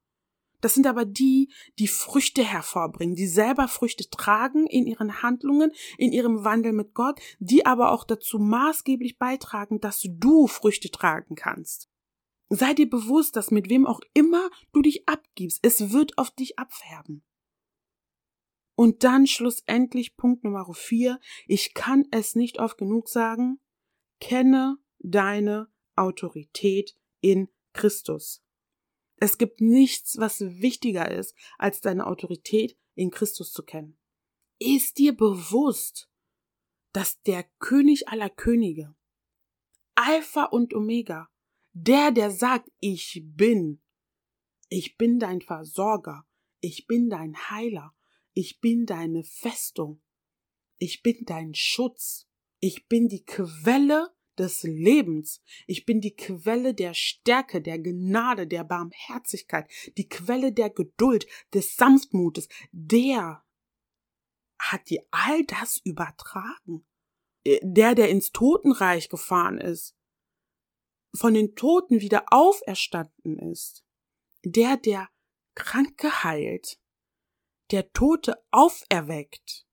Das 0.61 0.73
sind 0.75 0.87
aber 0.87 1.05
die, 1.05 1.51
die 1.79 1.87
Früchte 1.87 2.43
hervorbringen, 2.43 3.15
die 3.15 3.27
selber 3.27 3.67
Früchte 3.67 4.09
tragen 4.09 4.67
in 4.67 4.87
ihren 4.87 5.21
Handlungen, 5.21 5.71
in 5.97 6.11
ihrem 6.11 6.43
Wandel 6.43 6.71
mit 6.71 6.93
Gott, 6.93 7.19
die 7.39 7.65
aber 7.65 7.91
auch 7.91 8.03
dazu 8.03 8.39
maßgeblich 8.39 9.17
beitragen, 9.17 9.79
dass 9.79 10.01
du 10.01 10.47
Früchte 10.47 10.89
tragen 10.91 11.35
kannst. 11.35 11.89
Sei 12.49 12.73
dir 12.73 12.89
bewusst, 12.89 13.35
dass 13.35 13.49
mit 13.49 13.69
wem 13.69 13.85
auch 13.87 14.01
immer 14.13 14.49
du 14.73 14.81
dich 14.81 15.07
abgibst, 15.07 15.59
es 15.61 15.91
wird 15.91 16.17
auf 16.17 16.31
dich 16.31 16.59
abfärben. 16.59 17.23
Und 18.75 19.03
dann 19.03 19.27
schlussendlich 19.27 20.17
Punkt 20.17 20.43
Nummer 20.43 20.65
vier. 20.73 21.19
Ich 21.45 21.73
kann 21.73 22.05
es 22.11 22.35
nicht 22.35 22.59
oft 22.59 22.77
genug 22.77 23.09
sagen. 23.09 23.59
Kenne 24.19 24.77
deine 24.99 25.67
Autorität 25.95 26.97
in 27.19 27.47
Christus. 27.73 28.43
Es 29.21 29.37
gibt 29.37 29.61
nichts, 29.61 30.17
was 30.17 30.41
wichtiger 30.41 31.11
ist, 31.11 31.35
als 31.59 31.79
deine 31.79 32.07
Autorität 32.07 32.75
in 32.95 33.11
Christus 33.11 33.53
zu 33.53 33.61
kennen. 33.63 33.99
Ist 34.57 34.97
dir 34.97 35.15
bewusst, 35.15 36.09
dass 36.91 37.21
der 37.21 37.43
König 37.59 38.07
aller 38.07 38.31
Könige, 38.31 38.95
Alpha 39.93 40.45
und 40.45 40.73
Omega, 40.73 41.29
der, 41.73 42.11
der 42.11 42.31
sagt, 42.31 42.71
ich 42.79 43.21
bin, 43.23 43.83
ich 44.69 44.97
bin 44.97 45.19
dein 45.19 45.41
Versorger, 45.41 46.27
ich 46.59 46.87
bin 46.87 47.09
dein 47.09 47.35
Heiler, 47.51 47.93
ich 48.33 48.59
bin 48.59 48.87
deine 48.87 49.23
Festung. 49.23 50.01
Ich 50.77 51.03
bin 51.03 51.25
dein 51.25 51.53
Schutz. 51.53 52.27
Ich 52.59 52.87
bin 52.87 53.07
die 53.07 53.23
Quelle 53.23 54.09
des 54.41 54.63
Lebens. 54.63 55.41
Ich 55.67 55.85
bin 55.85 56.01
die 56.01 56.15
Quelle 56.15 56.73
der 56.73 56.93
Stärke, 56.93 57.61
der 57.61 57.79
Gnade, 57.79 58.47
der 58.47 58.63
Barmherzigkeit, 58.63 59.69
die 59.97 60.09
Quelle 60.09 60.51
der 60.51 60.69
Geduld, 60.69 61.27
des 61.53 61.75
Sanftmutes. 61.75 62.49
Der 62.71 63.43
hat 64.59 64.89
dir 64.89 65.03
all 65.11 65.43
das 65.45 65.79
übertragen. 65.83 66.85
Äh, 67.43 67.59
der, 67.63 67.95
der 67.95 68.09
ins 68.09 68.31
Totenreich 68.31 69.09
gefahren 69.09 69.57
ist, 69.57 69.95
von 71.13 71.33
den 71.33 71.55
Toten 71.55 72.01
wieder 72.01 72.25
auferstanden 72.31 73.37
ist. 73.39 73.83
Der, 74.43 74.77
der 74.77 75.09
Kranke 75.55 76.23
heilt, 76.23 76.79
der 77.71 77.91
Tote 77.91 78.43
auferweckt, 78.51 79.65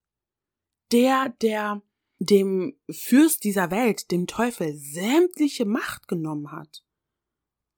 der, 0.93 1.31
der 1.41 1.83
dem 2.19 2.77
Fürst 2.91 3.45
dieser 3.45 3.71
Welt, 3.71 4.11
dem 4.11 4.27
Teufel, 4.27 4.77
sämtliche 4.77 5.65
Macht 5.65 6.09
genommen 6.09 6.51
hat, 6.53 6.85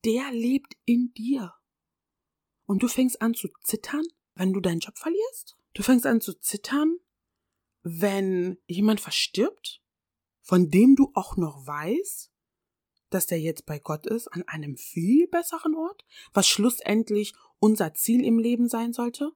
der 0.04 0.32
lebt 0.32 0.76
in 0.84 1.12
dir. 1.14 1.54
Und 2.66 2.82
du 2.82 2.88
fängst 2.88 3.20
an 3.20 3.34
zu 3.34 3.48
zittern, 3.62 4.04
wenn 4.34 4.52
du 4.52 4.60
deinen 4.60 4.80
Job 4.80 4.96
verlierst? 4.96 5.58
Du 5.74 5.82
fängst 5.82 6.06
an 6.06 6.20
zu 6.20 6.38
zittern, 6.38 6.98
wenn 7.82 8.58
jemand 8.66 9.00
verstirbt, 9.00 9.82
von 10.40 10.70
dem 10.70 10.96
du 10.96 11.10
auch 11.14 11.36
noch 11.36 11.66
weißt, 11.66 12.30
dass 13.10 13.26
der 13.26 13.40
jetzt 13.40 13.66
bei 13.66 13.78
Gott 13.78 14.06
ist, 14.06 14.28
an 14.28 14.42
einem 14.46 14.76
viel 14.76 15.26
besseren 15.28 15.74
Ort, 15.74 16.04
was 16.32 16.48
schlussendlich 16.48 17.34
unser 17.58 17.92
Ziel 17.94 18.24
im 18.24 18.38
Leben 18.38 18.68
sein 18.68 18.92
sollte? 18.92 19.32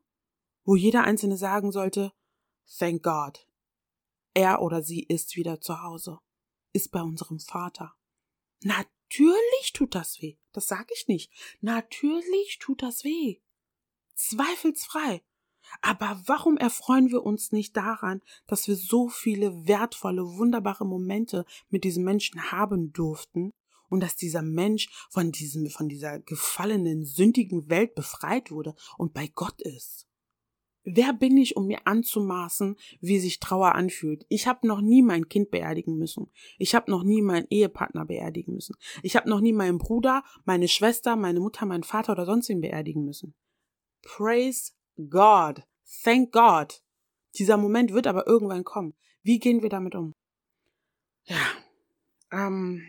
wo 0.64 0.76
jeder 0.76 1.04
Einzelne 1.04 1.36
sagen 1.36 1.70
sollte, 1.70 2.12
Thank 2.78 3.02
God. 3.02 3.46
Er 4.34 4.60
oder 4.62 4.82
sie 4.82 5.04
ist 5.04 5.36
wieder 5.36 5.60
zu 5.60 5.82
Hause, 5.82 6.18
ist 6.72 6.90
bei 6.90 7.00
unserem 7.00 7.38
Vater. 7.38 7.94
Natürlich 8.62 9.72
tut 9.72 9.94
das 9.94 10.20
weh, 10.20 10.36
das 10.52 10.66
sag 10.66 10.90
ich 10.92 11.06
nicht. 11.06 11.30
Natürlich 11.60 12.58
tut 12.58 12.82
das 12.82 13.04
weh. 13.04 13.40
Zweifelsfrei. 14.16 15.22
Aber 15.80 16.20
warum 16.26 16.56
erfreuen 16.56 17.10
wir 17.10 17.22
uns 17.22 17.52
nicht 17.52 17.76
daran, 17.76 18.20
dass 18.46 18.68
wir 18.68 18.76
so 18.76 19.08
viele 19.08 19.66
wertvolle, 19.66 20.36
wunderbare 20.36 20.84
Momente 20.84 21.46
mit 21.68 21.84
diesem 21.84 22.04
Menschen 22.04 22.52
haben 22.52 22.92
durften 22.92 23.50
und 23.88 24.00
dass 24.00 24.16
dieser 24.16 24.42
Mensch 24.42 24.88
von 25.10 25.32
diesem, 25.32 25.70
von 25.70 25.88
dieser 25.88 26.18
gefallenen, 26.20 27.04
sündigen 27.04 27.70
Welt 27.70 27.94
befreit 27.94 28.50
wurde 28.50 28.74
und 28.98 29.14
bei 29.14 29.28
Gott 29.28 29.62
ist? 29.62 30.06
Wer 30.84 31.14
bin 31.14 31.38
ich, 31.38 31.56
um 31.56 31.66
mir 31.66 31.86
anzumaßen, 31.86 32.76
wie 33.00 33.18
sich 33.18 33.40
Trauer 33.40 33.74
anfühlt? 33.74 34.26
Ich 34.28 34.46
habe 34.46 34.66
noch 34.66 34.82
nie 34.82 35.02
mein 35.02 35.28
Kind 35.28 35.50
beerdigen 35.50 35.96
müssen. 35.96 36.30
Ich 36.58 36.74
habe 36.74 36.90
noch 36.90 37.02
nie 37.02 37.22
meinen 37.22 37.46
Ehepartner 37.48 38.04
beerdigen 38.04 38.54
müssen. 38.54 38.76
Ich 39.02 39.16
habe 39.16 39.30
noch 39.30 39.40
nie 39.40 39.54
meinen 39.54 39.78
Bruder, 39.78 40.22
meine 40.44 40.68
Schwester, 40.68 41.16
meine 41.16 41.40
Mutter, 41.40 41.64
meinen 41.64 41.84
Vater 41.84 42.12
oder 42.12 42.26
sonst 42.26 42.50
wen 42.50 42.60
beerdigen 42.60 43.04
müssen. 43.04 43.34
Praise 44.02 44.72
God. 45.08 45.62
Thank 46.02 46.32
God. 46.32 46.82
Dieser 47.38 47.56
Moment 47.56 47.92
wird 47.94 48.06
aber 48.06 48.26
irgendwann 48.26 48.64
kommen. 48.64 48.94
Wie 49.22 49.38
gehen 49.38 49.62
wir 49.62 49.70
damit 49.70 49.94
um? 49.94 50.12
Ja, 51.24 51.38
ähm, 52.30 52.82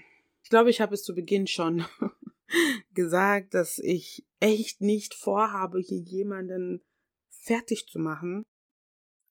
ich 0.44 0.50
glaube, 0.50 0.70
ich 0.70 0.82
habe 0.82 0.94
es 0.94 1.04
zu 1.04 1.16
Beginn 1.16 1.48
schon 1.48 1.86
gesagt, 2.94 3.54
dass 3.54 3.80
ich 3.80 4.26
echt 4.42 4.82
nicht 4.82 5.14
vorhabe, 5.14 5.80
hier 5.80 6.00
jemanden 6.00 6.84
fertig 7.46 7.88
zu 7.88 8.00
machen. 8.00 8.44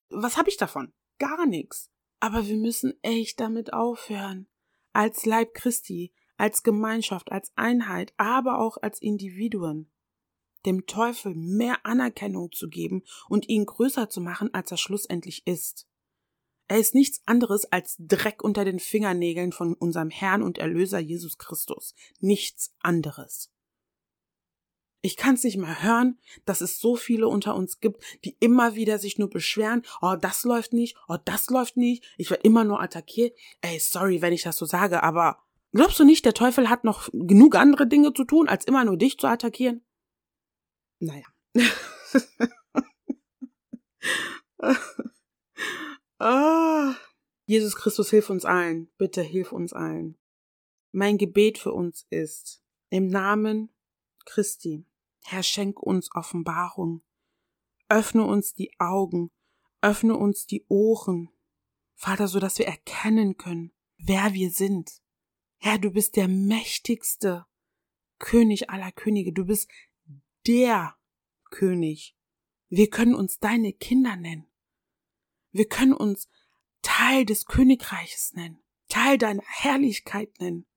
Was 0.09 0.37
habe 0.37 0.49
ich 0.49 0.57
davon? 0.57 0.93
Gar 1.19 1.45
nichts. 1.45 1.89
Aber 2.19 2.47
wir 2.47 2.57
müssen 2.57 2.93
echt 3.01 3.39
damit 3.39 3.73
aufhören. 3.73 4.47
Als 4.93 5.25
Leib 5.25 5.53
Christi, 5.53 6.13
als 6.37 6.63
Gemeinschaft, 6.63 7.31
als 7.31 7.51
Einheit, 7.55 8.13
aber 8.17 8.59
auch 8.59 8.77
als 8.81 9.01
Individuen. 9.01 9.91
Dem 10.65 10.85
Teufel 10.85 11.35
mehr 11.35 11.85
Anerkennung 11.85 12.51
zu 12.51 12.69
geben 12.69 13.03
und 13.29 13.49
ihn 13.49 13.65
größer 13.65 14.09
zu 14.09 14.21
machen, 14.21 14.53
als 14.53 14.71
er 14.71 14.77
schlussendlich 14.77 15.45
ist. 15.45 15.87
Er 16.67 16.79
ist 16.79 16.95
nichts 16.95 17.21
anderes 17.27 17.65
als 17.65 17.95
Dreck 17.99 18.43
unter 18.43 18.65
den 18.65 18.79
Fingernägeln 18.79 19.51
von 19.51 19.75
unserem 19.75 20.09
Herrn 20.09 20.41
und 20.41 20.57
Erlöser 20.57 20.99
Jesus 20.99 21.37
Christus. 21.37 21.93
Nichts 22.19 22.73
anderes. 22.79 23.51
Ich 25.05 25.17
kann 25.17 25.35
es 25.35 25.43
nicht 25.43 25.57
mehr 25.57 25.83
hören, 25.83 26.17
dass 26.45 26.61
es 26.61 26.79
so 26.79 26.95
viele 26.95 27.27
unter 27.27 27.53
uns 27.53 27.79
gibt, 27.79 28.03
die 28.25 28.35
immer 28.39 28.73
wieder 28.73 28.97
sich 28.97 29.19
nur 29.19 29.29
beschweren, 29.29 29.83
oh, 30.01 30.15
das 30.19 30.43
läuft 30.45 30.73
nicht, 30.73 30.97
oh, 31.07 31.17
das 31.23 31.47
läuft 31.51 31.77
nicht, 31.77 32.03
ich 32.17 32.31
werde 32.31 32.41
immer 32.41 32.63
nur 32.63 32.81
attackiert. 32.81 33.37
Ey, 33.61 33.77
sorry, 33.77 34.23
wenn 34.23 34.33
ich 34.33 34.41
das 34.41 34.57
so 34.57 34.65
sage, 34.65 35.03
aber 35.03 35.37
glaubst 35.73 35.99
du 35.99 36.05
nicht, 36.05 36.25
der 36.25 36.33
Teufel 36.33 36.71
hat 36.71 36.85
noch 36.85 37.07
genug 37.13 37.53
andere 37.55 37.85
Dinge 37.85 38.13
zu 38.13 38.23
tun, 38.23 38.49
als 38.49 38.65
immer 38.65 38.83
nur 38.83 38.97
dich 38.97 39.19
zu 39.19 39.27
attackieren? 39.27 39.85
Naja. 40.97 41.25
ah. 46.17 46.95
Jesus 47.45 47.75
Christus, 47.75 48.09
hilf 48.09 48.31
uns 48.31 48.43
allen. 48.43 48.89
Bitte 48.97 49.21
hilf 49.21 49.51
uns 49.51 49.71
allen. 49.71 50.17
Mein 50.91 51.19
Gebet 51.19 51.59
für 51.59 51.73
uns 51.73 52.07
ist, 52.09 52.63
im 52.89 53.05
Namen 53.05 53.69
Christi, 54.25 54.87
Herr, 55.27 55.41
schenk 55.41 55.81
uns 55.81 56.09
Offenbarung. 56.13 57.01
Öffne 57.89 58.23
uns 58.25 58.53
die 58.53 58.71
Augen, 58.79 59.31
öffne 59.81 60.15
uns 60.15 60.45
die 60.45 60.65
Ohren, 60.67 61.29
Vater, 61.95 62.27
so 62.27 62.39
dass 62.39 62.59
wir 62.59 62.67
erkennen 62.67 63.37
können, 63.37 63.71
wer 63.97 64.33
wir 64.33 64.51
sind. 64.51 65.01
Herr, 65.57 65.79
du 65.79 65.89
bist 65.91 66.15
der 66.15 66.27
mächtigste 66.27 67.45
König 68.19 68.69
aller 68.69 68.91
Könige. 68.91 69.33
Du 69.33 69.45
bist 69.45 69.69
der 70.45 70.95
König. 71.49 72.15
Wir 72.69 72.89
können 72.89 73.15
uns 73.15 73.39
deine 73.39 73.73
Kinder 73.73 74.15
nennen. 74.15 74.47
Wir 75.51 75.67
können 75.67 75.93
uns 75.93 76.29
Teil 76.81 77.25
des 77.25 77.45
Königreiches 77.45 78.33
nennen, 78.33 78.61
Teil 78.89 79.17
deiner 79.17 79.43
Herrlichkeit 79.47 80.39
nennen. 80.39 80.67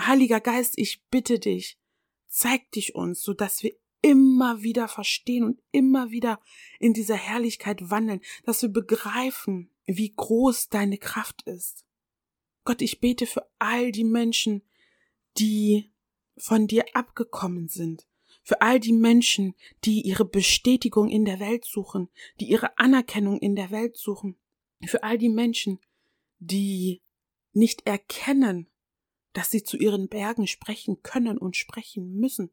Heiliger 0.00 0.40
Geist, 0.40 0.74
ich 0.76 1.04
bitte 1.08 1.38
dich, 1.38 1.78
zeig 2.26 2.70
dich 2.72 2.94
uns, 2.94 3.22
so 3.22 3.34
dass 3.34 3.62
wir 3.62 3.76
immer 4.02 4.62
wieder 4.62 4.88
verstehen 4.88 5.44
und 5.44 5.62
immer 5.70 6.10
wieder 6.10 6.40
in 6.78 6.92
dieser 6.92 7.14
Herrlichkeit 7.14 7.90
wandeln, 7.90 8.20
dass 8.44 8.62
wir 8.62 8.68
begreifen, 8.68 9.70
wie 9.86 10.12
groß 10.14 10.68
deine 10.68 10.98
Kraft 10.98 11.42
ist. 11.42 11.84
Gott, 12.64 12.82
ich 12.82 13.00
bete 13.00 13.26
für 13.26 13.48
all 13.58 13.92
die 13.92 14.04
Menschen, 14.04 14.62
die 15.38 15.92
von 16.36 16.66
dir 16.66 16.84
abgekommen 16.94 17.68
sind, 17.68 18.06
für 18.42 18.60
all 18.60 18.80
die 18.80 18.92
Menschen, 18.92 19.54
die 19.84 20.02
ihre 20.02 20.24
Bestätigung 20.24 21.08
in 21.08 21.24
der 21.24 21.40
Welt 21.40 21.64
suchen, 21.64 22.08
die 22.40 22.48
ihre 22.48 22.78
Anerkennung 22.78 23.38
in 23.38 23.54
der 23.56 23.70
Welt 23.70 23.96
suchen, 23.96 24.36
für 24.84 25.02
all 25.02 25.18
die 25.18 25.28
Menschen, 25.28 25.80
die 26.38 27.02
nicht 27.52 27.86
erkennen, 27.86 28.68
dass 29.32 29.50
sie 29.50 29.62
zu 29.62 29.76
ihren 29.76 30.08
Bergen 30.08 30.46
sprechen 30.46 31.02
können 31.02 31.38
und 31.38 31.56
sprechen 31.56 32.14
müssen, 32.14 32.50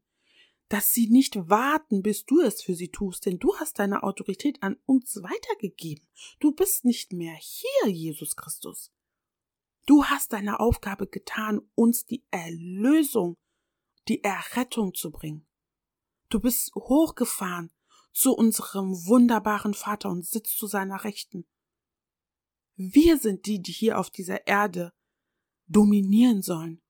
dass 0.70 0.92
sie 0.92 1.08
nicht 1.08 1.36
warten, 1.50 2.00
bis 2.00 2.24
du 2.24 2.40
es 2.40 2.62
für 2.62 2.74
sie 2.74 2.90
tust, 2.90 3.26
denn 3.26 3.40
du 3.40 3.56
hast 3.56 3.80
deine 3.80 4.04
Autorität 4.04 4.62
an 4.62 4.76
uns 4.86 5.16
weitergegeben. 5.16 6.06
Du 6.38 6.52
bist 6.52 6.84
nicht 6.84 7.12
mehr 7.12 7.34
hier, 7.34 7.90
Jesus 7.90 8.36
Christus. 8.36 8.92
Du 9.86 10.04
hast 10.04 10.32
deine 10.32 10.60
Aufgabe 10.60 11.08
getan, 11.08 11.60
uns 11.74 12.06
die 12.06 12.24
Erlösung, 12.30 13.36
die 14.06 14.22
Errettung 14.22 14.94
zu 14.94 15.10
bringen. 15.10 15.44
Du 16.28 16.38
bist 16.38 16.72
hochgefahren 16.76 17.72
zu 18.12 18.32
unserem 18.32 18.92
wunderbaren 19.06 19.74
Vater 19.74 20.08
und 20.08 20.24
sitzt 20.24 20.56
zu 20.56 20.68
seiner 20.68 21.02
Rechten. 21.02 21.46
Wir 22.76 23.18
sind 23.18 23.46
die, 23.46 23.60
die 23.60 23.72
hier 23.72 23.98
auf 23.98 24.08
dieser 24.08 24.46
Erde 24.46 24.92
dominieren 25.66 26.42
sollen. 26.42 26.80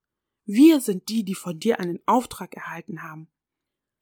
Wir 0.45 0.83
sind 0.83 1.09
die, 1.09 1.25
die 1.25 1.35
von 1.35 1.59
dir 1.59 1.81
einen 1.81 2.01
Auftrag 2.05 2.55
erhalten 2.55 3.03
haben. 3.03 3.31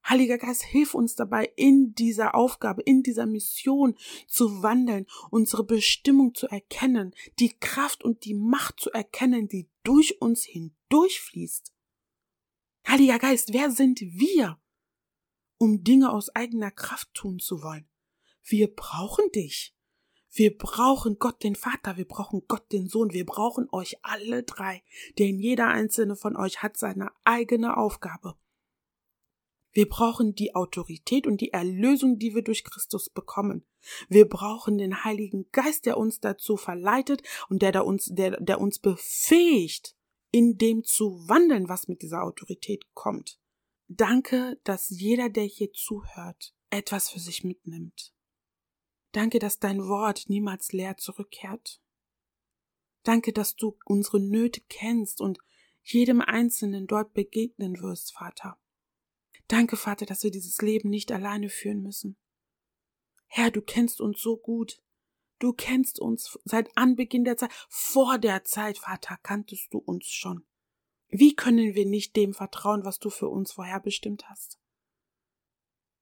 Heiliger 0.08 0.38
Geist, 0.38 0.62
hilf 0.62 0.94
uns 0.94 1.16
dabei, 1.16 1.52
in 1.56 1.94
dieser 1.94 2.34
Aufgabe, 2.34 2.82
in 2.82 3.02
dieser 3.02 3.26
Mission 3.26 3.94
zu 4.26 4.62
wandeln, 4.62 5.06
unsere 5.30 5.64
Bestimmung 5.64 6.34
zu 6.34 6.46
erkennen, 6.46 7.14
die 7.38 7.58
Kraft 7.58 8.04
und 8.04 8.24
die 8.24 8.34
Macht 8.34 8.80
zu 8.80 8.90
erkennen, 8.90 9.48
die 9.48 9.68
durch 9.82 10.20
uns 10.22 10.44
hindurchfließt. 10.44 11.74
Heiliger 12.86 13.18
Geist, 13.18 13.52
wer 13.52 13.70
sind 13.70 14.00
wir, 14.00 14.58
um 15.58 15.84
Dinge 15.84 16.10
aus 16.10 16.34
eigener 16.34 16.70
Kraft 16.70 17.12
tun 17.12 17.38
zu 17.38 17.62
wollen? 17.62 17.86
Wir 18.42 18.74
brauchen 18.74 19.30
dich. 19.32 19.74
Wir 20.30 20.56
brauchen 20.56 21.18
Gott 21.18 21.42
den 21.42 21.54
Vater, 21.54 21.96
wir 21.96 22.06
brauchen 22.06 22.44
Gott 22.48 22.70
den 22.72 22.88
Sohn, 22.88 23.12
wir 23.12 23.26
brauchen 23.26 23.68
euch 23.72 23.96
alle 24.02 24.42
drei, 24.42 24.82
denn 25.18 25.38
jeder 25.38 25.68
einzelne 25.68 26.16
von 26.16 26.36
euch 26.36 26.62
hat 26.62 26.76
seine 26.76 27.10
eigene 27.24 27.76
Aufgabe. 27.76 28.36
Wir 29.72 29.88
brauchen 29.88 30.34
die 30.34 30.54
Autorität 30.54 31.26
und 31.26 31.40
die 31.40 31.52
Erlösung, 31.52 32.18
die 32.18 32.34
wir 32.34 32.42
durch 32.42 32.64
Christus 32.64 33.10
bekommen. 33.10 33.66
Wir 34.08 34.28
brauchen 34.28 34.78
den 34.78 35.04
Heiligen 35.04 35.48
Geist, 35.52 35.86
der 35.86 35.98
uns 35.98 36.20
dazu 36.20 36.56
verleitet 36.56 37.22
und 37.48 37.62
der, 37.62 37.72
der, 37.72 37.86
uns, 37.86 38.06
der, 38.06 38.40
der 38.40 38.60
uns 38.60 38.78
befähigt, 38.78 39.94
in 40.30 40.58
dem 40.58 40.84
zu 40.84 41.28
wandeln, 41.28 41.68
was 41.68 41.88
mit 41.88 42.02
dieser 42.02 42.22
Autorität 42.22 42.84
kommt. 42.94 43.38
Danke, 43.88 44.60
dass 44.64 44.90
jeder, 44.90 45.30
der 45.30 45.44
hier 45.44 45.72
zuhört, 45.72 46.54
etwas 46.70 47.08
für 47.08 47.20
sich 47.20 47.44
mitnimmt. 47.44 48.12
Danke, 49.12 49.38
dass 49.38 49.58
dein 49.58 49.80
Wort 49.86 50.24
niemals 50.28 50.72
leer 50.72 50.96
zurückkehrt. 50.98 51.80
Danke, 53.04 53.32
dass 53.32 53.56
du 53.56 53.78
unsere 53.86 54.20
Nöte 54.20 54.60
kennst 54.68 55.20
und 55.22 55.38
jedem 55.82 56.20
Einzelnen 56.20 56.86
dort 56.86 57.14
begegnen 57.14 57.80
wirst, 57.80 58.12
Vater. 58.12 58.58
Danke, 59.48 59.76
Vater, 59.76 60.04
dass 60.04 60.22
wir 60.22 60.30
dieses 60.30 60.58
Leben 60.58 60.90
nicht 60.90 61.10
alleine 61.10 61.48
führen 61.48 61.82
müssen. 61.82 62.16
Herr, 63.26 63.50
du 63.50 63.62
kennst 63.62 64.00
uns 64.00 64.20
so 64.20 64.36
gut. 64.36 64.82
Du 65.38 65.52
kennst 65.52 66.00
uns 66.00 66.38
seit 66.44 66.76
Anbeginn 66.76 67.24
der 67.24 67.36
Zeit. 67.36 67.52
Vor 67.68 68.18
der 68.18 68.44
Zeit, 68.44 68.78
Vater, 68.78 69.18
kanntest 69.22 69.72
du 69.72 69.78
uns 69.78 70.06
schon. 70.06 70.44
Wie 71.08 71.34
können 71.34 71.74
wir 71.74 71.86
nicht 71.86 72.16
dem 72.16 72.34
vertrauen, 72.34 72.84
was 72.84 72.98
du 72.98 73.08
für 73.08 73.28
uns 73.28 73.52
vorherbestimmt 73.52 74.28
hast? 74.28 74.58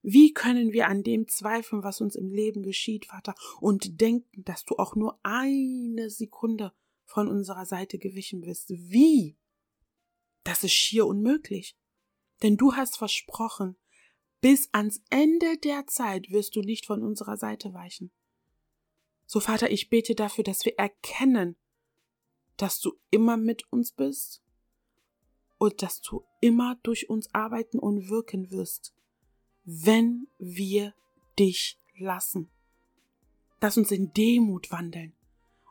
Wie 0.01 0.33
können 0.33 0.73
wir 0.73 0.87
an 0.87 1.03
dem 1.03 1.27
zweifeln, 1.27 1.83
was 1.83 2.01
uns 2.01 2.15
im 2.15 2.31
Leben 2.31 2.63
geschieht, 2.63 3.07
Vater, 3.07 3.35
und 3.59 3.99
denken, 4.01 4.43
dass 4.43 4.63
du 4.63 4.75
auch 4.75 4.95
nur 4.95 5.19
eine 5.23 6.09
Sekunde 6.09 6.73
von 7.05 7.27
unserer 7.27 7.65
Seite 7.65 7.97
gewichen 7.97 8.41
bist? 8.41 8.69
Wie? 8.69 9.37
Das 10.43 10.63
ist 10.63 10.73
schier 10.73 11.05
unmöglich. 11.05 11.77
Denn 12.43 12.57
du 12.57 12.75
hast 12.75 12.97
versprochen, 12.97 13.75
bis 14.41 14.69
ans 14.71 15.01
Ende 15.09 15.57
der 15.57 15.87
Zeit 15.87 16.29
wirst 16.29 16.55
du 16.55 16.61
nicht 16.61 16.85
von 16.85 17.01
unserer 17.01 17.37
Seite 17.37 17.73
weichen. 17.73 18.11
So 19.25 19.39
Vater, 19.39 19.71
ich 19.71 19.89
bete 19.89 20.15
dafür, 20.15 20.43
dass 20.43 20.63
wir 20.63 20.77
erkennen, 20.77 21.55
dass 22.55 22.79
du 22.79 22.93
immer 23.09 23.37
mit 23.37 23.71
uns 23.71 23.91
bist 23.91 24.41
und 25.57 25.81
dass 25.81 26.01
du 26.01 26.23
immer 26.39 26.75
durch 26.83 27.09
uns 27.09 27.33
arbeiten 27.33 27.79
und 27.79 28.09
wirken 28.09 28.51
wirst, 28.51 28.93
wenn 29.63 30.27
wir 30.37 30.93
dich 31.37 31.79
lassen. 31.97 32.49
Lass 33.59 33.77
uns 33.77 33.91
in 33.91 34.13
Demut 34.13 34.71
wandeln 34.71 35.13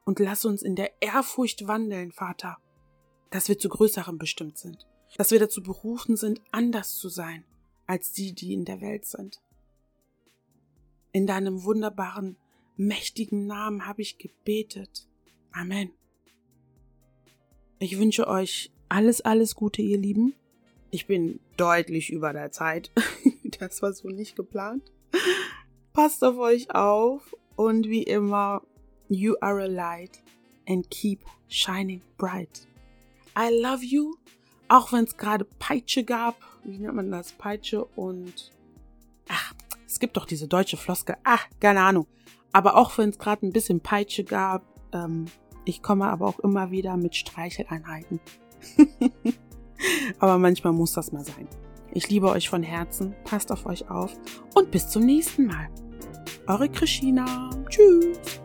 und 0.04 0.18
lass 0.18 0.44
uns 0.44 0.62
in 0.62 0.74
der 0.74 1.00
Ehrfurcht 1.00 1.66
wandeln, 1.68 2.12
Vater, 2.12 2.58
dass 3.30 3.48
wir 3.48 3.58
zu 3.58 3.68
Größerem 3.68 4.18
bestimmt 4.18 4.58
sind 4.58 4.86
dass 5.16 5.30
wir 5.30 5.38
dazu 5.38 5.62
berufen 5.62 6.16
sind, 6.16 6.40
anders 6.50 6.96
zu 6.98 7.08
sein 7.08 7.44
als 7.86 8.12
die, 8.12 8.32
die 8.32 8.52
in 8.52 8.64
der 8.64 8.80
Welt 8.80 9.04
sind. 9.04 9.40
In 11.12 11.26
deinem 11.26 11.64
wunderbaren, 11.64 12.36
mächtigen 12.76 13.46
Namen 13.46 13.86
habe 13.86 14.02
ich 14.02 14.18
gebetet. 14.18 15.08
Amen. 15.52 15.90
Ich 17.78 17.98
wünsche 17.98 18.26
euch 18.26 18.72
alles, 18.88 19.20
alles 19.20 19.54
Gute, 19.54 19.82
ihr 19.82 19.98
Lieben. 19.98 20.34
Ich 20.90 21.06
bin 21.06 21.40
deutlich 21.56 22.10
über 22.10 22.32
der 22.32 22.50
Zeit. 22.50 22.90
das 23.58 23.82
war 23.82 23.92
so 23.92 24.08
nicht 24.08 24.36
geplant. 24.36 24.92
Passt 25.92 26.22
auf 26.24 26.36
euch 26.36 26.70
auf 26.74 27.34
und 27.56 27.88
wie 27.88 28.02
immer, 28.02 28.62
you 29.08 29.34
are 29.40 29.62
a 29.62 29.66
light 29.66 30.22
and 30.68 30.88
keep 30.90 31.20
shining 31.48 32.02
bright. 32.18 32.66
I 33.38 33.50
love 33.50 33.82
you 33.82 34.16
auch 34.68 34.92
wenn 34.92 35.04
es 35.04 35.16
gerade 35.16 35.44
Peitsche 35.44 36.04
gab, 36.04 36.36
wie 36.64 36.78
nennt 36.78 36.94
man 36.94 37.10
das? 37.10 37.32
Peitsche 37.32 37.84
und. 37.84 38.52
Ach, 39.28 39.54
es 39.86 39.98
gibt 39.98 40.16
doch 40.16 40.26
diese 40.26 40.48
deutsche 40.48 40.76
Floske. 40.76 41.16
Ach, 41.24 41.46
keine 41.60 41.80
Ahnung. 41.80 42.06
Aber 42.52 42.76
auch 42.76 42.96
wenn 42.98 43.10
es 43.10 43.18
gerade 43.18 43.46
ein 43.46 43.52
bisschen 43.52 43.80
Peitsche 43.80 44.24
gab, 44.24 44.62
ähm, 44.92 45.26
ich 45.64 45.82
komme 45.82 46.06
aber 46.06 46.26
auch 46.26 46.38
immer 46.40 46.70
wieder 46.70 46.96
mit 46.96 47.14
Streicheleinheiten. 47.16 48.20
aber 50.18 50.38
manchmal 50.38 50.72
muss 50.72 50.92
das 50.92 51.12
mal 51.12 51.24
sein. 51.24 51.48
Ich 51.92 52.08
liebe 52.08 52.28
euch 52.28 52.48
von 52.48 52.62
Herzen, 52.62 53.14
passt 53.24 53.50
auf 53.52 53.66
euch 53.66 53.90
auf 53.90 54.12
und 54.54 54.70
bis 54.70 54.88
zum 54.88 55.04
nächsten 55.04 55.46
Mal. 55.46 55.68
Eure 56.46 56.68
Christina. 56.68 57.50
Tschüss. 57.68 58.40